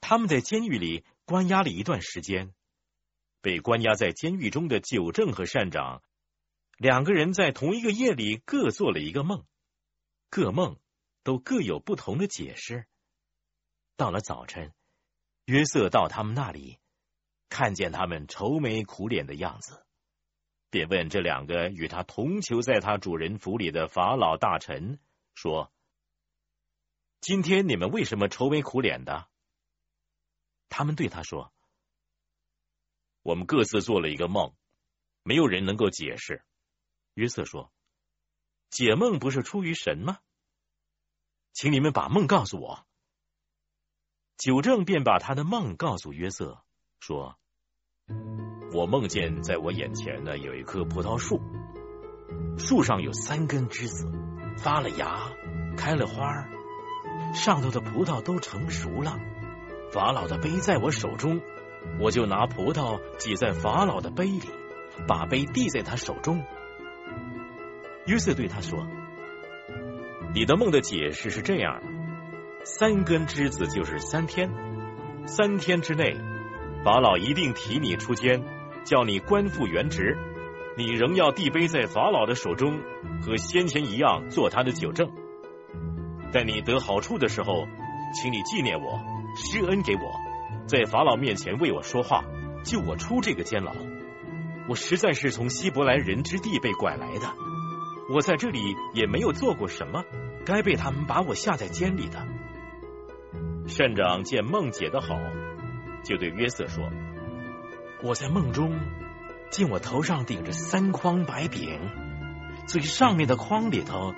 [0.00, 1.04] 他们在监狱里。
[1.24, 2.52] 关押了一段时间，
[3.40, 6.02] 被关押在监狱中的九正和善长
[6.76, 9.44] 两个人在同一个夜里各做了一个梦，
[10.28, 10.76] 各梦
[11.22, 12.86] 都各有不同的解释。
[13.96, 14.72] 到了早晨，
[15.44, 16.78] 约瑟到他们那里，
[17.48, 19.84] 看见他们愁眉苦脸的样子，
[20.70, 25.00] 便问这两个与他同囚在他主人府里的法老大臣
[25.34, 25.72] 说
[27.20, 29.28] ：“今天你们为什么愁眉苦脸的？”
[30.70, 31.52] 他们对他说
[33.22, 34.54] ：“我们各自做了一个梦，
[35.24, 36.44] 没有人能够解释。”
[37.14, 37.72] 约瑟说
[38.70, 40.20] ：“解梦不是出于神吗？
[41.52, 42.86] 请你们把梦告诉我。”
[44.36, 46.62] 九正便把他的梦告诉约瑟，
[47.00, 47.36] 说
[48.74, 51.40] ：“我梦见在我眼前呢有一棵葡萄树，
[52.58, 54.10] 树上有三根枝子，
[54.58, 55.30] 发了芽，
[55.76, 56.48] 开了花，
[57.34, 59.18] 上头的葡萄都成熟了。”
[59.92, 61.40] 法老的杯在我手中，
[62.00, 64.48] 我就拿葡萄挤在法老的杯里，
[65.06, 66.42] 把杯递在他手中。
[68.06, 68.88] 约瑟对他说
[70.34, 71.86] ：“你的梦的解释是这样的：
[72.64, 74.48] 三根枝子就是三天，
[75.26, 76.16] 三天之内，
[76.84, 78.44] 法老一定提你出监，
[78.84, 80.16] 叫你官复原职。
[80.76, 82.80] 你仍要递杯在法老的手中，
[83.20, 85.10] 和先前一样做他的酒证。
[86.32, 87.66] 在你得好处的时候，
[88.14, 89.00] 请你纪念我。”
[89.34, 90.12] 施恩给我，
[90.66, 92.22] 在法老面前为我说话，
[92.64, 93.72] 救我出这个监牢。
[94.68, 97.34] 我实在是从希伯来人之地被拐来的，
[98.14, 100.04] 我在这里也没有做过什么，
[100.44, 102.24] 该被他们把我下在监里的。
[103.66, 105.18] 善长见梦解的好，
[106.04, 106.84] 就对约瑟说
[108.02, 108.78] ：“我在梦中
[109.50, 111.80] 见我头上顶着三筐白饼，
[112.66, 114.14] 最上面的筐里头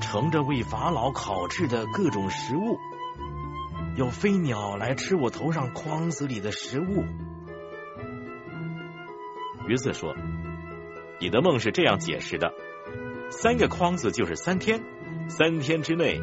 [0.00, 2.78] 盛着为法老烤制的各种食物。”
[3.96, 7.04] 有飞鸟来吃我头上筐子里的食物。
[9.66, 10.14] 约瑟说
[11.18, 12.52] ：“你的梦是这样解释的：
[13.30, 14.82] 三个筐子就是三天，
[15.28, 16.20] 三天之内，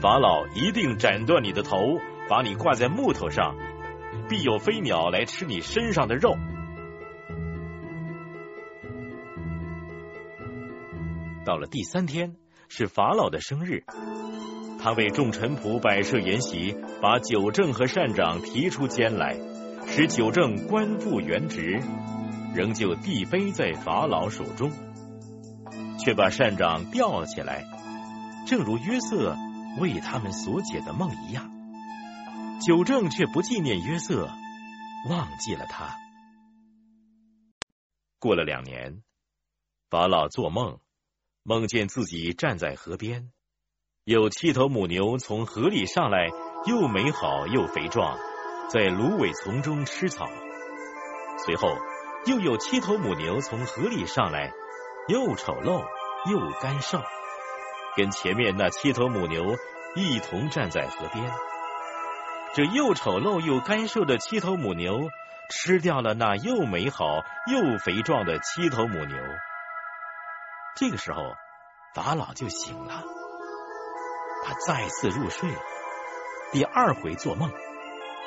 [0.00, 1.78] 法老一定斩断你的头，
[2.28, 3.56] 把你挂在木头上，
[4.28, 6.34] 必有飞鸟来吃你身上的肉。
[11.44, 12.36] 到了第三天，
[12.68, 13.84] 是法老的生日。”
[14.78, 19.38] 他为众臣仆摆设筵席，把九正和善长提出监来，
[19.86, 21.80] 使九正官复原职，
[22.52, 24.72] 仍旧递杯在法老手中，
[26.00, 27.64] 却把善长吊起来，
[28.44, 29.36] 正如约瑟
[29.78, 31.48] 为他们所解的梦一样。
[32.64, 34.30] 九正却不纪念约瑟，
[35.10, 35.96] 忘记了他。
[38.20, 39.02] 过了两年，
[39.90, 40.78] 法老做梦，
[41.42, 43.32] 梦见自己站在河边。
[44.04, 46.28] 有七头母牛从河里上来，
[46.66, 48.16] 又美好又肥壮，
[48.68, 50.28] 在芦苇丛中吃草。
[51.44, 51.76] 随后
[52.26, 54.52] 又有七头母牛从河里上来，
[55.08, 55.84] 又丑陋
[56.30, 57.00] 又干瘦，
[57.96, 59.56] 跟前面那七头母牛
[59.96, 61.28] 一同站在河边。
[62.54, 65.08] 这又丑陋又干瘦的七头母牛
[65.50, 69.16] 吃掉了那又美好又肥壮的七头母牛。
[70.76, 71.34] 这个时候，
[71.94, 73.02] 法老就醒了。
[74.44, 75.50] 他再次入睡，
[76.50, 77.50] 第二回做梦，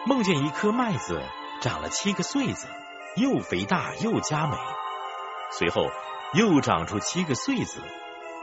[0.05, 1.21] 梦见一颗麦子
[1.61, 2.67] 长了七个穗子，
[3.17, 4.57] 又肥大又佳美。
[5.51, 5.91] 随后
[6.33, 7.79] 又长出七个穗子，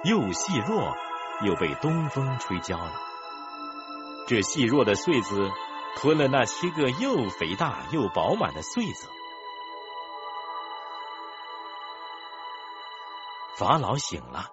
[0.05, 0.97] 又细弱，
[1.43, 2.93] 又被东风吹焦了。
[4.27, 5.51] 这细弱的穗子
[5.97, 9.09] 吞了那七个又肥大又饱满的穗子。
[13.57, 14.51] 法老醒了，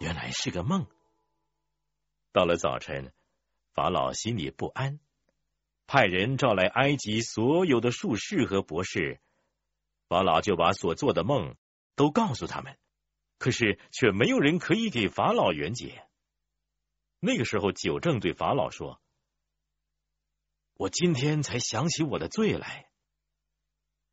[0.00, 0.86] 原来是个梦。
[2.32, 3.12] 到了早晨，
[3.72, 5.00] 法老心里不安。
[5.86, 9.20] 派人召来埃及所有的术士和博士，
[10.08, 11.56] 法老就把所做的梦
[11.96, 12.76] 都告诉他们，
[13.38, 16.06] 可是却没有人可以给法老圆解。
[17.18, 19.00] 那个时候，九正对法老说
[20.80, 22.88] ：“我今天才想起我的罪来。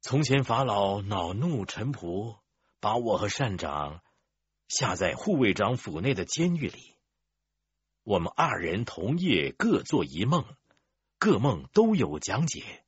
[0.01, 2.39] 从前法老恼怒臣仆，
[2.81, 4.01] 把我和善长
[4.67, 6.97] 下在护卫长府内的监狱里，
[8.03, 10.43] 我们二人同夜各做一梦。”
[11.19, 12.83] 各梦都有讲解，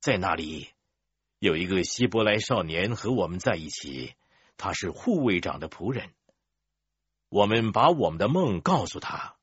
[0.00, 0.68] 在那里
[1.38, 4.14] 有一个希伯来少年和我们在一起，
[4.56, 6.12] 他是护卫长的仆人。
[7.28, 9.36] 我们把我们的梦告诉他，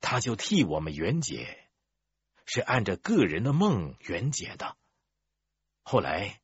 [0.00, 1.67] 他就替我们圆解，
[2.50, 4.74] 是按着个人的梦圆解的。
[5.82, 6.40] 后来，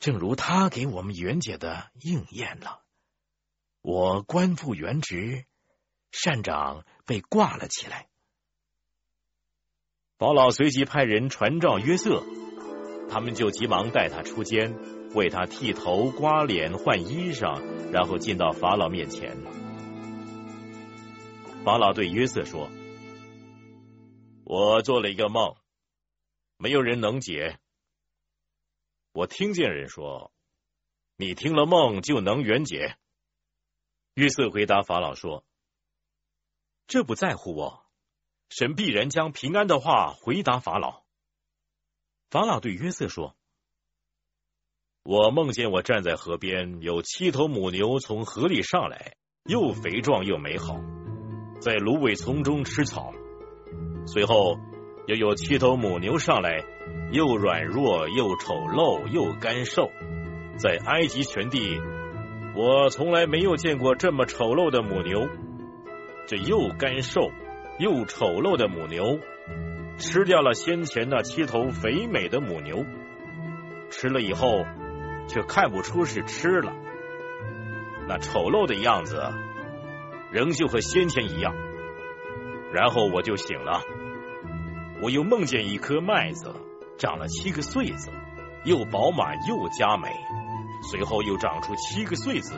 [0.00, 2.82] 正如他给我们圆解的应验了，
[3.80, 5.44] 我官复原职，
[6.10, 8.08] 善长被挂了起来。
[10.18, 12.24] 法老随即派人传召约瑟，
[13.08, 14.74] 他们就急忙带他出监，
[15.14, 17.60] 为他剃头、刮脸、换衣裳，
[17.92, 19.36] 然后进到法老面前。
[21.64, 22.68] 法老对约瑟说
[24.52, 25.54] ：“我做了一个梦，
[26.56, 27.60] 没有人能解。
[29.12, 30.32] 我听见人说，
[31.14, 32.96] 你听了梦就能圆解。”
[34.14, 35.44] 约瑟回答法老说
[36.88, 37.86] ：“这不在乎我。”
[38.50, 41.04] 神必然将平安的话回答法老。
[42.28, 43.36] 法老对约瑟说
[45.04, 50.74] ：“我梦见我站在河边，有七头母牛从河里上来，又肥壮又美好，
[51.62, 53.12] 在芦苇丛中吃草。
[54.06, 54.58] 随后
[55.06, 56.64] 又有七头母牛上来，
[57.10, 59.90] 又软弱又丑陋又干瘦，
[60.56, 61.80] 在埃及全地，
[62.54, 65.28] 我从来没有见过这么丑陋的母牛。
[66.26, 67.30] 这又干瘦。”
[67.80, 69.18] 又丑陋的母牛
[69.96, 72.84] 吃掉了先前那七头肥美的母牛，
[73.88, 74.66] 吃了以后
[75.26, 76.74] 却看不出是吃了，
[78.06, 79.22] 那丑陋的样子
[80.30, 81.54] 仍旧和先前一样。
[82.72, 83.82] 然后我就醒了，
[85.02, 86.54] 我又梦见一颗麦子
[86.98, 88.10] 长了七个穗子，
[88.64, 90.08] 又饱满又佳美，
[90.90, 92.54] 随后又长出七个穗子，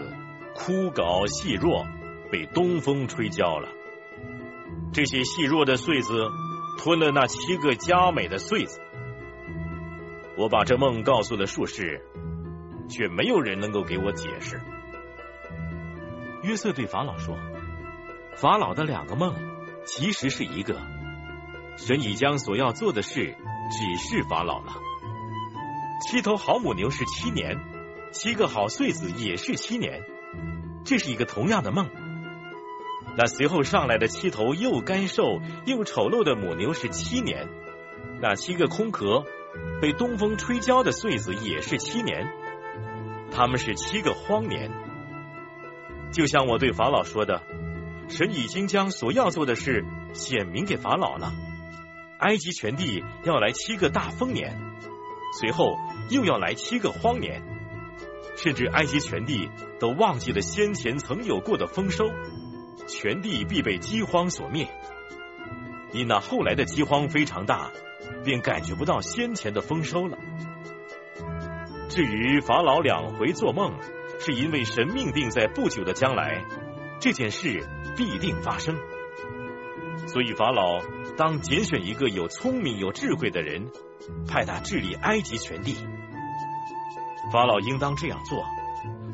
[0.55, 1.86] 枯槁细弱，
[2.30, 3.68] 被东风吹焦了。
[4.93, 6.12] 这些细弱的穗子
[6.78, 8.80] 吞了那七个佳美的穗子。
[10.36, 12.05] 我把这梦告诉了术士，
[12.89, 14.60] 却没有人能够给我解释。
[16.43, 17.36] 约瑟对法老说
[18.36, 19.34] ：“法老的两个梦
[19.84, 20.80] 其实是一个，
[21.76, 23.36] 神已将所要做的事
[23.70, 24.72] 指示法老了。
[26.06, 27.59] 七头好母牛是七年，
[28.12, 30.02] 七个好穗子也是七年，
[30.84, 31.88] 这是一个同样的梦。”
[33.14, 37.46] 那随后上来的七头又干瘦又丑陋的母牛是七年，
[38.20, 39.24] 那七个空壳
[39.82, 42.26] 被东风吹焦的穗子也是七年，
[43.30, 44.70] 他们是七个荒年。
[46.10, 47.42] 就像我对法老说的，
[48.12, 51.32] 神已经将所要做的事显明给法老了。
[52.18, 54.60] 埃及全地要来七个大丰年，
[55.40, 55.78] 随后
[56.10, 57.43] 又要来七个荒年，
[58.36, 59.48] 甚至埃及全地
[59.80, 62.10] 都忘记了先前曾有过的丰收。
[62.86, 64.68] 全地必被饥荒所灭，
[65.93, 67.70] 因那后来的饥荒非常大，
[68.24, 70.18] 便感觉不到先前的丰收了。
[71.89, 73.72] 至于法老两回做梦，
[74.20, 76.44] 是因为神命定在不久的将来，
[77.02, 77.66] 这件事
[77.96, 78.76] 必定发生，
[80.06, 80.80] 所以法老
[81.16, 83.72] 当拣选一个有聪明有智慧的人，
[84.28, 85.74] 派他治理埃及全地。
[87.32, 88.44] 法老应当这样做，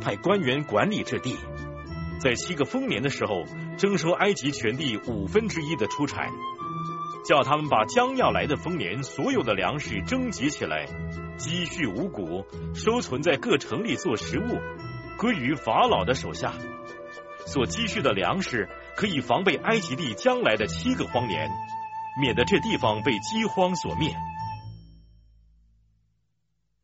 [0.03, 1.39] 派官员管理这地。
[2.21, 3.45] 在七个丰年的时候，
[3.79, 6.31] 征收埃及全地五分之一的出产，
[7.25, 10.85] 叫他们把将要来的丰年所有的粮食征集起来，
[11.39, 12.45] 积蓄五谷，
[12.75, 14.59] 收存在各城里做食物，
[15.17, 16.53] 归于法老的手下。
[17.51, 21.51] 所积蓄的粮食可以防备埃及地将来的七个荒年，
[22.21, 24.15] 免得这地方被饥荒所灭。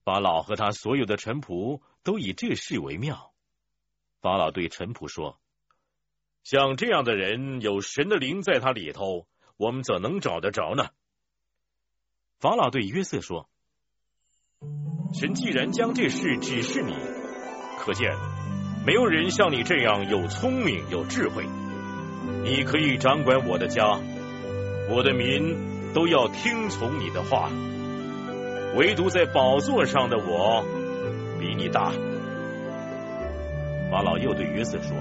[0.05, 3.35] 法老和他所有的臣仆都以这事为妙。
[4.23, 5.39] 法老对臣仆说
[6.45, 9.27] ：“像这样的人，有神的灵在他里头，
[9.59, 10.89] 我们怎能找得着呢？”
[12.41, 13.51] 法老对约瑟说
[15.12, 16.95] ：“神既然将这事指示你，
[17.78, 18.11] 可见
[18.86, 21.44] 没有人像你这样有聪明有智慧。
[22.43, 23.98] 你可以掌管我的家，
[24.90, 25.56] 我的民
[25.94, 27.51] 都要听从你的话。
[28.77, 30.65] 唯独在宝座上的我
[31.40, 31.93] 比你大。”
[33.90, 34.97] 法老又对约瑟说：“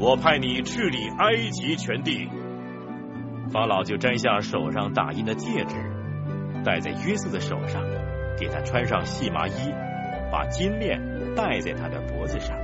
[0.00, 2.28] 我派你治理埃及全地。”
[3.52, 5.76] 法老就摘下手上打印的戒指，
[6.64, 7.84] 戴在约瑟的手上，
[8.36, 9.72] 给他穿上细麻衣，
[10.32, 11.00] 把金链
[11.36, 12.56] 戴在他的脖子上，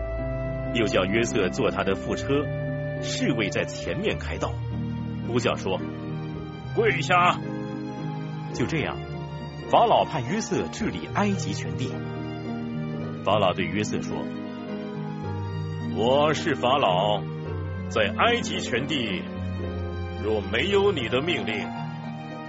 [0.72, 2.46] 又叫约瑟坐他的副车，
[3.02, 4.52] 侍卫在前面开道，
[5.26, 5.80] 呼叫说
[6.76, 7.40] ：“跪下！”
[8.54, 8.96] 就这样，
[9.68, 11.90] 法老派约瑟治理埃及全地。
[13.24, 14.16] 法老对约瑟说
[15.98, 17.20] ：“我是法老，
[17.88, 19.22] 在埃及全地。”
[20.22, 21.66] 若没有你的命令，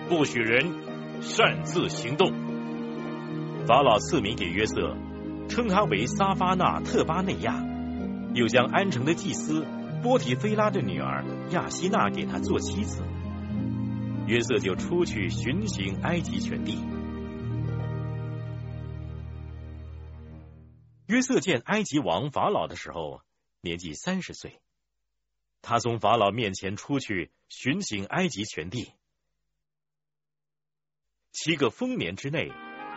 [0.09, 0.75] 不许人
[1.21, 2.31] 擅自行动。
[3.65, 4.95] 法老赐名给约瑟，
[5.49, 7.61] 称他为撒巴纳特巴内亚，
[8.33, 9.65] 又将安城的祭司
[10.01, 13.03] 波提菲拉的女儿亚希娜给他做妻子。
[14.27, 16.77] 约瑟就出去巡行埃及全地。
[21.07, 23.21] 约瑟见埃及王法老的时候，
[23.61, 24.61] 年纪三十岁。
[25.63, 28.93] 他从法老面前出去巡行埃及全地。
[31.31, 32.51] 七个丰年之内，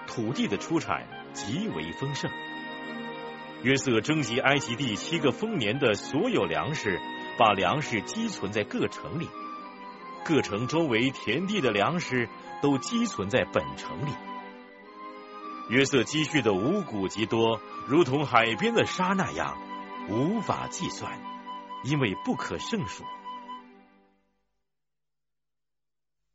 [0.06, 2.30] 土地的出产极为丰盛。
[3.62, 7.00] 约瑟征集埃及地七个丰年的所有粮食，
[7.38, 9.28] 把粮食积存在各城里。
[10.24, 12.28] 各城周围田地的粮食
[12.60, 14.12] 都积存在本城里。
[15.68, 19.56] 约瑟积蓄的五谷极多，如同海边的沙那样，
[20.09, 21.20] 无法计算。
[21.84, 23.02] 因为不可胜数。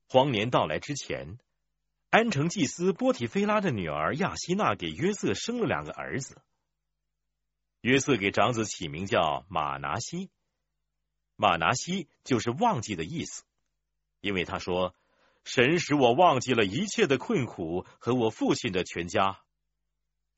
[0.10, 1.38] 荒年到来之前，
[2.18, 6.42] 安城祭司波提菲拉的女儿亚希娜给约瑟生了两个儿子。
[7.82, 10.32] 约瑟给长子起名叫马拿西，
[11.36, 13.44] 马拿西就是忘记的意思，
[14.20, 14.96] 因为他说
[15.46, 19.42] ：“神使我忘记了一切的困苦和我父亲的全家。”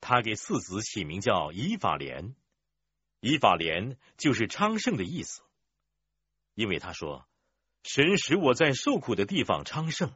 [0.02, 2.34] 他给次子起名叫以法莲。
[3.20, 5.40] 以法莲就是昌盛的意思，
[6.52, 7.26] 因为他说
[7.84, 10.12] ：“神使我在受苦的地方昌盛。”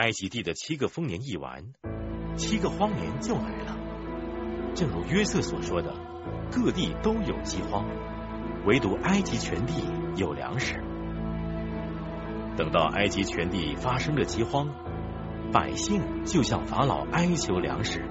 [0.00, 1.62] 埃及地的七个丰年一完，
[2.34, 3.76] 七个荒年就来了。
[4.74, 5.92] 正如约瑟所说的，
[6.50, 7.84] 各地都有饥荒，
[8.64, 9.74] 唯独埃及全地
[10.16, 10.82] 有粮食。
[12.56, 14.70] 等到埃及全地发生了饥荒，
[15.52, 18.02] 百姓就向法老哀求粮食。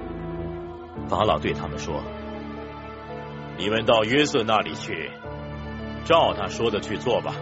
[1.08, 2.04] 法老对他们说
[3.58, 5.10] ：“你们到约瑟那里去，
[6.06, 7.34] 照他说的去做吧。”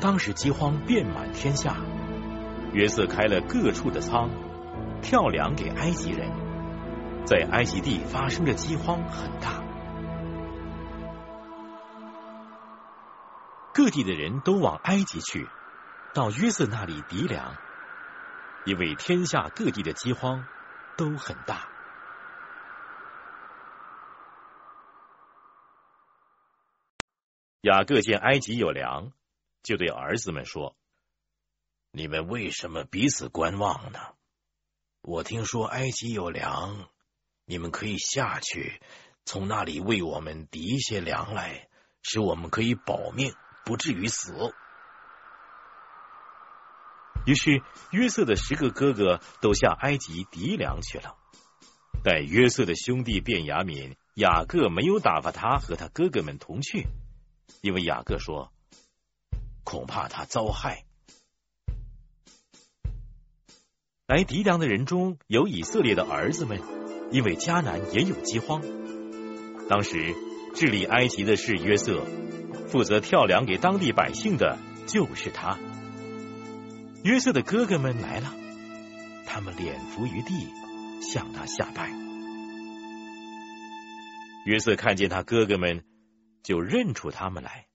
[0.00, 1.76] 当时饥荒遍满天下，
[2.72, 4.30] 约瑟开了各处的仓，
[5.02, 6.30] 跳粮给埃及人，
[7.26, 9.62] 在埃及地发生的饥荒很大，
[13.74, 15.48] 各地的人都往埃及去，
[16.14, 17.56] 到约瑟那里籴粮，
[18.64, 20.44] 因为天下各地的饥荒
[20.96, 21.68] 都很大。
[27.62, 29.12] 雅各见埃及有粮，
[29.62, 30.76] 就对儿子们说
[31.92, 33.98] ：“你们为什么彼此观望呢？
[35.02, 36.88] 我听说埃及有粮，
[37.46, 38.80] 你们可以下去，
[39.24, 41.68] 从那里为我们抵一些粮来，
[42.02, 43.34] 使我们可以保命，
[43.64, 44.54] 不至于死。”
[47.26, 51.16] 于是约瑟的十个哥哥都向埃及抵粮去了。
[52.02, 56.86] 但约瑟的兄弟便雅敏、雅各没有打发他和他哥哥们同去。
[57.62, 58.52] 因为雅各说
[59.64, 60.86] ：“恐怕他遭害。”
[64.10, 66.60] 来敌粮的人中有以色列的儿子们，
[67.12, 68.60] 因为迦南也有饥荒。
[69.68, 70.16] 当时
[70.52, 72.04] 治理埃及的是约瑟，
[72.66, 74.58] 负责跳粮给当地百姓的
[74.88, 75.56] 就是他。
[77.04, 78.34] 约瑟的哥哥们来了，
[79.26, 80.48] 他们脸伏于地，
[81.00, 81.92] 向他下拜。
[84.44, 85.84] 约瑟看见他哥哥们。
[86.42, 87.66] 就认出他们来，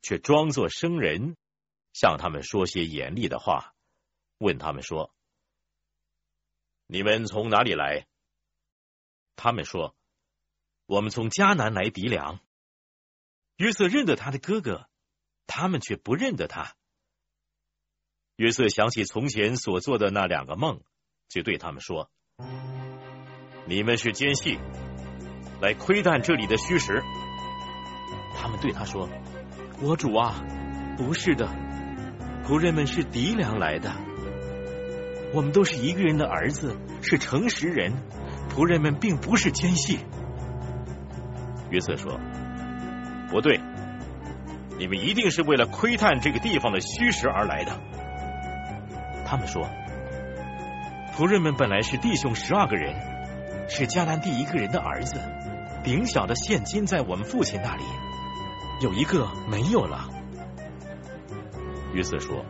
[0.00, 1.36] 却装作生人，
[1.92, 3.74] 向他们说些严厉的话，
[4.38, 5.12] 问他们说
[6.92, 8.06] ：“你们从哪里来？”
[9.34, 9.96] 他们说
[10.84, 12.38] ：“我们从迦南来敌粮。”
[13.56, 14.90] 约瑟认得他的哥哥，
[15.46, 16.74] 他们却不认得他。
[18.36, 20.82] 约瑟想起从前所做的那两个梦，
[21.30, 22.10] 就对他们说
[23.66, 24.58] ：“你们是奸细，
[25.62, 27.02] 来窥探这里的虚实。”
[28.36, 29.08] 他们对他说
[29.80, 30.44] ：“我主啊，
[30.98, 31.46] 不是的，
[32.44, 34.11] 仆人们是敌粮来的。
[35.32, 37.92] 我们都是一个人的儿子，是诚实人。
[38.54, 39.98] 仆人们并不是奸细。
[41.70, 42.20] 约瑟说
[43.30, 43.58] ：“不对，
[44.78, 47.80] 你们一定是为了窥探这个地方的虚实而来的。”
[49.24, 49.66] 他们说
[51.16, 52.94] ：“仆人们本来是弟兄十二个人，
[53.70, 55.18] 是迦南第一个人的儿子。
[55.82, 57.84] 顶小的现金在我们父亲那里，
[58.82, 60.10] 有一个没有了。”
[61.94, 62.44] 约瑟说：“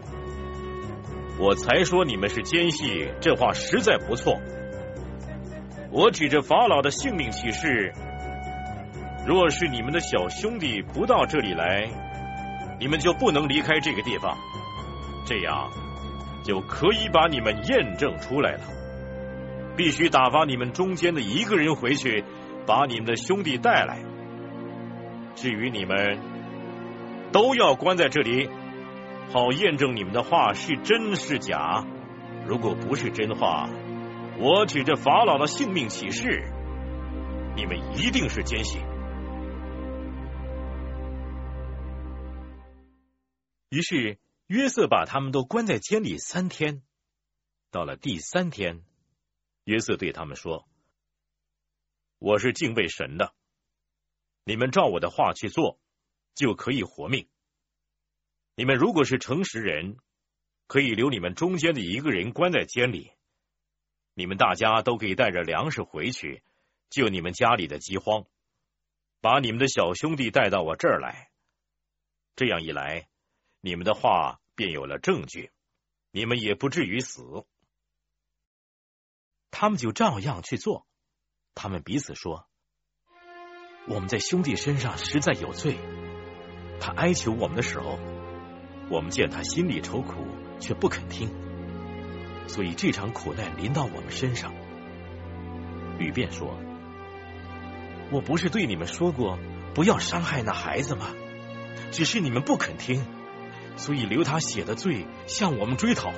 [1.38, 4.38] 我才说你们是奸细，这话实在不错。
[5.90, 7.92] 我指着法老的性命起誓，
[9.26, 11.88] 若是你们的小兄弟不到这里来，
[12.78, 14.36] 你们就不能离开这个地方。
[15.24, 15.70] 这样
[16.44, 18.64] 就可以把你们验证出来了。
[19.76, 22.24] 必须打发你们中间的一个人回去，
[22.66, 23.98] 把你们的兄弟带来。
[25.34, 26.18] 至于你们，
[27.32, 28.48] 都要关在这里。”
[29.32, 31.86] 好验证你们的话是真是假。
[32.46, 33.66] 如果不是真话，
[34.38, 36.52] 我指着法老的性命起誓，
[37.56, 38.78] 你们一定是奸细。
[43.70, 44.18] 于是
[44.48, 46.82] 约瑟把他们都关在监里三天。
[47.70, 48.82] 到了第三天，
[49.64, 50.68] 约瑟对他们说
[52.20, 53.32] ：“我是敬畏神的，
[54.44, 55.78] 你们照我的话去做，
[56.34, 57.28] 就可以活命。”
[58.54, 59.96] 你们如果是诚实人，
[60.66, 63.12] 可以留你们中间的一个人关在监里。
[64.14, 66.42] 你们大家都可以带着粮食回去，
[66.90, 68.26] 救你们家里的饥荒，
[69.22, 71.30] 把你们的小兄弟带到我这儿来。
[72.36, 73.08] 这样一来，
[73.62, 75.50] 你们的话便有了证据，
[76.10, 77.46] 你们也不至于死。
[79.50, 80.86] 他们就照样去做。
[81.54, 82.46] 他们彼此说
[83.88, 85.78] ：“我们在兄弟身上实在有罪。
[86.80, 87.98] 他哀求我们的时候。”
[88.93, 90.27] 我们见他心里愁苦，
[90.60, 91.31] 却不肯听，
[92.47, 94.52] 所以这场苦难临到我们身上。
[95.98, 96.59] 吕便说
[98.12, 99.39] ：“我不是对你们说过
[99.73, 101.06] 不要伤害那孩子吗？
[101.90, 103.02] 只是你们不肯听，
[103.77, 106.12] 所以留他写的罪向我们追讨。”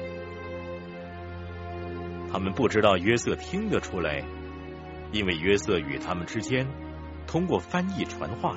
[2.33, 4.25] 他们不知道约瑟听得出来，
[5.13, 6.67] 因为约瑟与他们之间
[7.29, 8.57] 通过翻译传话。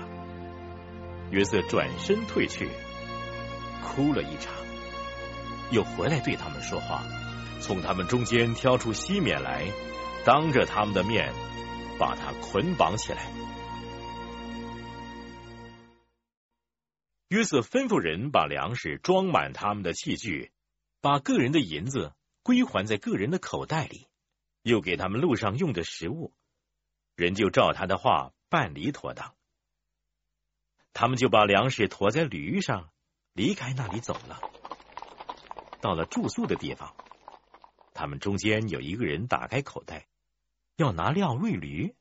[1.30, 2.68] 约瑟转身退去。
[3.82, 4.54] 哭了一场，
[5.72, 7.04] 又回来对他们说话，
[7.60, 9.72] 从他们中间挑出西缅来，
[10.26, 11.34] 当着他们的面
[12.00, 13.32] 把他捆绑起来。
[17.30, 20.52] 约瑟吩咐人把粮食装满他们的器具，
[21.02, 24.08] 把个人的银子归还在个人的口袋里，
[24.62, 26.34] 又给他们路上用的食物，
[27.16, 29.34] 人就照他的话办理妥当。
[30.94, 32.90] 他们就把粮食驮在驴上。
[33.38, 34.42] 离开那里走了，
[35.80, 36.96] 到了住宿的地方，
[37.94, 40.08] 他们中间有一个人打开口袋，
[40.76, 41.94] 要拿料喂驴，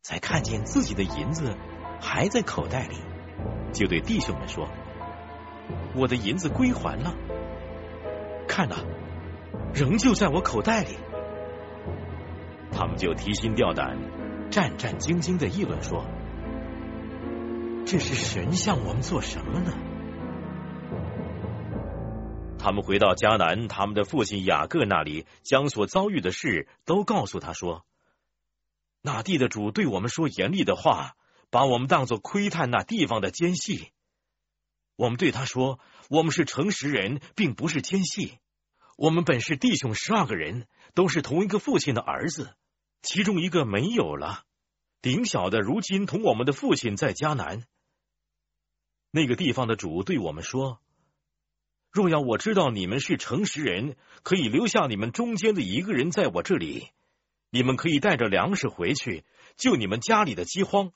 [0.00, 1.54] 才看见自己的银子
[2.00, 2.96] 还在口袋里，
[3.74, 4.66] 就对弟兄们说
[5.94, 7.14] ：“我的银子归还了，
[8.48, 8.76] 看呐，
[9.74, 10.96] 仍旧在我口袋里。”
[12.72, 13.98] 他们就提心吊胆、
[14.50, 16.06] 战战兢兢的议论说
[17.84, 19.70] ：“这是神向我们做什么呢？”
[22.60, 27.86] 他们回到迦南，他们的父亲雅各那里，将所遭遇的事都告诉他说
[29.00, 31.16] ：“那地的主对我们说严厉的话，
[31.50, 33.92] 把我们当作窥探那地方的奸细。
[34.96, 35.78] 我们对他说：
[36.10, 38.38] 我们是诚实人，并不是奸细。
[38.96, 42.54] 我们本是弟兄十二个人，都是同一个父亲的儿子，
[43.02, 44.42] 其中一个没有了，
[45.00, 47.64] 顶小的如今同我们的父亲在迦南。
[49.12, 50.80] 那个地方的主对我们说。”
[51.98, 56.90] 若要我知道你们是诚实人，可以留下你们中间的一个人在我这里，
[57.50, 59.24] 你们可以带着粮食回去，
[59.56, 60.92] 救你们家里的饥荒，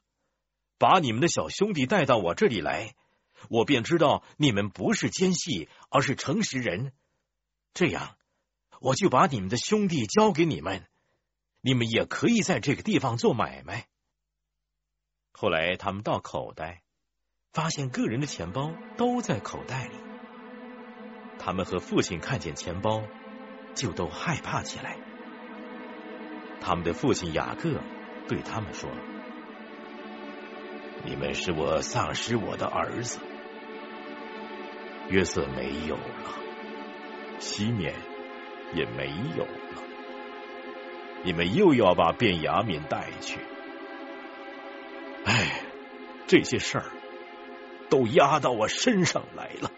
[0.79, 2.95] 把你们的小兄弟带到我这里来，
[3.49, 6.93] 我便知道你们不是奸细，而是诚实人。
[7.75, 8.15] 这样，
[8.79, 10.87] 我就把你们的兄弟交给你们，
[11.63, 13.89] 你们也可以在这个地方做买卖。
[15.33, 16.85] 后来他们到口袋，
[17.53, 20.12] 发现个人的钱包都在口袋里。
[21.45, 23.03] 他们和父亲看见钱包，
[23.75, 24.97] 就都害怕起来。
[26.61, 27.81] 他们的父亲雅各
[28.29, 28.89] 对他们说
[31.05, 33.19] ：“你们是我丧失我的儿子，
[35.09, 36.31] 约瑟没有了，
[37.41, 37.93] 西缅
[38.73, 39.83] 也没有了。
[41.25, 43.41] 你们又要把卞雅敏带去。
[45.25, 45.65] 哎，
[46.29, 46.85] 这些事儿
[47.91, 49.73] 都压到我身上来了。”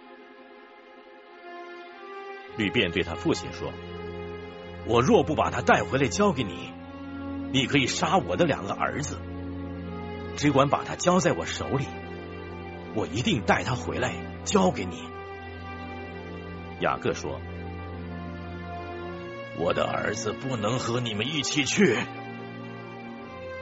[2.57, 3.73] 吕便对他父亲说
[4.87, 6.73] ：“我若不把他带回来交给你，
[7.53, 9.19] 你可以杀我的两个儿子，
[10.37, 11.87] 只管把他交在我手里，
[12.95, 14.13] 我一定带他回来
[14.45, 15.03] 交给你。”
[16.81, 17.41] 雅各说
[19.59, 21.97] ：“我的儿子不能和你们一起去，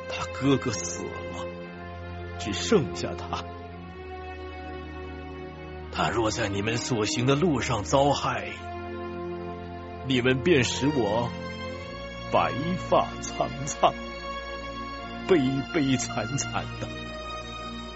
[0.08, 1.46] 他哥哥死了，
[2.38, 3.44] 只剩下他。
[5.94, 8.48] 他若在你们所行的路上遭害，
[10.04, 11.30] 你们便使我
[12.32, 12.52] 白
[12.90, 13.94] 发苍苍、
[15.28, 15.38] 悲
[15.72, 16.88] 悲惨惨的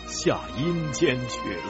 [0.07, 1.65] 下阴间去了。”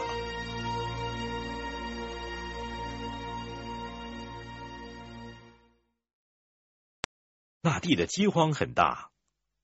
[7.62, 9.10] 那地的饥荒很大，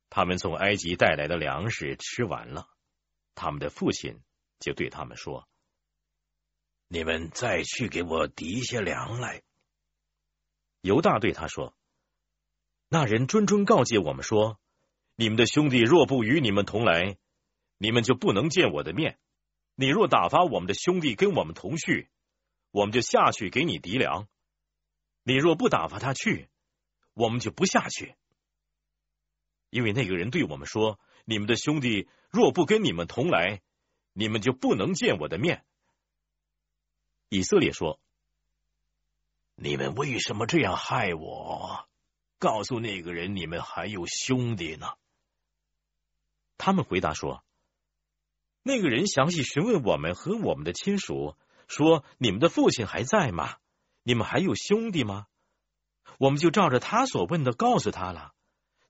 [0.08, 2.66] 他们从埃及带来的粮食吃完了，
[3.34, 4.22] 他们的父亲
[4.58, 5.46] 就对他们说
[6.88, 9.42] ：“你们再去给我提些粮来。”
[10.82, 11.74] 犹大对他说
[12.88, 14.60] ：“那人谆谆告诫我们说，
[15.16, 17.16] 你们的兄弟若不与你们同来，
[17.78, 19.18] 你们就不能见我的面。
[19.74, 22.10] 你若打发我们的兄弟跟我们同去，
[22.70, 24.26] 我们就下去给你敌粮；
[25.22, 26.50] 你若不打发他去。”
[27.14, 28.14] 我们就不下去，
[29.68, 33.60] 因为那个人对我们说：“你们的兄弟若不跟你们同来，
[34.14, 35.62] 你们就不能见我的面。”
[37.28, 38.00] 以色列说
[39.62, 41.86] ：“你们为什么这样害我？
[42.40, 44.88] 告诉那个人，你们还有兄弟呢。”
[46.58, 47.44] 他们回答说
[48.64, 51.36] ：“那个人详细询问我们和我们的亲属，
[51.68, 53.54] 说：你们的父亲还在吗？
[54.02, 55.26] 你们还有兄弟吗？”
[56.18, 58.32] 我们就照着他所问的告诉他了，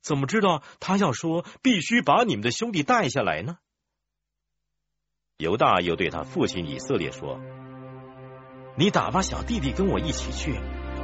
[0.00, 3.58] 怎么知道他要说必须把你们的兄弟带下来呢？
[5.36, 7.38] 犹大又对他父亲以色列说
[8.74, 10.54] ：“你打发小弟弟跟我一起去，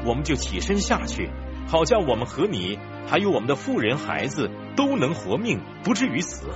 [0.04, 1.30] 我们就起身下去，
[1.66, 6.46] 好叫我们和你还有我们的妇人孩子都能活命，不至于死。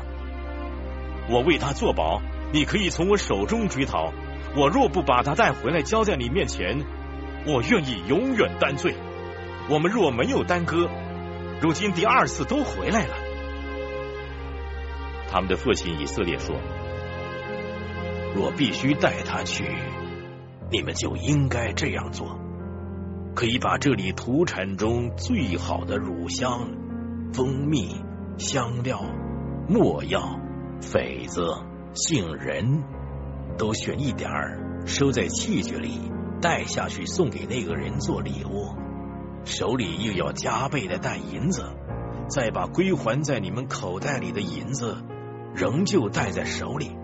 [1.28, 2.22] 我为他作保，
[2.52, 4.12] 你可以从我手中追讨。
[4.56, 6.84] 我若不把他带回来交在你面前，
[7.46, 8.94] 我愿意永远担罪。”
[9.70, 10.90] 我们若没有耽搁，
[11.60, 13.14] 如今第二次都回来了。
[15.30, 16.56] 他们的父亲以色列说
[18.34, 19.64] ：“若必须带他去，
[20.72, 22.40] 你们就应该这样做。
[23.34, 26.68] 可以把这里土产中最好的乳香、
[27.32, 27.94] 蜂蜜、
[28.38, 29.02] 香料、
[29.68, 30.40] 没药、
[30.80, 31.54] 榧子、
[31.94, 32.82] 杏仁，
[33.56, 38.74] 都选一点儿，收在器具里，带下去送给那个人做礼物。”
[39.44, 41.64] 手里又要加倍的带银子，
[42.28, 44.98] 再把归还在你们口袋里的银子
[45.54, 46.96] 仍旧带在手里。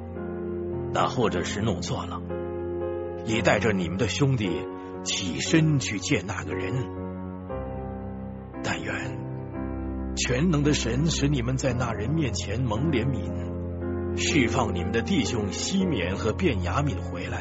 [0.93, 2.21] 那或者是弄错了，
[3.29, 4.67] 你带着你们的兄弟
[5.05, 6.73] 起身去见那个人。
[8.65, 17.39] 但愿全能的神使你们在那人面前蒙怜悯，释放你们的弟兄西缅和卞雅敏回来。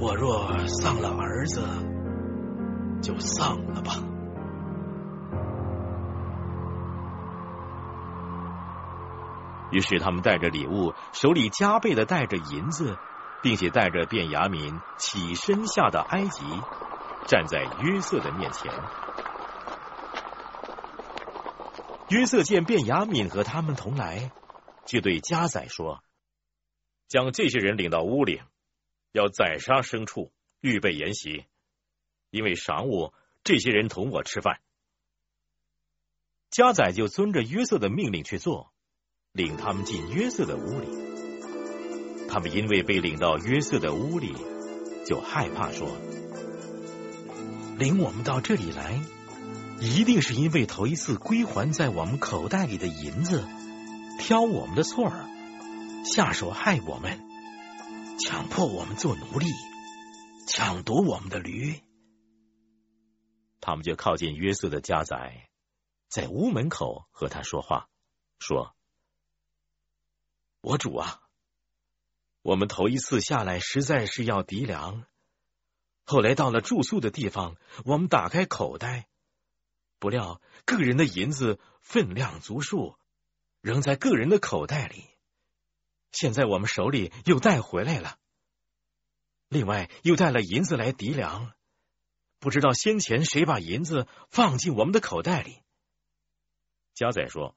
[0.00, 1.60] 我若丧了儿子。
[3.02, 3.92] 就丧了吧。
[9.70, 12.96] 于是他们带着礼物，手里加倍的带着银子，
[13.44, 16.42] 并且带着便雅悯起身下到埃及，
[17.28, 18.72] 站在约瑟的面前。
[22.08, 24.32] 约瑟见便雅悯和他们同来，
[24.86, 26.02] 就对加宰说
[27.06, 28.40] ：“将这些人领到屋里，
[29.12, 31.44] 要宰杀牲畜，预备筵席。”
[32.32, 33.12] 因为晌午
[33.42, 34.60] 这些人同我吃饭，
[36.48, 38.72] 加仔就遵着约瑟的命令去做，
[39.32, 41.13] 领他们进约瑟的屋里。
[42.34, 44.34] 他们因为被领到约瑟的屋里，
[45.06, 45.88] 就害怕说
[47.78, 49.00] ：“领我们到这里来，
[49.80, 53.44] 一定是因为头一次归还在我们口袋里的银子，
[54.18, 55.28] 挑我们的错儿，
[56.04, 57.20] 下手害我们，
[58.18, 59.46] 强迫我们做奴隶，
[60.48, 61.82] 抢夺我们的驴。”
[63.62, 65.48] 他们就靠近约瑟的家宅，
[66.08, 67.88] 在屋门口和他说话，
[68.40, 68.74] 说
[70.60, 71.20] ：“我主啊，
[72.44, 75.06] 我们头一次下来实在是要敌粮，
[76.04, 77.56] 后来到了住宿的地方，
[77.86, 79.08] 我们打开口袋，
[79.98, 82.98] 不料个人的银子分量足数，
[83.62, 85.08] 仍在个人的口袋里。
[86.12, 88.18] 现在我们手里又带回来了，
[89.48, 91.50] 另外又带了银子来敌粮。”
[92.40, 95.62] 不知道先前谁把银子放进我们的口袋里？
[96.92, 97.56] 加仔说：“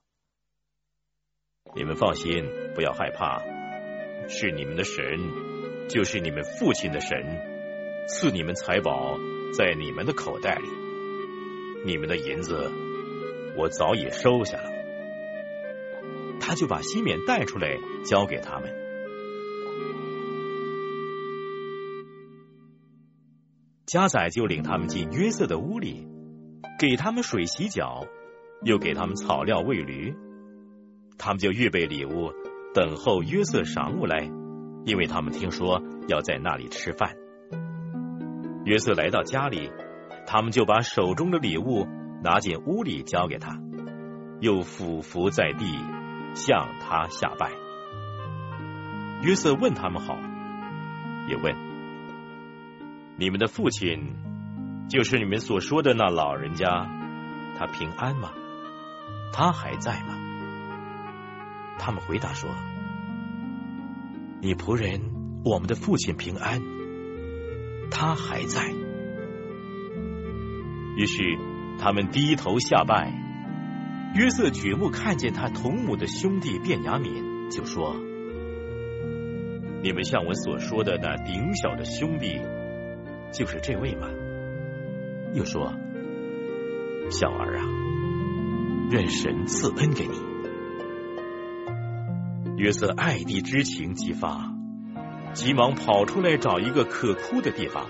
[1.75, 3.56] 你们放心，不要害怕，
[4.27, 5.03] 是你们的神，
[5.87, 7.17] 就是你们父亲的神，
[8.07, 9.17] 赐你们财宝
[9.53, 10.67] 在你们的口袋里，
[11.85, 12.71] 你们的银子
[13.55, 14.71] 我早已收下了。
[16.39, 18.73] 他就把西缅带出来交给他们。
[23.85, 26.05] 加载就领他们进约瑟的屋里，
[26.77, 28.05] 给他们水洗脚，
[28.63, 30.13] 又给他们草料喂驴。
[31.17, 32.31] 他们就预备礼物，
[32.77, 34.29] 等候约瑟晌午来，
[34.85, 37.15] 因为他们听说要在那里吃饭。
[38.65, 39.71] 约瑟来到家里，
[40.27, 41.87] 他们就把手中的礼物
[42.23, 43.57] 拿进屋里交给他，
[44.41, 45.65] 又俯伏在地
[46.35, 47.49] 向他下拜。
[49.23, 50.15] 约瑟问他们好，
[51.27, 51.55] 也问
[53.17, 54.13] 你们的父亲，
[54.87, 56.87] 就是你们所说的那老人家，
[57.57, 58.29] 他平安吗？
[59.33, 60.16] 他还在吗？
[61.79, 62.49] 他们回答说
[64.41, 65.01] ：“你仆人，
[65.45, 66.61] 我们的父亲平安。”
[67.89, 68.73] 他还在。
[70.97, 71.23] 于是
[71.79, 73.13] 他们低头下拜。
[74.15, 77.95] 约瑟举目看见他同母的兄弟卞雅敏，就说
[79.83, 82.41] ：“你们像我所说的那顶小的兄弟，
[83.31, 84.07] 就是这位吗？”
[85.35, 85.73] 又说
[87.11, 87.65] ：“小儿啊，
[88.91, 90.15] 愿神赐恩给你。”
[92.57, 94.51] 约瑟爱弟之情激发。
[95.35, 97.87] 急忙跑出来找一个可哭的地方，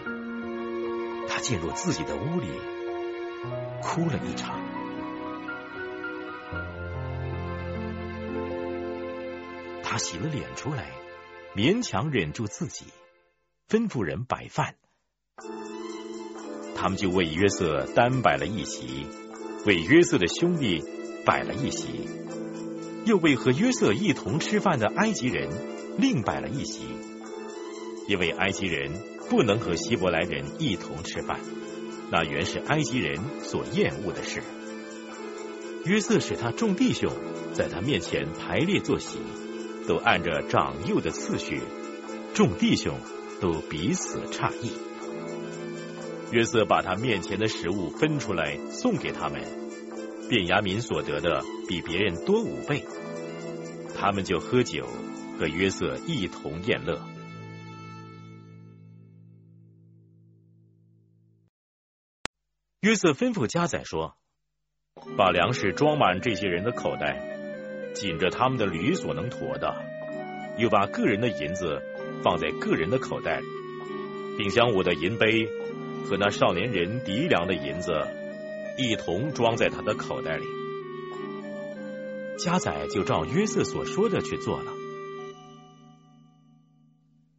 [1.30, 2.48] 他进入自己的屋里，
[3.82, 4.60] 哭了一场。
[9.84, 10.92] 他洗了脸出来，
[11.56, 12.88] 勉强忍住自己，
[13.70, 14.76] 吩咐人摆饭。
[16.76, 19.08] 他们就为约瑟单摆了一席，
[19.66, 20.84] 为约瑟的兄弟
[21.26, 22.06] 摆了一席，
[23.08, 25.50] 又为和约瑟一同吃饭的埃及人
[25.98, 26.84] 另摆了一席。
[28.08, 28.92] 因为埃及人
[29.30, 31.40] 不能和希伯来人一同吃饭，
[32.12, 34.42] 那原是埃及人所厌恶的事。
[35.86, 37.10] 约瑟使他众弟兄
[37.54, 39.20] 在他面前排列坐席，
[39.88, 41.62] 都按着长幼的次序，
[42.34, 42.94] 众弟兄
[43.40, 44.72] 都彼此诧异。
[46.32, 49.42] 约瑟把他面前的食物分出来送给他们，
[50.30, 52.84] 便雅民所得的比别人多五倍，
[53.96, 54.86] 他们就喝酒，
[55.40, 57.02] 和约瑟一同宴乐。
[62.82, 64.18] 约瑟吩咐加载说
[65.18, 67.22] ：“把粮食装满这些人的口袋，
[67.94, 69.74] 紧着他们的驴所能驮的；
[70.58, 71.82] 又把个人的银子
[72.22, 73.42] 放在个人的口袋，
[74.38, 75.48] 并将我的银杯
[76.06, 77.92] 和那少年人敌粮的银子
[78.78, 80.46] 一同装在他的口袋里。”
[82.40, 84.72] 加载就照约瑟所说的去做了。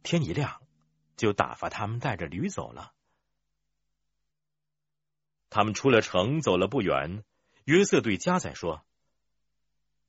[0.03, 0.61] 天一亮，
[1.15, 2.91] 就打发他们带着驴走了。
[5.49, 7.23] 他们出了城，走了不远。
[7.63, 8.81] 约瑟对加载说：“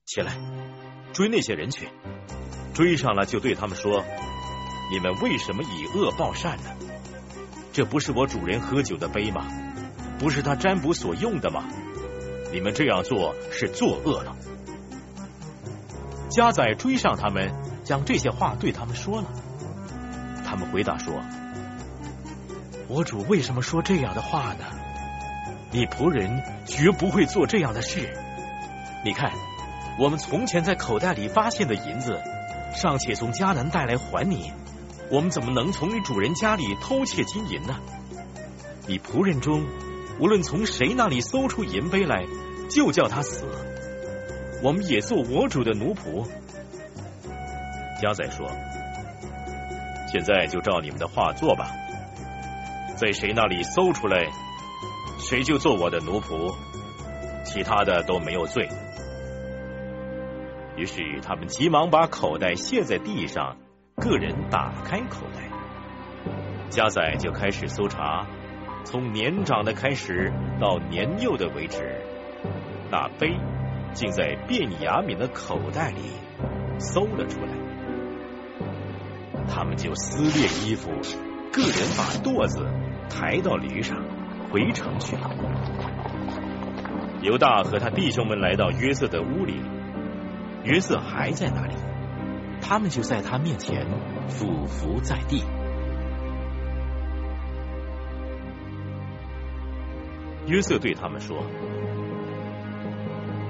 [0.05, 0.37] 起来，
[1.13, 1.87] 追那些人去。
[2.73, 4.03] 追上了，就对他们说：
[4.91, 6.75] 你们为什么以恶报善呢？
[7.71, 9.47] 这不是我主人喝酒的杯吗？
[10.21, 11.65] 不是他占卜所用的吗？
[12.53, 14.37] 你们这样做是作恶了。”
[16.29, 17.51] 加载追上他们，
[17.83, 19.27] 将这些话对他们说了。
[20.45, 21.19] 他们回答说
[22.87, 24.65] ：“我主为什么说这样的话呢？”
[25.73, 28.15] 你仆人绝不会做这样的事。
[29.03, 29.31] 你看，
[29.97, 32.21] 我们从前在口袋里发现的银子，
[32.75, 34.53] 尚且从迦南带来还你，
[35.09, 37.79] 我们怎么能从你主人家里偷窃金银呢？
[38.87, 39.65] 你仆人中，
[40.21, 42.23] 无论从谁那里搜出银杯来，
[42.69, 43.43] 就叫他死。
[44.63, 46.27] 我们也做我主的奴仆。
[47.99, 48.47] 加载说
[50.13, 51.71] ：“现在就照你们的话做吧，
[52.95, 54.29] 在谁那里搜出来？”
[55.17, 56.55] 谁就做我的奴仆，
[57.43, 58.69] 其他的都没有罪。
[60.77, 63.57] 于是他们急忙把口袋卸在地上，
[63.95, 65.49] 个人打开口袋。
[66.69, 68.27] 加载就开始搜查，
[68.83, 71.79] 从年长的开始到年幼的为止。
[72.91, 73.37] 那杯
[73.93, 76.01] 竟在卞雅敏的口袋里
[76.79, 77.51] 搜了出来。
[79.47, 80.91] 他们就撕裂衣服，
[81.51, 82.65] 个人把垛子
[83.09, 83.97] 抬到驴上。
[84.51, 85.31] 回城去了。
[87.21, 89.61] 犹大和他弟兄们来到约瑟的屋里，
[90.65, 91.75] 约瑟还在那里，
[92.61, 93.87] 他们就在他面前
[94.27, 95.45] 俯伏在地。
[100.51, 101.45] 约瑟对他们说：“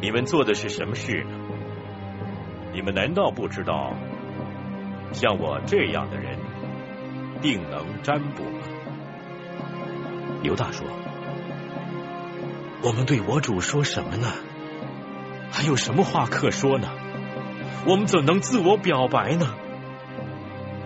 [0.03, 1.32] 你们做的是什么事呢？
[2.73, 3.95] 你们难道不知道，
[5.11, 6.38] 像我这样的人，
[7.41, 8.60] 定能占卜吗？”
[10.45, 10.86] 犹大说
[12.86, 14.32] ：“我们对我主说什么呢？
[15.52, 16.88] 还有什么话可说呢？
[17.88, 19.56] 我们怎能自我表白呢？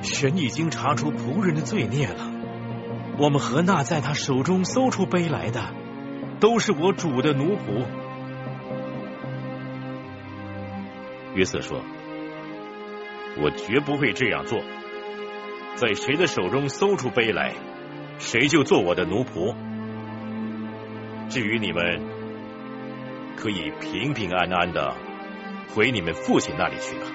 [0.01, 2.31] 神已经查出仆人的罪孽了。
[3.17, 5.73] 我们和那在他手中搜出杯来的，
[6.45, 7.87] 都是我主的奴仆。”
[11.33, 11.81] 约瑟说
[13.41, 14.61] ：“我绝不会这样做。
[15.73, 17.55] 在谁的手中搜出杯来？”
[18.19, 19.55] 谁就做我的奴仆。
[21.29, 22.03] 至于你们，
[23.35, 24.93] 可以平平安安的
[25.73, 27.07] 回你们父亲那里去了。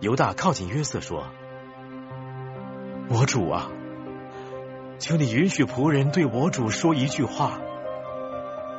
[0.00, 1.26] 犹大靠近约瑟说
[3.08, 3.70] ：“我主啊，
[4.98, 7.60] 请你允许仆人对我主说一句话，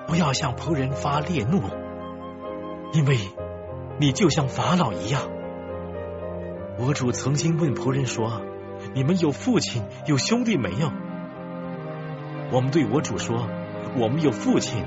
[0.07, 1.61] 不要向仆人发烈怒，
[2.91, 3.19] 因为
[3.99, 5.21] 你就像法老一样。”
[6.79, 8.41] 我主曾经问仆人说
[8.93, 10.91] ：“你们有父亲有兄弟没有？”
[12.51, 13.47] 我们对我主说
[13.97, 14.83] ：“我们有父亲，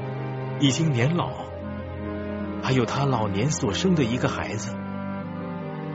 [0.60, 1.30] 已经年老，
[2.62, 4.74] 还有他老年所生的一个孩子。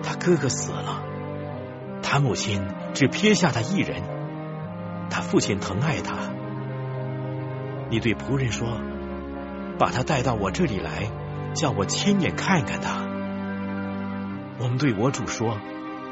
[0.01, 1.03] 他哥哥死了，
[2.01, 4.14] 他母亲只撇下他一人。
[5.25, 6.15] 父亲疼爱他。
[7.89, 8.79] 你对仆人说：
[9.77, 11.11] 把他带到我这里来，
[11.53, 13.05] 叫我亲眼看看他。”
[14.57, 15.57] 我们对我主说。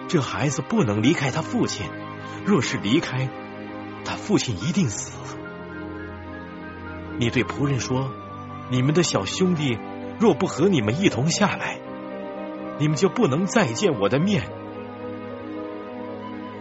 [0.06, 1.86] 这孩子不能离开他父亲，
[2.46, 3.30] 若是离开，
[4.04, 5.18] 他父亲一定死。
[7.18, 8.12] 你对仆人说
[8.70, 9.80] ：“你们的小兄弟
[10.20, 11.80] 若不和你们一同下来，
[12.80, 14.44] 你们就不能再见我的面。”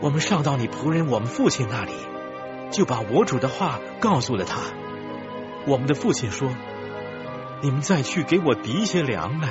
[0.00, 1.92] 我们上到你仆人我们父亲那里，
[2.72, 4.58] 就把我主的话告诉了他。
[5.66, 6.48] 我们的父亲说
[7.62, 9.50] ：“你们再去给我提些粮来。”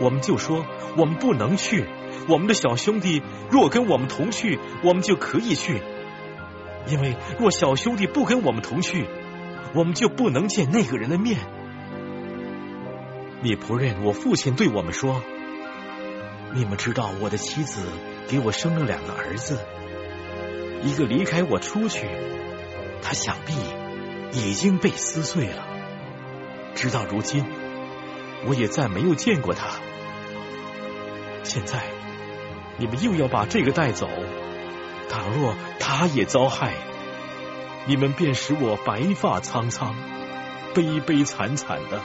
[0.00, 0.64] 我们就说
[0.96, 1.84] ：“我们不能去。”
[2.28, 5.80] 我们的小兄弟若跟我们同去，我们就可以去；
[6.86, 9.06] 因为若小兄弟不跟我们同去，
[9.74, 11.38] 我们就不能见那个人的面。
[13.42, 15.22] 你仆人我父亲对我们说
[16.54, 17.86] ：“你们知道我的妻子
[18.28, 19.58] 给我生了两个儿子，
[20.82, 22.06] 一个离开我出去，
[23.02, 23.54] 他想必
[24.38, 25.66] 已经被撕碎了。
[26.74, 27.44] 直到如今，
[28.46, 29.68] 我也再没有见过他。
[31.42, 31.82] 现在。”
[32.78, 34.08] 你们又要把这个带走，
[35.10, 36.72] 倘若他也遭害，
[37.86, 39.94] 你们便使我白发苍苍、
[40.74, 42.00] 悲悲惨惨的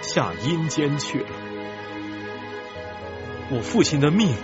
[0.00, 1.28] 下阴间去了。
[3.50, 4.34] 我父亲的命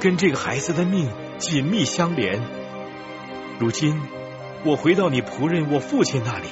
[0.00, 2.42] 跟这个孩子的命紧密相连。
[3.58, 4.00] 如今
[4.64, 6.48] 我回到你仆人我父亲那里，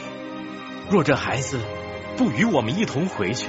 [0.91, 1.59] 若这孩子
[2.17, 3.49] 不与我们一同回去，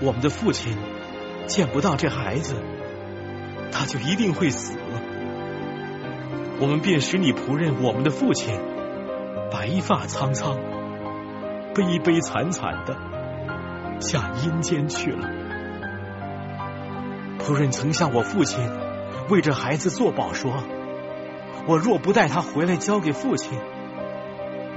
[0.00, 0.76] 我们的父亲
[1.46, 2.56] 见不到这孩子。
[3.76, 4.78] 他就一定会死，
[6.60, 8.56] 我们便使你仆人我们的父亲
[9.50, 10.56] 白发苍苍、
[11.74, 12.96] 悲悲惨惨的
[14.00, 15.28] 下阴间去了。
[17.40, 18.64] 仆人曾向我父亲
[19.28, 20.62] 为这孩子作保说
[21.66, 23.58] ：“我若不带他回来交给父亲，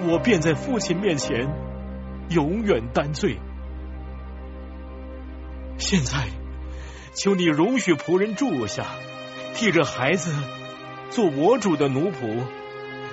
[0.07, 1.47] 我便在父亲面前
[2.29, 3.37] 永远担罪。”
[5.77, 6.27] 现在。
[7.13, 8.85] 求你容许仆人住下，
[9.55, 10.31] 替这孩子
[11.09, 12.43] 做我主的奴仆，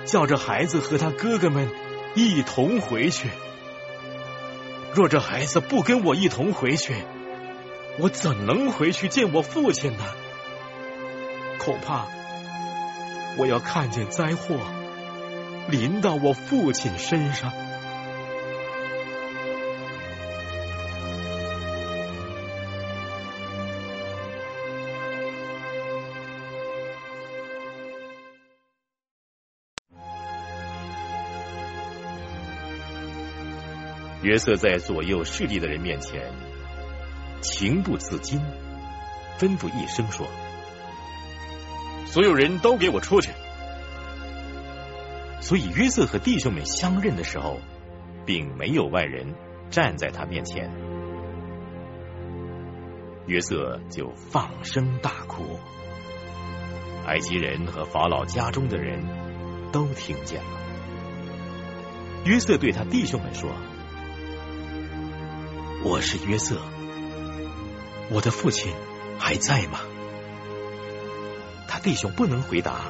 [0.05, 1.71] 叫这孩子和他哥哥们
[2.13, 3.29] 一同回去。
[4.93, 6.93] 若这孩子不跟我一同回去，
[7.97, 10.03] 我怎能回去见我父亲呢？
[11.57, 12.05] 恐怕
[13.37, 14.57] 我要看见灾祸
[15.69, 17.51] 临到我父亲身上。
[34.21, 36.31] 约瑟在左右势力的人面前
[37.41, 38.41] 情不自禁，
[39.37, 40.25] 吩咐一声说
[42.15, 43.29] ：“所有人都给我出去。”
[45.43, 47.59] 所以约瑟和弟兄们相认的时候，
[48.25, 49.35] 并没有外人
[49.69, 50.71] 站在他面前。
[53.27, 55.59] 约瑟就放声大哭，
[57.05, 59.03] 埃及人和法老家中的人
[59.73, 60.49] 都听见了。
[62.23, 63.49] 约瑟对他弟兄们说。
[65.83, 66.61] 我是约瑟，
[68.09, 68.71] 我的父亲
[69.19, 69.81] 还在吗？
[71.85, 72.81] 弟兄不能回答，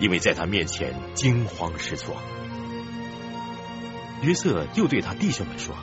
[0.00, 2.16] 因为在他面前惊慌失措。
[4.22, 5.76] 约瑟又对他弟兄们说：“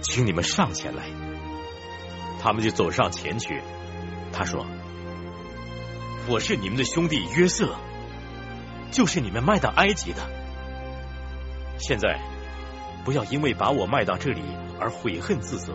[0.00, 1.02] 请你们上前来。”
[2.40, 3.60] 他们就走上前去。
[4.32, 4.64] 他说
[6.30, 7.74] ：“我是你们的兄弟约瑟，
[8.92, 10.20] 就是你们卖到埃及的。
[11.76, 12.20] 现在
[13.04, 14.42] 不要因为把我卖到这里
[14.78, 15.74] 而悔恨自责。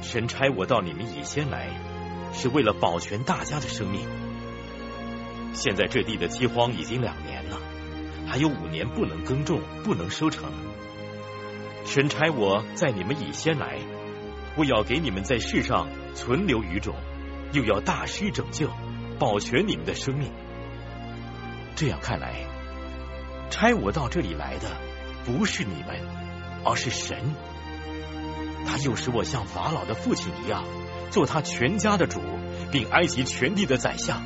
[0.00, 1.70] 神差我到你们以先来，
[2.32, 4.06] 是为了保全大家的生命。
[5.52, 7.58] 现在这地的饥荒已经两年了，
[8.26, 10.50] 还有五年不能耕种，不能收成。
[11.84, 13.78] 神差我在你们以先来，
[14.56, 16.94] 我要给你们在世上存留余种，
[17.52, 18.68] 又要大施拯救，
[19.18, 20.30] 保全你们的生命。
[21.74, 22.44] 这样看来，
[23.50, 24.68] 差我到这里来的
[25.24, 26.00] 不是你们，
[26.64, 27.16] 而是神。
[28.66, 30.64] 他又使我像法老的父亲一样，
[31.10, 32.20] 做他全家的主，
[32.70, 34.22] 并埃及全地的宰相。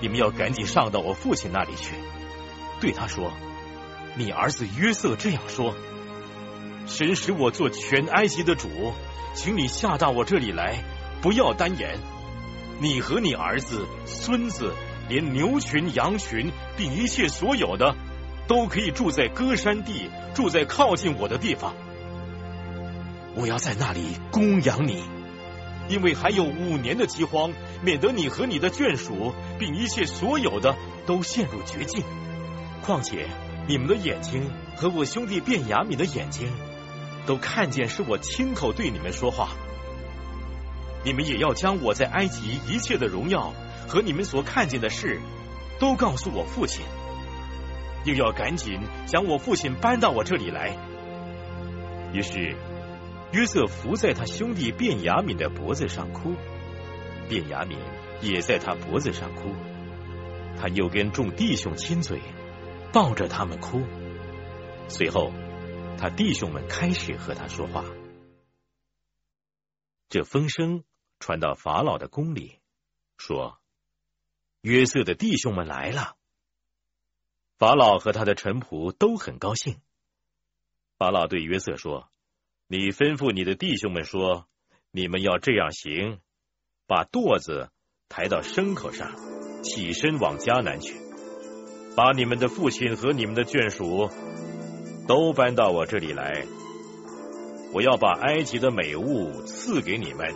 [0.00, 1.94] 你们要赶紧上到我父亲那里去，
[2.80, 3.32] 对他说
[4.16, 5.74] ：“你儿子约瑟这样说：
[6.86, 8.68] 神使我做全埃及的主，
[9.34, 10.82] 请你下到我这里来，
[11.20, 11.98] 不要单言。
[12.80, 14.72] 你和你儿子、孙子，
[15.08, 17.94] 连牛群、羊群，并一切所有的，
[18.48, 21.72] 都可以住在歌山地，住在靠近我的地方。
[23.34, 25.02] 我要在那里供养你。”
[25.88, 27.52] 因为还有五年的饥荒，
[27.82, 30.76] 免得你和你的眷属，并一切所有的
[31.06, 32.04] 都陷入绝境。
[32.82, 33.26] 况且
[33.66, 36.48] 你们的眼睛和我兄弟卞雅敏的眼睛，
[37.26, 39.50] 都看见是我亲口对你们说话。
[41.04, 43.52] 你们也要将我在埃及一切的荣耀
[43.88, 45.20] 和你们所看见的事，
[45.80, 46.84] 都告诉我父亲。
[48.04, 50.76] 又要赶紧将我父亲搬到我这里来。
[52.12, 52.56] 于是。
[53.32, 56.34] 约瑟伏在他兄弟卞雅敏的脖子上哭，
[57.30, 57.78] 卞雅敏
[58.20, 59.54] 也在他脖子上哭。
[60.58, 62.20] 他又跟众弟兄亲嘴，
[62.92, 63.80] 抱着他们哭。
[64.86, 65.32] 随后，
[65.98, 67.86] 他弟兄们开始和他说话。
[70.10, 70.84] 这风声
[71.18, 72.58] 传到法老的宫里，
[73.16, 73.58] 说
[74.60, 76.16] 约瑟的弟兄们来了。
[77.56, 79.80] 法老和他的臣仆都很高兴。
[80.98, 82.11] 法老对约瑟说。
[82.72, 84.46] 你吩咐你的弟兄们说
[84.92, 86.20] ：“你们要这样行，
[86.86, 87.68] 把垛子
[88.08, 89.12] 抬到牲口上，
[89.62, 90.94] 起身往迦南去，
[91.94, 94.08] 把你们的父亲和你们的眷属
[95.06, 96.46] 都搬到我这里来。
[97.74, 100.32] 我要把埃及的美物赐给你们，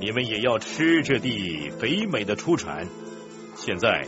[0.00, 2.86] 你们也要吃这地肥美的出产。
[3.56, 4.06] 现在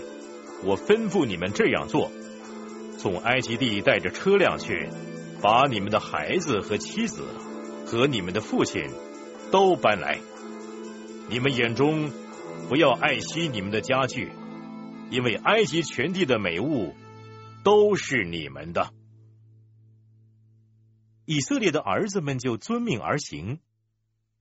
[0.62, 2.10] 我吩咐你们这样做：
[2.98, 4.90] 从埃及地带着车辆去。”
[5.44, 7.22] 把你们的孩子和妻子
[7.86, 8.82] 和你们的父亲
[9.52, 10.18] 都搬来。
[11.28, 12.10] 你们眼中
[12.70, 14.32] 不要爱惜你们的家具，
[15.10, 16.94] 因为埃及全地的美物
[17.62, 18.90] 都是你们的。
[21.26, 23.58] 以色列的儿子们就遵命而行。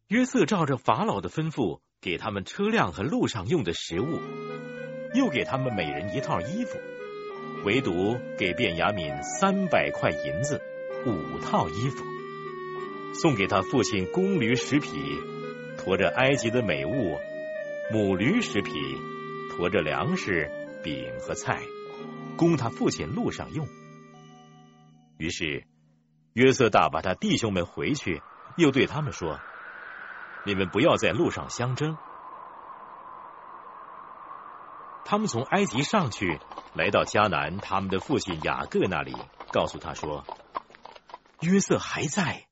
[0.07, 4.21] 约瑟照着法老的吩咐，给他们车辆和路上用的食物，
[5.13, 6.77] 又给他们每人一套衣服，
[7.65, 10.61] 唯独给卞雅敏三百块银子。
[11.05, 12.05] 五套衣服，
[13.13, 15.21] 送给他父亲公驴十匹，
[15.77, 17.19] 驮着埃及的美物；
[17.91, 18.71] 母驴十匹，
[19.49, 20.49] 驮着粮食、
[20.81, 21.61] 饼和菜，
[22.37, 23.67] 供他父亲路上用。
[25.17, 25.65] 于是
[26.31, 28.21] 约瑟大把他弟兄们回去，
[28.55, 29.41] 又对他们说
[30.47, 31.97] ：“你们不要在路上相争。”
[35.03, 36.39] 他们从埃及上去，
[36.73, 39.13] 来到迦南，他们的父亲雅各那里，
[39.51, 40.23] 告诉他说。
[41.43, 42.47] 约瑟还在，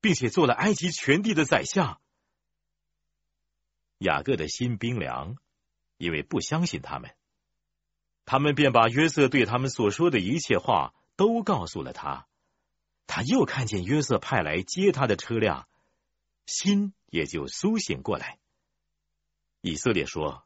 [0.00, 2.00] 并且做了埃及全地的宰相。
[3.98, 5.36] 雅各的心冰凉，
[5.96, 7.14] 因为不相信他们。
[8.24, 12.26] 他们便把约瑟对他们所说的一切话都告诉了他。
[13.06, 15.68] 他又看见约瑟派来接他的车辆，
[16.46, 18.38] 心也就苏醒过来。
[19.60, 20.44] 以色列说：“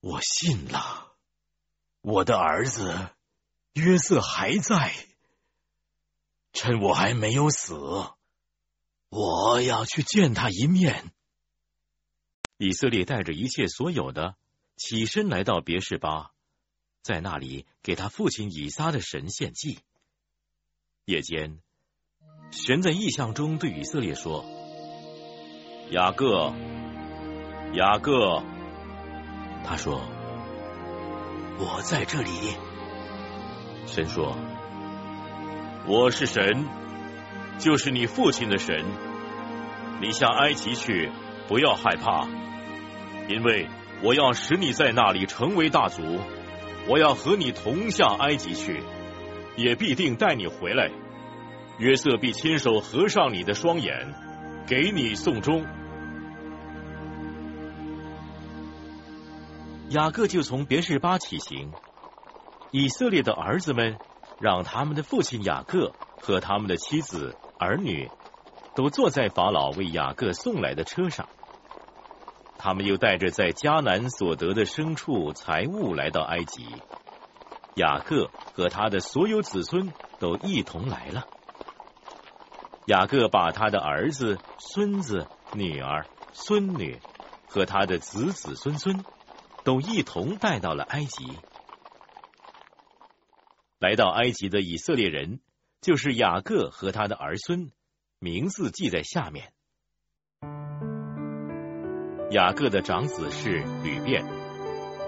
[0.00, 1.16] 我信了，
[2.00, 3.10] 我的儿子
[3.72, 4.92] 约瑟还在。”
[6.56, 7.74] 趁我还没有死，
[9.10, 11.12] 我要去见他一面。
[12.56, 14.36] 以色列带着一切所有的，
[14.74, 16.30] 起身来到别是巴，
[17.02, 19.80] 在那里给他父亲以撒的神献祭。
[21.04, 21.60] 夜间，
[22.50, 24.42] 神在异象中对以色列说
[25.92, 26.54] ：“雅各，
[27.74, 28.42] 雅各。”
[29.62, 30.00] 他说
[31.60, 32.30] ：“我在这里。”
[33.86, 34.34] 神说。
[35.88, 36.66] 我是神，
[37.60, 38.84] 就是你父亲的神。
[40.00, 41.12] 你下埃及去，
[41.46, 42.26] 不要害怕，
[43.28, 43.68] 因为
[44.02, 46.02] 我要使你在那里成为大族。
[46.88, 48.82] 我要和你同下埃及去，
[49.56, 50.90] 也必定带你回来。
[51.78, 54.12] 约瑟必亲手合上你的双眼，
[54.66, 55.64] 给你送终。
[59.90, 61.70] 雅各就从别是巴起行。
[62.72, 63.96] 以色列的儿子们
[64.40, 68.10] 让他们的父亲雅各和他们的妻子儿女
[68.74, 71.28] 都坐在法老为雅各送来的车上。
[72.58, 76.66] 他们又带着在迦南所得的牲畜财物来到埃及。
[77.76, 81.26] 雅各和他的所有子孙都一同来了。
[82.86, 86.98] 雅各把他的儿子、孙子、女儿、孙女
[87.48, 89.04] 和他的子子孙孙
[89.64, 91.36] 都一同带到了埃及。
[93.78, 95.40] 来到埃及的以色列人，
[95.82, 97.70] 就是雅各和他的儿孙，
[98.18, 99.52] 名字记在下面。
[102.30, 104.24] 雅各的长子是吕便，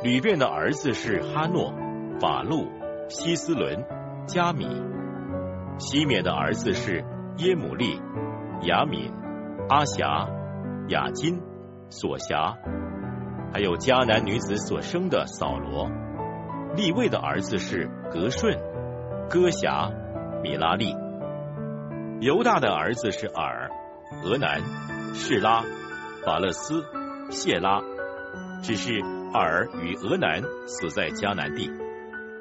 [0.04, 1.72] 吕便的儿子是哈诺、
[2.20, 2.68] 法路、
[3.08, 3.84] 希斯伦、
[4.26, 4.66] 加米。
[5.78, 7.04] 西缅的儿子是
[7.38, 7.98] 耶姆利、
[8.64, 9.10] 雅敏、
[9.70, 10.28] 阿霞、
[10.88, 11.40] 雅金、
[11.88, 12.54] 索辖，
[13.52, 15.88] 还有迦南女子所生的扫罗。
[16.76, 18.58] 利位的儿子是格顺、
[19.28, 19.90] 哥辖、
[20.42, 20.94] 米拉利。
[22.20, 23.70] 犹大的儿子是尔、
[24.24, 24.60] 俄南、
[25.14, 25.62] 士拉、
[26.24, 26.84] 法勒斯、
[27.30, 27.80] 谢拉。
[28.62, 29.00] 只是
[29.32, 31.70] 尔与俄南死在迦南地。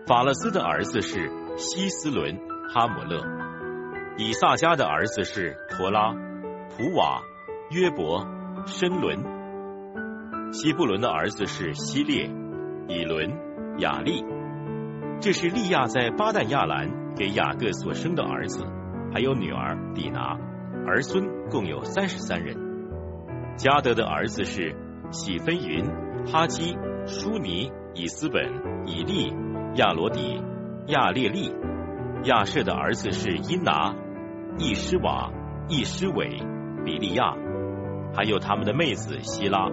[0.08, 2.38] 法勒斯的儿子是希斯伦、
[2.74, 3.24] 哈姆勒。
[4.18, 6.12] 以萨迦的儿子是陀拉、
[6.70, 7.22] 普瓦、
[7.70, 8.26] 约伯、
[8.66, 9.38] 申伦。
[10.54, 12.30] 希布伦的儿子是希列、
[12.88, 13.47] 以伦。
[13.80, 14.26] 雅利，
[15.20, 18.66] 这是利亚在巴旦亚兰给雅各所生的儿子，
[19.14, 20.38] 还有女儿底拿，
[20.88, 22.58] 儿孙共有三十三人。
[23.56, 24.76] 加德的儿子是
[25.12, 25.86] 喜芬云、
[26.26, 26.76] 哈基、
[27.06, 28.52] 舒尼、以斯本、
[28.86, 29.34] 以利、
[29.76, 30.42] 亚罗底、
[30.88, 31.54] 亚列利。
[32.24, 33.94] 亚舍的儿子是因拿、
[34.58, 35.32] 易施瓦、
[35.70, 36.40] 易施伟、
[36.84, 37.36] 比利亚，
[38.16, 39.70] 还有他们的妹子希拉。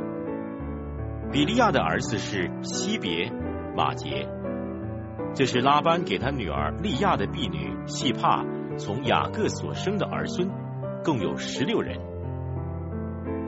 [1.33, 3.33] 比利亚的儿子是西别。
[3.77, 4.29] 马杰，
[5.35, 8.45] 这是拉班给他女儿利亚的婢女细帕
[8.79, 10.49] 从雅各所生的儿孙，
[11.05, 11.99] 共有十六人。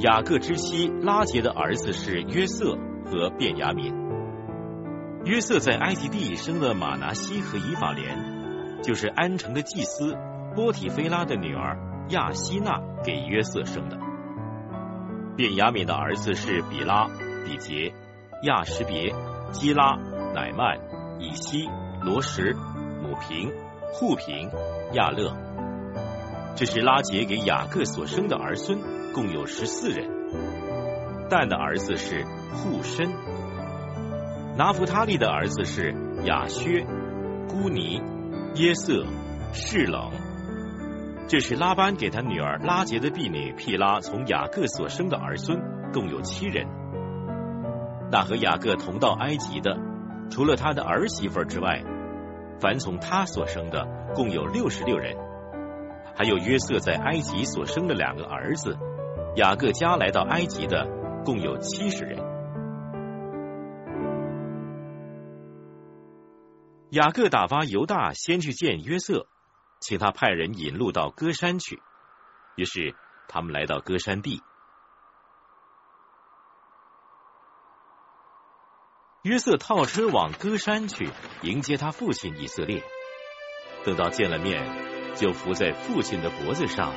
[0.01, 3.95] 雅各之妻拉杰的儿子是约瑟和便雅敏。
[5.25, 10.17] 约瑟在埃及地生了马拿西和以法莲，就是安城的祭司
[10.55, 11.79] 波提菲拉的女儿
[12.11, 13.97] 亚希娜给约瑟生的。
[15.37, 17.09] 便雅敏的儿子是比拉、
[17.45, 17.93] 比杰、
[18.43, 19.15] 亚什别、
[19.53, 19.97] 基拉。
[20.37, 20.79] 乃曼、
[21.19, 21.67] 以西、
[22.03, 22.53] 罗什、
[23.03, 23.51] 母平、
[23.95, 24.51] 户平、
[24.93, 25.35] 亚勒，
[26.55, 28.79] 这是拉杰给雅各所生的儿孙，
[29.15, 30.07] 共有十四人。
[31.31, 32.23] 但的儿子是
[32.53, 33.11] 户申，
[34.59, 35.95] 拿弗他利的儿子是
[36.27, 36.85] 雅薛、
[37.49, 38.03] 孤尼、
[38.57, 39.07] 耶色、
[39.55, 40.11] 士冷。
[41.29, 45.59] 这是拉班给他女儿拉杰的婢女毗拉从雅各所生的儿孙，
[45.95, 46.67] 共有七人。
[48.13, 49.96] 那和雅各同到埃及的。
[50.31, 51.83] 除了他的儿媳妇之外，
[52.61, 55.17] 凡从他所生的共有六十六人，
[56.15, 58.77] 还有约瑟在埃及所生的两个儿子，
[59.37, 60.87] 雅各家来到埃及的
[61.25, 62.19] 共有七十人。
[66.91, 69.27] 雅各打发犹大先去见约瑟，
[69.81, 71.83] 请他派人引路到歌山去。
[72.57, 72.95] 于是
[73.29, 74.41] 他们来到歌山地。
[79.27, 81.11] 约瑟套车往歌山去
[81.43, 82.85] 迎接他父亲以色列。
[83.85, 84.65] 等到见了面，
[85.17, 86.95] 就伏在父亲的脖子上，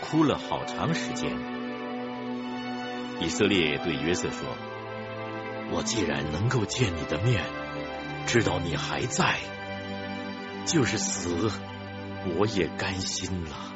[0.00, 1.30] 哭了好长时间。
[3.20, 4.40] 以色列对约瑟说
[5.70, 7.44] ：“我既然能够见你的面，
[8.26, 9.38] 知道你还在，
[10.66, 11.48] 就是死，
[12.40, 13.72] 我也甘心了。”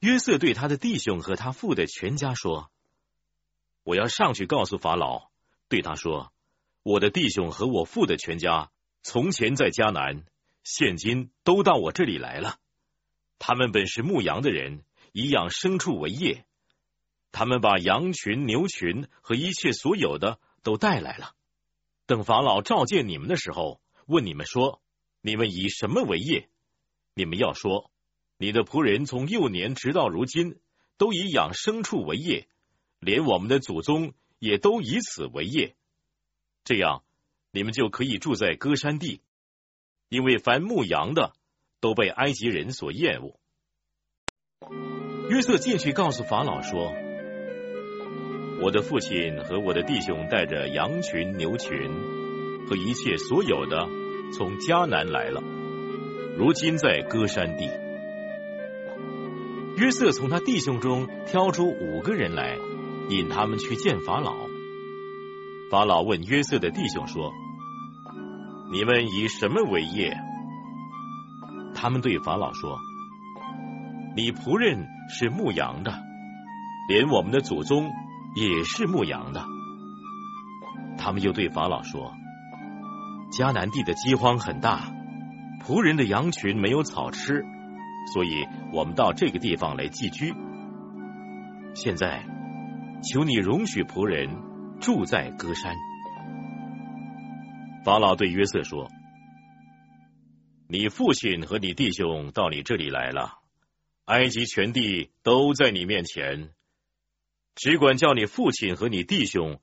[0.00, 2.70] 约瑟对他的弟兄和他父的全家说。
[3.86, 5.30] 我要上去告诉法老，
[5.68, 6.32] 对他说
[6.82, 8.72] ：“我的弟兄和我父的全家，
[9.04, 10.24] 从前在迦南，
[10.64, 12.58] 现今都到我这里来了。
[13.38, 14.82] 他们本是牧羊的人，
[15.12, 16.44] 以养牲畜为业。
[17.30, 21.34] 他们把羊群、牛群和一切所有的都带来了。
[22.06, 24.82] 等法老召见你们的时候，问你们说：
[25.20, 26.48] 你们以什么为业？
[27.14, 27.92] 你们要说：
[28.36, 30.58] 你的仆人从幼年直到如今，
[30.98, 32.48] 都以养牲畜为业。”
[33.06, 35.76] 连我们的祖宗也都以此为业，
[36.64, 37.04] 这样
[37.52, 39.20] 你们就可以住在歌山地，
[40.08, 41.32] 因为凡牧羊的
[41.80, 43.38] 都被埃及人所厌恶。
[45.30, 46.92] 约瑟进去告诉法老说
[48.60, 51.78] ：“我的父亲和我的弟兄带着羊群、牛群
[52.68, 53.86] 和一切所有的
[54.36, 55.40] 从迦南来了，
[56.36, 57.70] 如今在歌山地。”
[59.78, 62.58] 约瑟从他弟兄中挑出五个人来。
[63.08, 64.34] 引他们去见法老。
[65.70, 67.32] 法老问约瑟的弟兄说
[68.72, 70.16] ：“你们以什么为业？”
[71.74, 72.78] 他们对法老说
[74.16, 76.02] ：“你仆人是牧羊的，
[76.88, 77.90] 连我们的祖宗
[78.34, 79.44] 也是牧羊的。”
[80.98, 82.12] 他们又对法老说
[83.30, 84.92] ：“迦南地的饥荒很大，
[85.64, 87.44] 仆人的羊群没有草吃，
[88.14, 90.32] 所以我们到这个地方来寄居。
[91.74, 92.24] 现在，
[93.02, 94.28] 求你容许仆人
[94.80, 95.74] 住在歌山。”
[97.84, 98.90] 法老对约瑟说。
[100.68, 103.38] 你父亲和你弟兄到你这里来了，
[104.06, 106.50] 埃及全地都在你面前，
[107.54, 109.60] 只管叫你父亲和你弟兄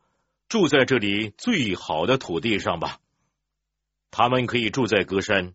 [0.47, 2.99] 住在这里最好的土地上吧。
[4.11, 5.53] 他们可以住在歌山。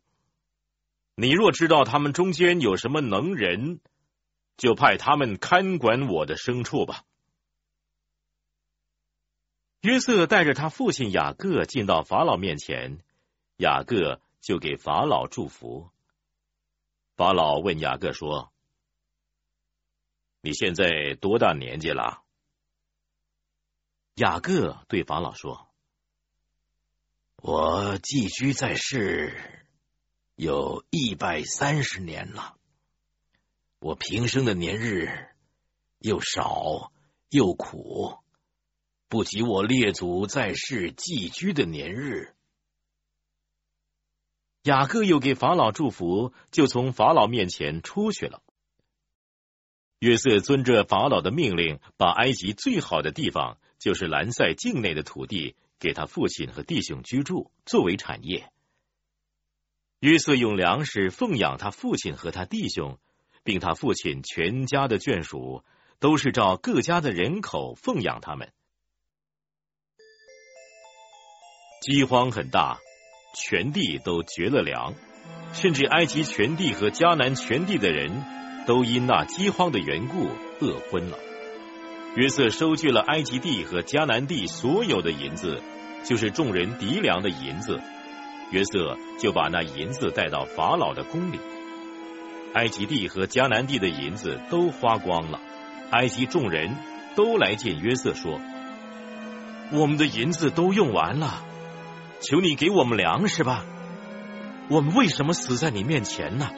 [1.17, 3.81] 你若知道他们中间有什么能人，
[4.59, 7.05] 就派他们看管我的牲畜吧。
[9.81, 12.99] 约瑟带着他父亲雅各进到法老面前，
[13.57, 14.21] 雅各。
[14.41, 15.91] 就给法老祝福。
[17.17, 18.53] 法老问雅各说
[20.41, 22.23] ：“你现在多大年纪了？”
[24.15, 25.69] 雅各对法老说
[27.43, 29.67] ：“我寄居在世
[30.35, 32.57] 有一百三十年了。
[33.81, 35.29] 我平生的年日
[35.99, 36.93] 又少
[37.29, 38.19] 又苦，
[39.09, 42.35] 不及我列祖在世寄居的年日。”
[44.65, 48.43] 雅各又给法老祝福，就从法老面前出去了。
[50.01, 58.53] 约瑟遵着法老的命令，把埃及最好的地方，就是兰塞境内的土地，给他父亲和弟兄居住，作为产业。
[60.01, 62.99] 约瑟用粮食奉养他父亲和他弟兄，
[63.43, 65.65] 并他父亲全家的眷属，
[65.99, 68.53] 都是照各家的人口奉养他们。
[71.81, 72.79] 饥荒很大。
[73.35, 74.95] 全地都绝了粮，
[75.53, 78.25] 甚至埃及全地和迦南全地的人
[78.67, 80.29] 都因那饥荒的缘故
[80.61, 81.19] 饿昏了。
[82.17, 85.63] 约瑟收据了埃及地和迦南地所有的银子，
[86.05, 87.79] 就是众人敌粮的银子。
[88.51, 91.39] 约瑟就把那银子带到法老的宫里。
[92.55, 95.39] 埃及地和迦南地的银子都花光了，
[95.91, 96.75] 埃及众人
[97.15, 98.41] 都来见约瑟说
[99.71, 101.45] ：“我们的银子都用完了。”
[102.21, 103.65] 求你给我们粮食吧，
[104.69, 106.51] 我们为什么死在你面前呢？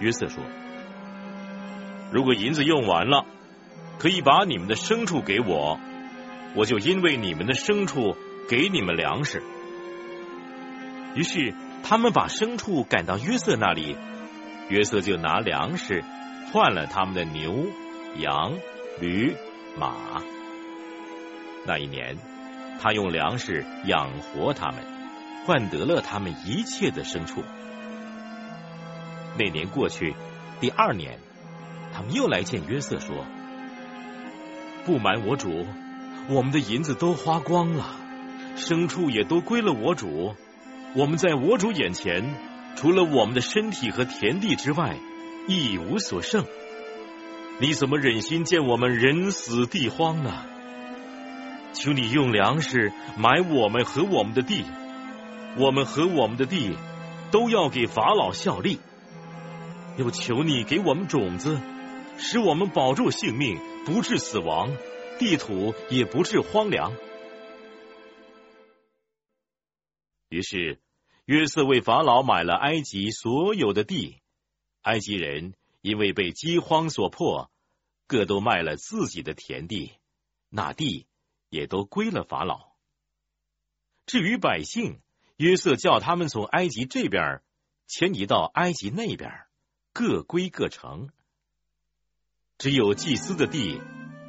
[0.00, 0.42] 约瑟说
[2.12, 3.24] ：“如果银子用完了，
[3.98, 5.78] 可以把你们的牲畜给我，
[6.54, 8.16] 我就因为你们的牲畜
[8.48, 9.42] 给你们粮食。”
[11.14, 13.96] 于是他们把牲畜赶到约瑟那里，
[14.68, 16.02] 约瑟就拿粮食
[16.52, 17.66] 换了他们的牛、
[18.16, 18.54] 羊、
[19.00, 19.34] 驴、
[19.76, 20.22] 马。
[21.66, 22.31] 那一年。
[22.80, 24.76] 他用粮食养活他们，
[25.44, 27.42] 换得了他们一切的牲畜。
[29.38, 30.14] 那年过去，
[30.60, 31.18] 第二年，
[31.92, 33.24] 他们又来见约瑟说
[34.84, 35.66] ：“不瞒我主，
[36.28, 37.96] 我们的银子都花光了，
[38.56, 40.34] 牲畜也都归了我主。
[40.94, 42.34] 我们在我主眼前，
[42.76, 44.96] 除了我们的身体和田地之外，
[45.48, 46.44] 一无所剩。
[47.58, 50.44] 你怎么忍心见我们人死地荒呢？”
[51.72, 54.64] 求你用粮食买我们和我们的地，
[55.56, 56.76] 我们和我们的地
[57.30, 58.78] 都要给法老效力。
[59.98, 61.60] 又求你给我们种子，
[62.18, 64.70] 使我们保住性命，不致死亡，
[65.18, 66.94] 地土也不致荒凉。
[70.28, 70.80] 于是
[71.26, 74.20] 约瑟为法老买了埃及所有的地，
[74.82, 77.50] 埃及人因为被饥荒所迫，
[78.06, 79.92] 各都卖了自己的田地，
[80.48, 81.06] 那地。
[81.52, 82.72] 也都归了法老。
[84.06, 85.00] 至于百姓，
[85.36, 87.42] 约瑟叫他们从埃及这边
[87.86, 89.30] 迁移到埃及那边，
[89.92, 91.10] 各归各城。
[92.56, 93.82] 只有祭司的地，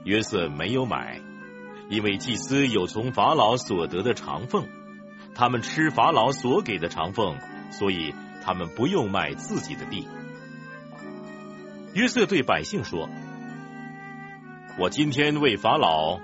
[0.03, 1.21] 约瑟没有买，
[1.89, 4.67] 因为祭司有从法老所得的长俸，
[5.33, 7.39] 他们吃法老所给的长俸，
[7.71, 8.13] 所以
[8.43, 10.05] 他们不用卖自己的地。
[11.93, 13.07] 约瑟对百姓说
[14.77, 16.19] ：“我今天为法老。”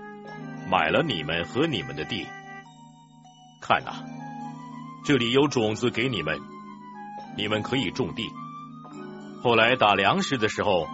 [0.70, 2.28] 买了你们和你们的地，
[3.60, 4.06] 看呐，
[5.04, 6.40] 这里有种子给你们，
[7.36, 8.30] 你们可以种地。
[9.42, 10.88] 后来打粮食的时候，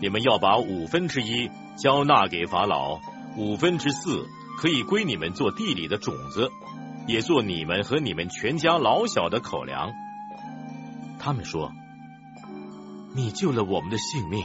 [0.00, 3.00] 你们要把五分之一交纳给法老，
[3.36, 4.28] 五分之四
[4.58, 6.52] 可以归你们做地里的种子，
[7.08, 9.92] 也做你们和你们全家老小的口粮。
[11.18, 11.72] 他们说
[13.16, 14.44] ：“你救了我们的性命，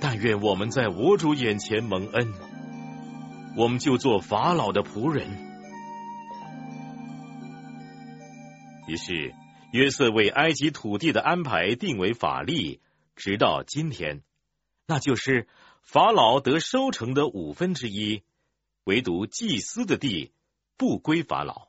[0.00, 2.32] 但愿我们在我主眼前蒙恩，
[3.56, 5.28] 我们就做法老的仆人。”
[8.88, 9.34] 于是
[9.72, 12.80] 约瑟为埃及土地的安排定为法例，
[13.16, 14.22] 直到今天，
[14.86, 15.48] 那就是
[15.82, 18.22] 法老得收成的五分之一，
[18.84, 20.32] 唯独祭司的地
[20.76, 21.68] 不归法老。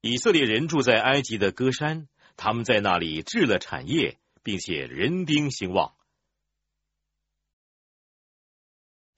[0.00, 5.94] 以色列人住在埃及的歌山，他们在那里置了产业，并且人丁兴旺。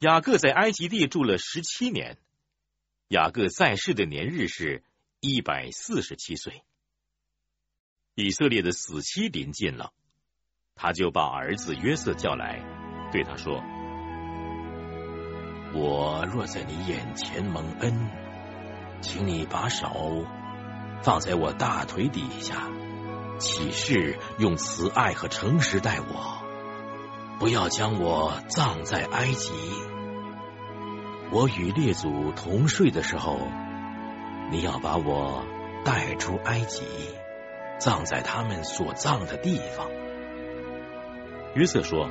[0.00, 2.16] 雅各在埃及地住了十七年，
[3.08, 4.82] 雅各在世的年日是
[5.20, 6.62] 一百四十七岁。
[8.14, 9.92] 以色列的死期临近了，
[10.74, 12.64] 他就把儿子约瑟叫来，
[13.12, 13.62] 对他说
[15.76, 18.10] ：“我若在你眼前蒙恩，
[19.02, 20.24] 请你把手。”
[21.04, 22.70] 放在我大腿底下，
[23.38, 26.42] 起誓用慈爱和诚实待我，
[27.38, 29.52] 不要将我葬在埃及。
[31.32, 33.38] 我与列祖同睡的时候，
[34.50, 35.44] 你要把我
[35.84, 36.82] 带出埃及，
[37.78, 39.88] 葬在他们所葬的地方。
[41.54, 42.08] 约瑟说：“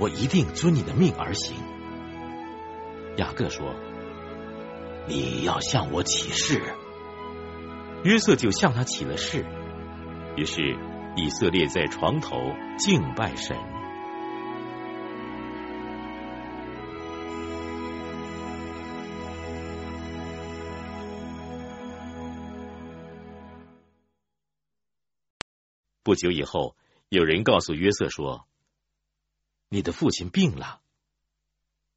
[0.00, 1.56] 我一定遵你的命而行。”
[3.16, 3.74] 雅各说
[5.06, 6.60] ：“你要向我起誓。”
[8.02, 9.44] 约瑟就向他起了誓，
[10.36, 10.76] 于是
[11.16, 12.36] 以色列在床头
[12.78, 13.56] 敬拜神。
[26.10, 26.74] 不久以后，
[27.08, 28.44] 有人告诉约瑟说
[29.70, 30.80] ：“你的父亲病了。”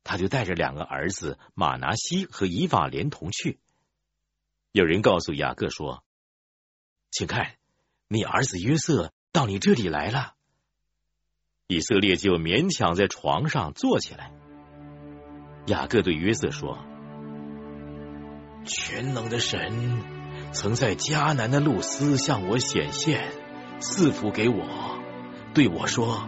[0.06, 3.58] 他就带着两个儿子马拿西和以法连同去。
[4.72, 6.04] 有人告诉雅各说
[7.10, 7.56] ：“请看，
[8.08, 10.36] 你儿子约瑟到你这里来了。”
[11.66, 14.32] 以色列就勉强在床上坐起来。
[15.66, 16.78] 雅各对约瑟说
[18.64, 23.43] ：“全能的神曾在迦南的路斯向我显现，
[23.86, 24.64] 赐福给我，
[25.54, 26.26] 对我说：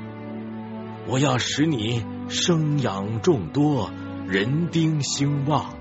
[1.07, 3.91] 我要使你生养众多，
[4.27, 5.73] 人丁兴旺。”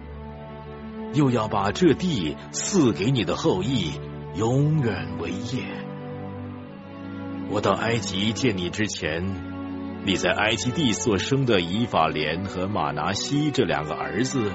[1.15, 3.91] 又要把这地赐给你的后裔，
[4.37, 5.65] 永远为业。
[7.51, 9.25] 我到埃及见你之前，
[10.05, 14.53] 你在埃及地所生的以法莲和马拿西这两个儿子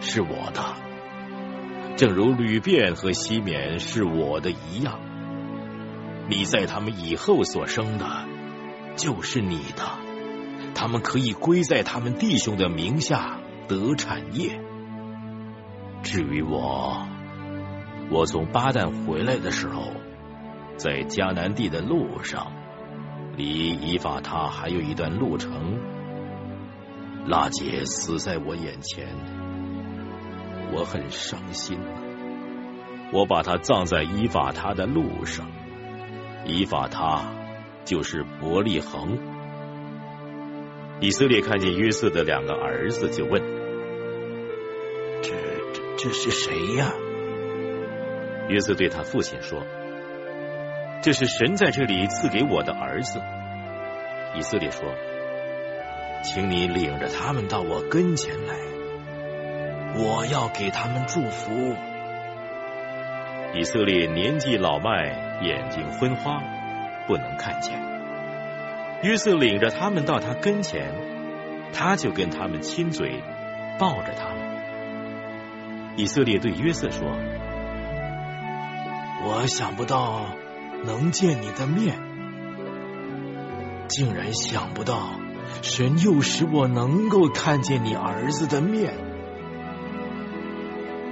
[0.00, 0.74] 是我的，
[1.98, 5.00] 正如吕便和西缅是我的一样。
[6.30, 8.06] 你在他们以后所生的，
[8.94, 9.82] 就是你的，
[10.76, 14.60] 他们可以归在他们弟兄的名下得产业。
[16.04, 17.04] 至于我，
[18.12, 19.82] 我从巴旦回来的时候，
[20.76, 22.52] 在迦南地的路上，
[23.36, 25.80] 离以法他还有一段路程。
[27.26, 29.08] 拉杰死在我眼前，
[30.72, 31.80] 我很伤心。
[33.12, 35.44] 我把他葬在伊法他的路上，
[36.44, 37.24] 以法他
[37.84, 39.18] 就是伯利恒。
[41.00, 43.42] 以色列看见约瑟的两个儿子，就问。
[45.22, 45.30] 这
[45.72, 46.92] 这这是谁呀？
[48.48, 49.62] 约瑟对他父亲说
[51.02, 53.20] ：“这是神在这里赐给我的儿子。”
[54.36, 54.94] 以色列说
[56.24, 58.54] ：“请你领着他们到我跟前来，
[59.96, 61.76] 我要给他们祝福。”
[63.52, 66.40] 以色列年纪老迈，眼睛昏花，
[67.08, 67.82] 不能看见。
[69.02, 70.94] 约瑟领着他们到他跟前，
[71.72, 73.24] 他就跟他们亲嘴，
[73.76, 74.36] 抱着他们。
[75.96, 77.08] 以色列对约瑟说
[79.26, 80.26] ：“我想不到
[80.84, 81.98] 能见你的面，
[83.88, 85.18] 竟然想不到
[85.62, 88.94] 神又使我能够看见你儿子的面。”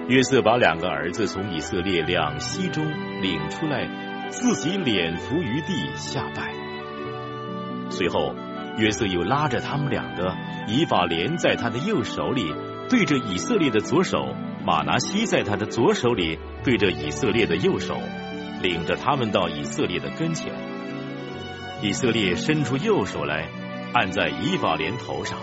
[0.08, 2.82] 约瑟把两个儿子从以色列两栖中
[3.20, 3.86] 领出来，
[4.30, 6.54] 自己脸伏于地下拜。
[7.90, 8.34] 随后，
[8.78, 10.34] 约瑟又拉着他们两个，
[10.66, 12.54] 以法莲在他的右手里，
[12.88, 14.34] 对着以色列的左手。
[14.64, 18.00] 马拿西在他的左手里对着以色列的右手，
[18.62, 20.52] 领着他们到以色列的跟前。
[21.82, 23.46] 以色列伸出右手来，
[23.92, 25.38] 按在以法莲头上。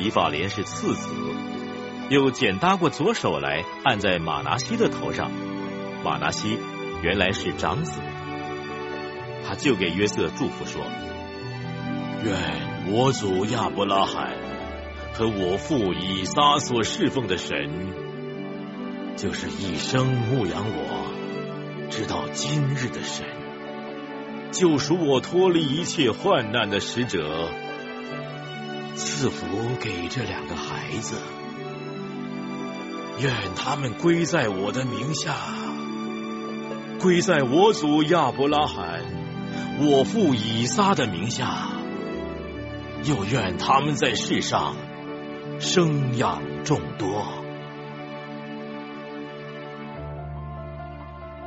[0.00, 1.14] 以法莲是次子，
[2.10, 5.30] 又简搭过左手来，按在马拿西的头上。
[6.02, 6.58] 马拿西
[7.02, 8.00] 原来是长子，
[9.46, 10.82] 他就给约瑟祝福说
[12.24, 14.36] ：“愿我祖亚伯拉罕
[15.12, 17.56] 和我父以撒所侍奉的神。”
[19.16, 23.26] 就是一生牧养我，直到今日的神，
[24.52, 27.50] 救赎我脱离一切患难的使者，
[28.94, 31.16] 赐福给这两个孩子，
[33.20, 35.34] 愿他们归在我的名下，
[37.00, 39.00] 归在我祖亚伯拉罕、
[39.80, 41.68] 我父以撒的名下，
[43.02, 44.76] 又愿他们在世上
[45.58, 47.26] 生养众多。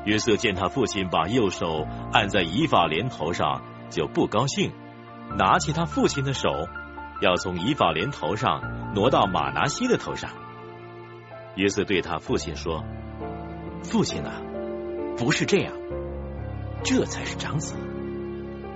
[0.04, 4.74] 约瑟见他父亲把右手按在以法莲头上，就不高兴，
[5.38, 6.50] 拿起他父亲的手，
[7.22, 10.32] 要从以法莲头上挪到马拿西的头上。
[11.56, 12.84] 约瑟对他父亲说
[13.84, 14.42] ：“父亲啊，
[15.18, 15.74] 不是这样，
[16.84, 17.76] 这才是长子。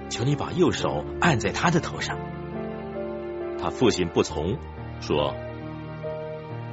[0.09, 2.17] 求你把右手按在他的头上。”
[3.59, 4.57] 他父亲不从，
[4.99, 5.35] 说：“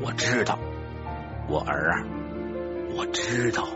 [0.03, 0.59] 我知道，
[1.49, 2.05] 我儿啊，
[2.97, 3.69] 我知道。”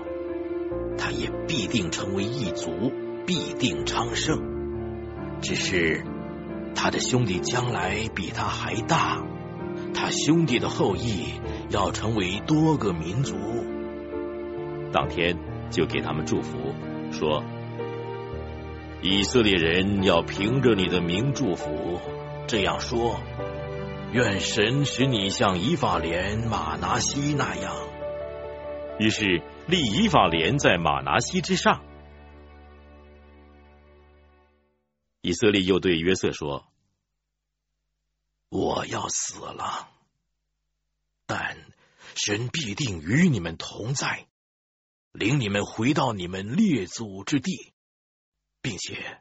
[0.99, 2.93] 他也必定成为一族，
[3.27, 4.41] 必定昌盛。
[5.41, 6.05] 只是
[6.75, 9.23] 他的兄弟将来比他还大，
[9.95, 13.37] 他兄弟的后裔要成为多个民族。
[14.93, 15.37] 当天
[15.71, 16.75] 就给他们祝福，
[17.13, 17.43] 说
[19.03, 22.01] ：“以色列人要凭着你的名祝福，
[22.47, 23.21] 这样说：
[24.13, 27.75] 愿神使你像以法莲、马拿西那样。”
[28.99, 29.43] 于是。
[29.69, 31.83] 立以法莲在马拿西之上。
[35.23, 36.69] 以色列又对约瑟说
[38.49, 39.89] ：“我要死了，
[41.27, 41.57] 但
[42.15, 44.27] 神必定与你们同在，
[45.13, 47.73] 领你们回到你们列祖之地，
[48.63, 49.21] 并且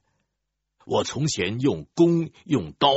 [0.85, 2.89] 我从前用弓用刀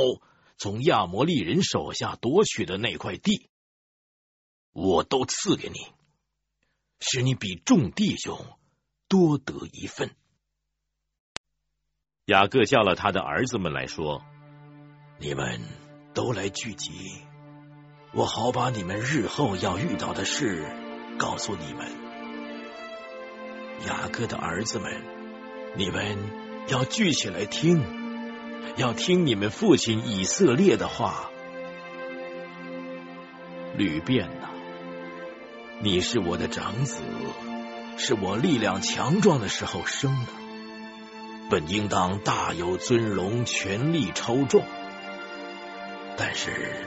[0.57, 3.49] 从亚摩利人手下夺取的那块地，
[4.71, 5.75] 我都赐给你。”
[7.01, 8.45] 使你比众弟兄
[9.07, 10.13] 多得一份。
[12.25, 14.21] 雅各叫了他的儿子们来说
[15.17, 15.61] ：“你们
[16.13, 16.91] 都来聚集，
[18.11, 20.65] 我好把你们日后要遇到的事
[21.17, 21.87] 告诉你们。”
[23.87, 25.01] 雅各的儿子们，
[25.75, 26.17] 你们
[26.67, 27.81] 要聚起来听，
[28.75, 31.29] 要听你们父亲以色列的话。
[33.77, 34.49] 吕变呐！
[35.81, 37.01] 你是我的长子，
[37.95, 40.31] 是我力量强壮的时候生的，
[41.49, 44.63] 本应当大有尊荣，权力超重。
[46.17, 46.85] 但是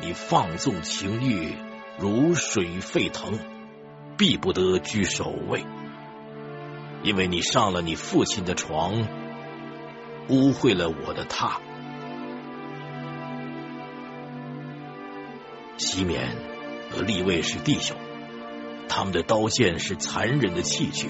[0.00, 1.54] 你放纵情欲，
[1.98, 3.38] 如水沸腾，
[4.16, 5.64] 必不得居首位，
[7.02, 9.06] 因为你上了你父亲的床，
[10.28, 11.58] 污秽了我的榻。
[15.78, 16.36] 西缅
[16.90, 17.96] 和立位是弟兄。
[18.88, 21.08] 他们的刀剑是残忍的器具，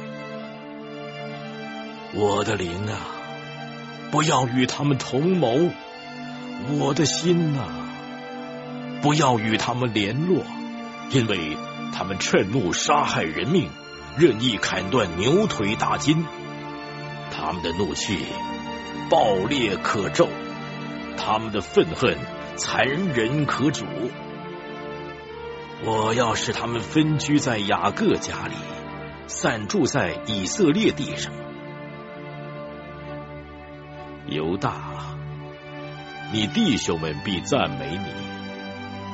[2.15, 2.99] 我的灵啊，
[4.11, 5.71] 不要与他们同谋；
[6.81, 7.86] 我的心呐，
[9.03, 10.43] 不要与他们联络，
[11.11, 11.57] 因为
[11.93, 13.69] 他们趁怒杀害人命，
[14.19, 16.25] 任意砍断牛腿大筋。
[17.31, 18.19] 他们的怒气
[19.11, 20.29] 暴烈可咒，
[21.17, 22.17] 他们的愤恨
[22.57, 23.85] 残忍可阻。
[25.85, 28.55] 我要使他们分居在雅各家里，
[29.27, 31.33] 散住在以色列地上。
[34.27, 35.17] 犹大，
[36.33, 38.26] 你弟兄们必赞美你，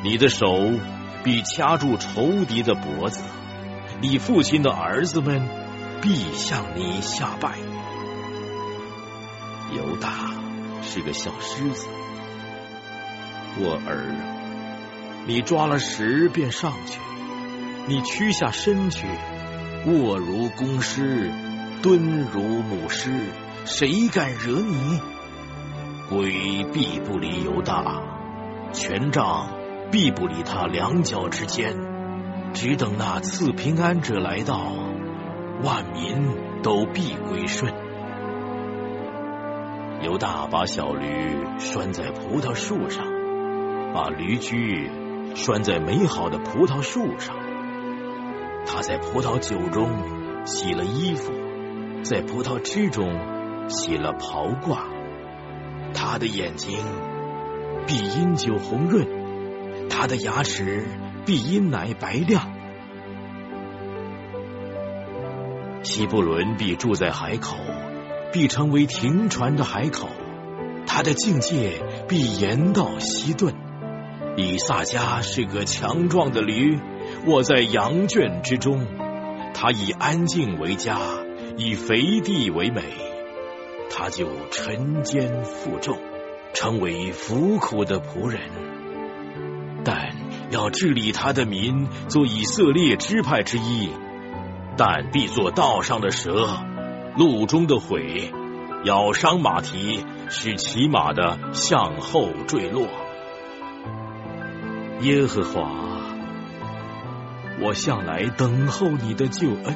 [0.05, 0.47] 你的手
[1.23, 3.23] 必掐住仇敌的脖子，
[4.01, 5.49] 你父亲的儿子们
[6.01, 7.59] 必向你下拜。
[9.75, 10.11] 犹大
[10.83, 11.87] 是个小狮子，
[13.59, 14.39] 我儿。
[15.25, 16.99] 你抓了石便上去，
[17.87, 19.07] 你屈下身去，
[19.87, 21.31] 卧如公狮，
[21.81, 23.09] 蹲如母狮，
[23.65, 25.01] 谁敢惹你？
[26.11, 28.03] 鬼必不离犹大，
[28.73, 29.47] 权杖
[29.93, 31.77] 必不离他两脚之间，
[32.55, 34.73] 只等那赐平安者来到，
[35.63, 37.71] 万民都必归顺。
[40.01, 43.05] 犹大把小驴拴在葡萄树上，
[43.95, 44.91] 把驴驹。
[45.35, 47.35] 拴在美好的葡萄树上，
[48.67, 49.89] 他在葡萄酒中
[50.45, 51.33] 洗了衣服，
[52.03, 54.77] 在葡萄汁中洗了袍褂。
[55.95, 56.79] 他的眼睛
[57.87, 59.07] 必因酒红润，
[60.03, 60.85] 他的牙齿
[61.25, 62.53] 必因奶白亮。
[65.85, 67.57] 希布伦必住在海口，
[68.33, 70.09] 必成为停船的海口。
[70.89, 73.55] 他的境界必延到西顿。
[74.37, 76.81] 以萨迦是个强壮的驴，
[77.27, 78.85] 卧在羊圈之中。
[79.55, 80.99] 他以安静为家，
[81.57, 82.83] 以肥地为美。
[83.89, 85.97] 他就沉肩负重，
[86.55, 88.41] 成为服苦的仆人。
[90.53, 93.89] 要治理他的民，做以色列支派之一，
[94.77, 96.47] 但必做道上的蛇，
[97.17, 98.31] 路中的悔，
[98.85, 102.87] 咬伤马蹄，使骑马的向后坠落。
[105.01, 105.71] 耶和华，
[107.63, 109.75] 我向来等候你的救恩。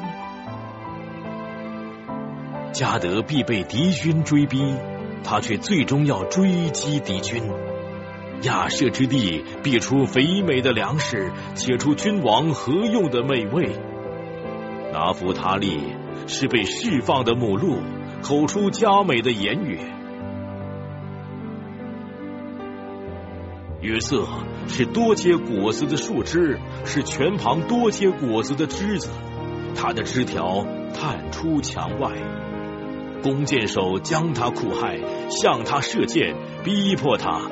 [2.73, 4.75] 加德必被敌军追逼，
[5.25, 7.43] 他却最终要追击敌军。
[8.43, 13.71] 亚舍之地必出肥美的粮食，且出君王何用的美味。
[14.93, 15.79] 拿弗他利
[16.27, 17.79] 是被释放的母鹿，
[18.23, 19.79] 口出佳美的言语。
[23.81, 24.27] 约瑟
[24.69, 29.09] 是多结果子的树枝，是泉旁多结果子的枝子。
[29.75, 32.11] 他的枝条探出墙外，
[33.23, 34.99] 弓箭手将他酷害，
[35.29, 36.35] 向他射箭，
[36.65, 37.43] 逼迫他。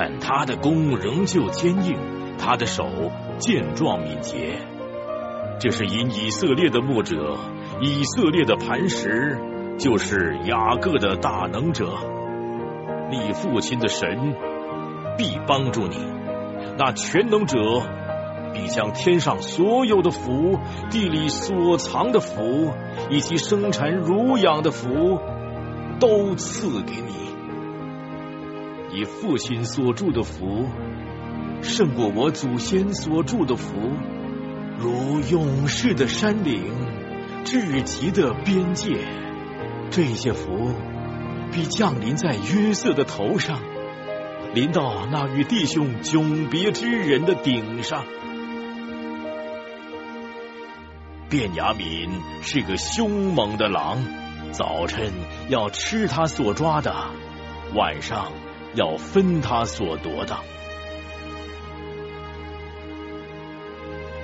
[0.00, 1.98] 但他的弓仍旧坚硬，
[2.38, 2.86] 他的手
[3.38, 4.60] 健壮敏捷。
[5.58, 7.36] 这是因以色列的牧者，
[7.80, 9.36] 以色列的磐石，
[9.76, 11.90] 就是雅各的大能者。
[13.10, 14.36] 你父亲的神
[15.16, 15.96] 必帮助你，
[16.78, 17.58] 那全能者
[18.54, 20.60] 必将天上所有的福、
[20.90, 22.70] 地里所藏的福，
[23.10, 25.18] 以及生产乳养的福，
[25.98, 27.27] 都赐给你。
[28.90, 30.66] 你父亲所住的福，
[31.62, 33.76] 胜过我祖先所住的福，
[34.78, 36.62] 如勇士的山岭，
[37.44, 38.96] 至极的边界。
[39.90, 40.72] 这些福
[41.52, 43.60] 必降临在约瑟的头上，
[44.54, 48.04] 临到那与弟兄迥别之人的顶上。
[51.28, 52.08] 卞雅敏
[52.40, 53.98] 是个凶猛的狼，
[54.52, 55.12] 早晨
[55.50, 56.94] 要吃他所抓的，
[57.74, 58.32] 晚上。
[58.78, 60.38] 要分他所夺的，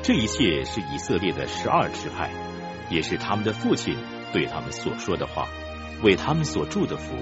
[0.00, 2.31] 这一切是以色列的十二支派，
[2.89, 3.97] 也是他们的父亲
[4.33, 5.49] 对他们所说的话，
[6.05, 7.16] 为他们所祝的福，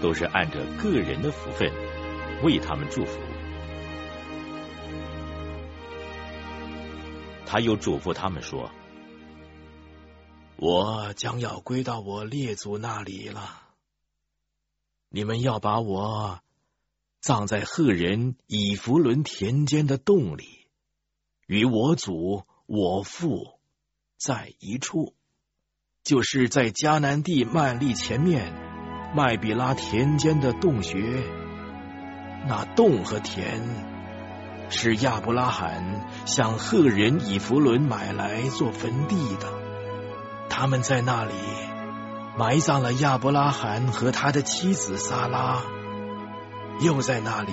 [0.00, 1.70] 都是按着个人的福分
[2.42, 3.20] 为他们祝福。
[7.44, 8.70] 他又嘱咐他们说
[10.56, 13.60] ：“我将要归到我列祖那里了，
[15.10, 16.40] 你们要把我。”
[17.24, 20.66] 葬在赫人以弗伦田间的洞里，
[21.46, 23.58] 与我祖我父
[24.18, 25.14] 在一处，
[26.02, 28.52] 就是在迦南地曼利前面
[29.16, 30.98] 麦比拉田间的洞穴。
[32.46, 33.62] 那洞和田
[34.68, 39.50] 是亚伯拉罕向赫人以弗伦买来做坟地的，
[40.50, 41.32] 他们在那里
[42.36, 45.64] 埋葬了亚伯拉罕和他的妻子撒拉。
[46.80, 47.52] 又在那里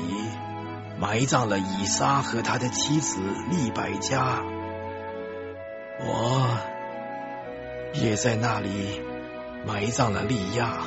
[0.99, 4.43] 埋葬了以撒和他的妻子利百加，
[5.99, 6.57] 我
[7.93, 9.01] 也在那里
[9.65, 10.79] 埋葬了利亚。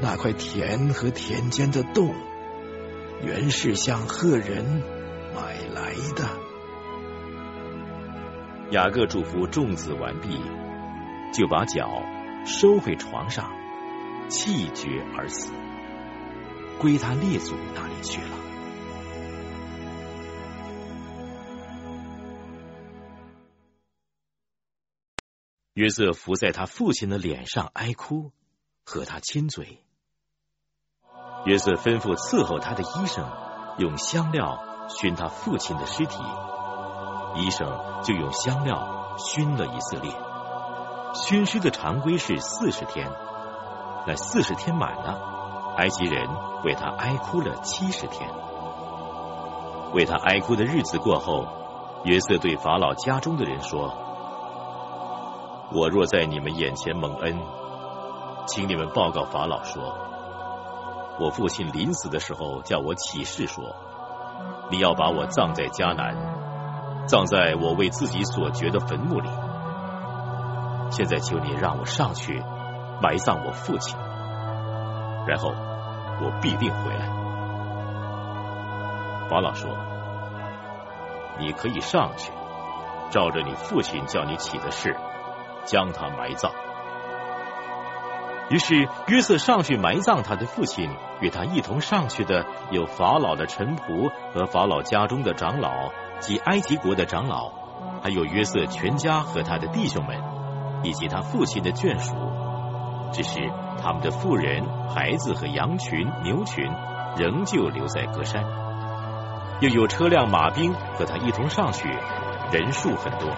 [0.00, 2.14] 那块田和田间的洞，
[3.22, 4.82] 原是向赫人
[5.34, 6.28] 买来的。
[8.70, 10.40] 雅各祝福种子完毕，
[11.32, 12.02] 就把脚
[12.44, 13.50] 收回床上，
[14.28, 15.52] 气绝而死。
[16.80, 18.36] 归他列祖那里去了。
[25.74, 28.32] 约瑟伏在他父亲的脸上哀哭，
[28.84, 29.84] 和他亲嘴。
[31.44, 33.30] 约瑟吩咐伺候他的医生
[33.78, 36.16] 用香料熏他父亲的尸体，
[37.36, 40.12] 医生就用香料熏了以色列。
[41.14, 43.10] 熏尸的常规是四十天，
[44.06, 46.47] 那四十天满了，埃及人。
[46.64, 48.28] 为他哀哭了七十天。
[49.92, 51.46] 为他哀哭的日子过后，
[52.04, 53.92] 约瑟对法老家中的人说
[55.72, 57.40] ：“我若在你们眼前蒙恩，
[58.46, 59.94] 请你们报告法老说，
[61.18, 63.74] 我父亲临死的时候叫我起誓说，
[64.70, 66.14] 你要把我葬在迦南，
[67.06, 69.30] 葬在我为自己所掘的坟墓里。
[70.90, 72.42] 现在求你让我上去
[73.00, 73.96] 埋葬我父亲，
[75.26, 75.54] 然后。”
[76.20, 77.08] 我必定回来。
[79.28, 79.70] 法老说
[81.38, 82.32] ：“你可以上去，
[83.10, 84.96] 照着你父亲叫你起的事，
[85.64, 86.50] 将他埋葬。”
[88.48, 90.90] 于是约瑟上去埋葬他的父亲，
[91.20, 95.90] 与他一同上去的有法老的臣仆和法老家中的长老
[96.20, 97.50] 及埃及国的长老，
[98.02, 100.18] 还有约瑟全家和他的弟兄们，
[100.82, 102.14] 以及他父亲的眷属。
[103.12, 103.52] 只是
[103.88, 106.70] 他们的妇人、孩子和羊群、牛群
[107.16, 108.44] 仍旧留在歌山。
[109.62, 111.88] 又有车辆、马兵和他一同上去，
[112.52, 113.30] 人数很多。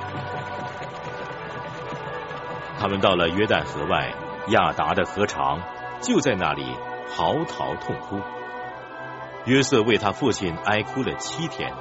[2.80, 4.12] 他们到了约旦河外
[4.48, 5.60] 亚达的河床，
[6.00, 6.76] 就在那里
[7.08, 8.18] 嚎啕痛哭。
[9.44, 11.72] 约瑟为他父亲哀哭了七天。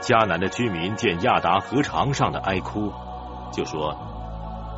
[0.00, 2.92] 迦南的居民见亚达河床上的哀哭，
[3.52, 3.96] 就说：“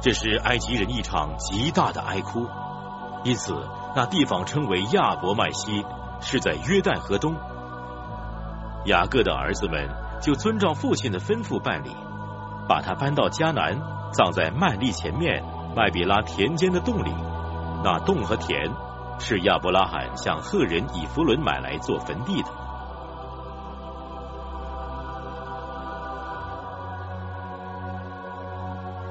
[0.00, 2.47] 这是埃及人一场极大的哀哭。”
[3.25, 3.55] 因此，
[3.97, 5.84] 那地方称为亚伯麦西，
[6.20, 7.34] 是在约旦河东。
[8.84, 9.89] 雅各的儿子们
[10.23, 11.91] 就遵照父亲的吩咐办理，
[12.68, 13.81] 把他搬到迦南，
[14.12, 15.42] 葬在麦利前面
[15.75, 17.12] 麦比拉田间的洞里。
[17.83, 18.70] 那洞和田
[19.18, 22.66] 是亚伯拉罕向赫人以弗伦买来做坟地的。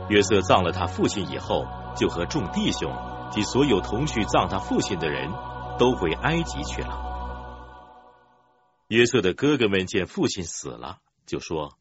[0.08, 1.66] 约瑟葬了他父亲以后，
[1.98, 2.94] 就和众弟兄
[3.32, 5.32] 及所有同去葬他父亲的人
[5.80, 7.14] 都回埃及去了。
[8.88, 11.76] 约瑟的哥哥们见父亲死了，就说：“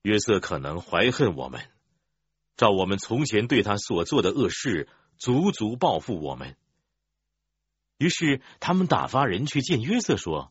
[0.00, 1.60] 约瑟可能怀恨我们，
[2.56, 6.56] 照我们从前对他所做的恶事，足足报复我们。”
[7.98, 10.48] 于是他们打发人去见约瑟，说：“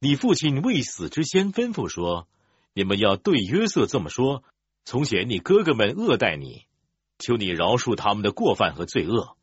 [0.00, 2.26] 你父亲未死之先吩咐说，
[2.72, 4.42] 你们要对约瑟这么说。”
[4.86, 6.64] 从前你哥哥们恶待你，
[7.18, 9.36] 求你饶恕他们的过犯和罪恶。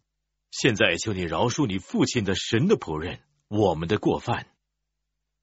[0.51, 4.47] 现在求你饶恕你父亲的神的仆人我们的过犯。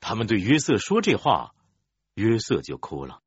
[0.01, 1.55] 他们对约瑟说这话，
[2.15, 3.21] 约瑟就哭了。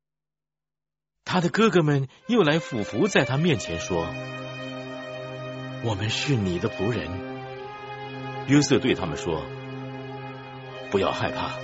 [1.24, 4.08] 他的哥哥们又来俯伏在他面前说
[5.86, 7.08] ：“我们是你的仆人。”
[8.50, 9.46] 约瑟对他们说
[10.90, 11.56] ：“不要害怕，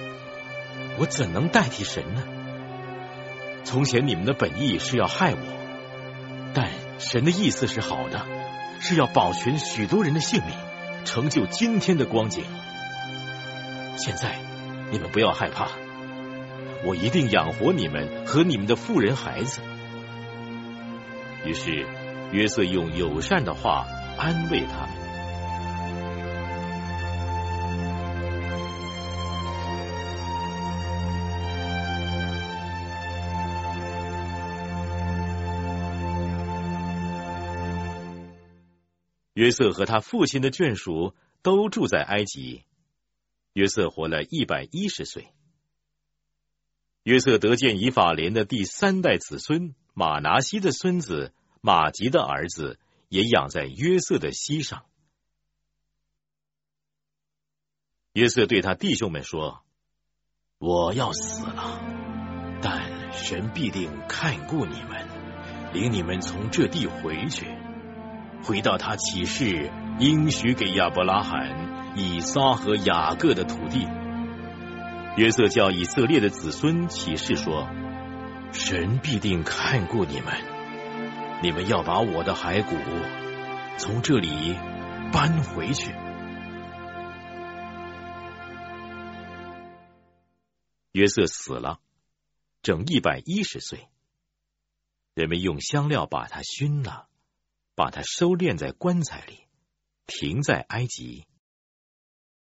[1.01, 2.23] 我怎能代替神呢？”
[3.65, 5.39] 从前你们的本意是要害我，
[6.55, 8.27] 但神的意思是好的，
[8.81, 10.57] 是要保全许多人的性命，
[11.05, 12.45] 成就今天的光景。
[13.97, 14.39] 现在
[14.91, 15.69] 你们不要害怕，
[16.85, 19.61] 我一定养活你们和你们的妇人孩子。
[21.45, 21.87] 于是
[22.33, 23.87] 约瑟用友善的话
[24.19, 25.00] 安慰他们。
[39.41, 42.63] 约瑟和他父亲的眷属都住在埃及。
[43.55, 45.33] 约瑟活了一百一十岁。
[47.05, 52.79] 约瑟得见以法莲的第三代子孙马拿西的孙子马吉的儿子
[53.09, 54.85] 也养在约瑟的膝上。
[58.13, 59.63] 约瑟对他弟兄们说
[60.61, 61.81] ：“我要死了，
[62.61, 65.09] 但神必定看顾你们，
[65.73, 67.47] 领你们从这地回去。”
[68.43, 73.87] 回到他启示应许给亚伯拉罕、以撒和雅各的土地。
[75.17, 77.69] 约瑟叫以色列的子孙启示说
[78.53, 80.33] ：“神必定看顾你们，
[81.43, 82.77] 你们要把我的骸骨
[83.77, 84.55] 从这里
[85.13, 85.93] 搬回去。”
[90.93, 91.79] 约瑟死了，
[92.63, 93.89] 整一百一十岁。
[95.15, 97.10] 人们用香料把他熏了。
[97.81, 99.47] 把它收敛在棺材里，
[100.07, 101.25] 停在埃及。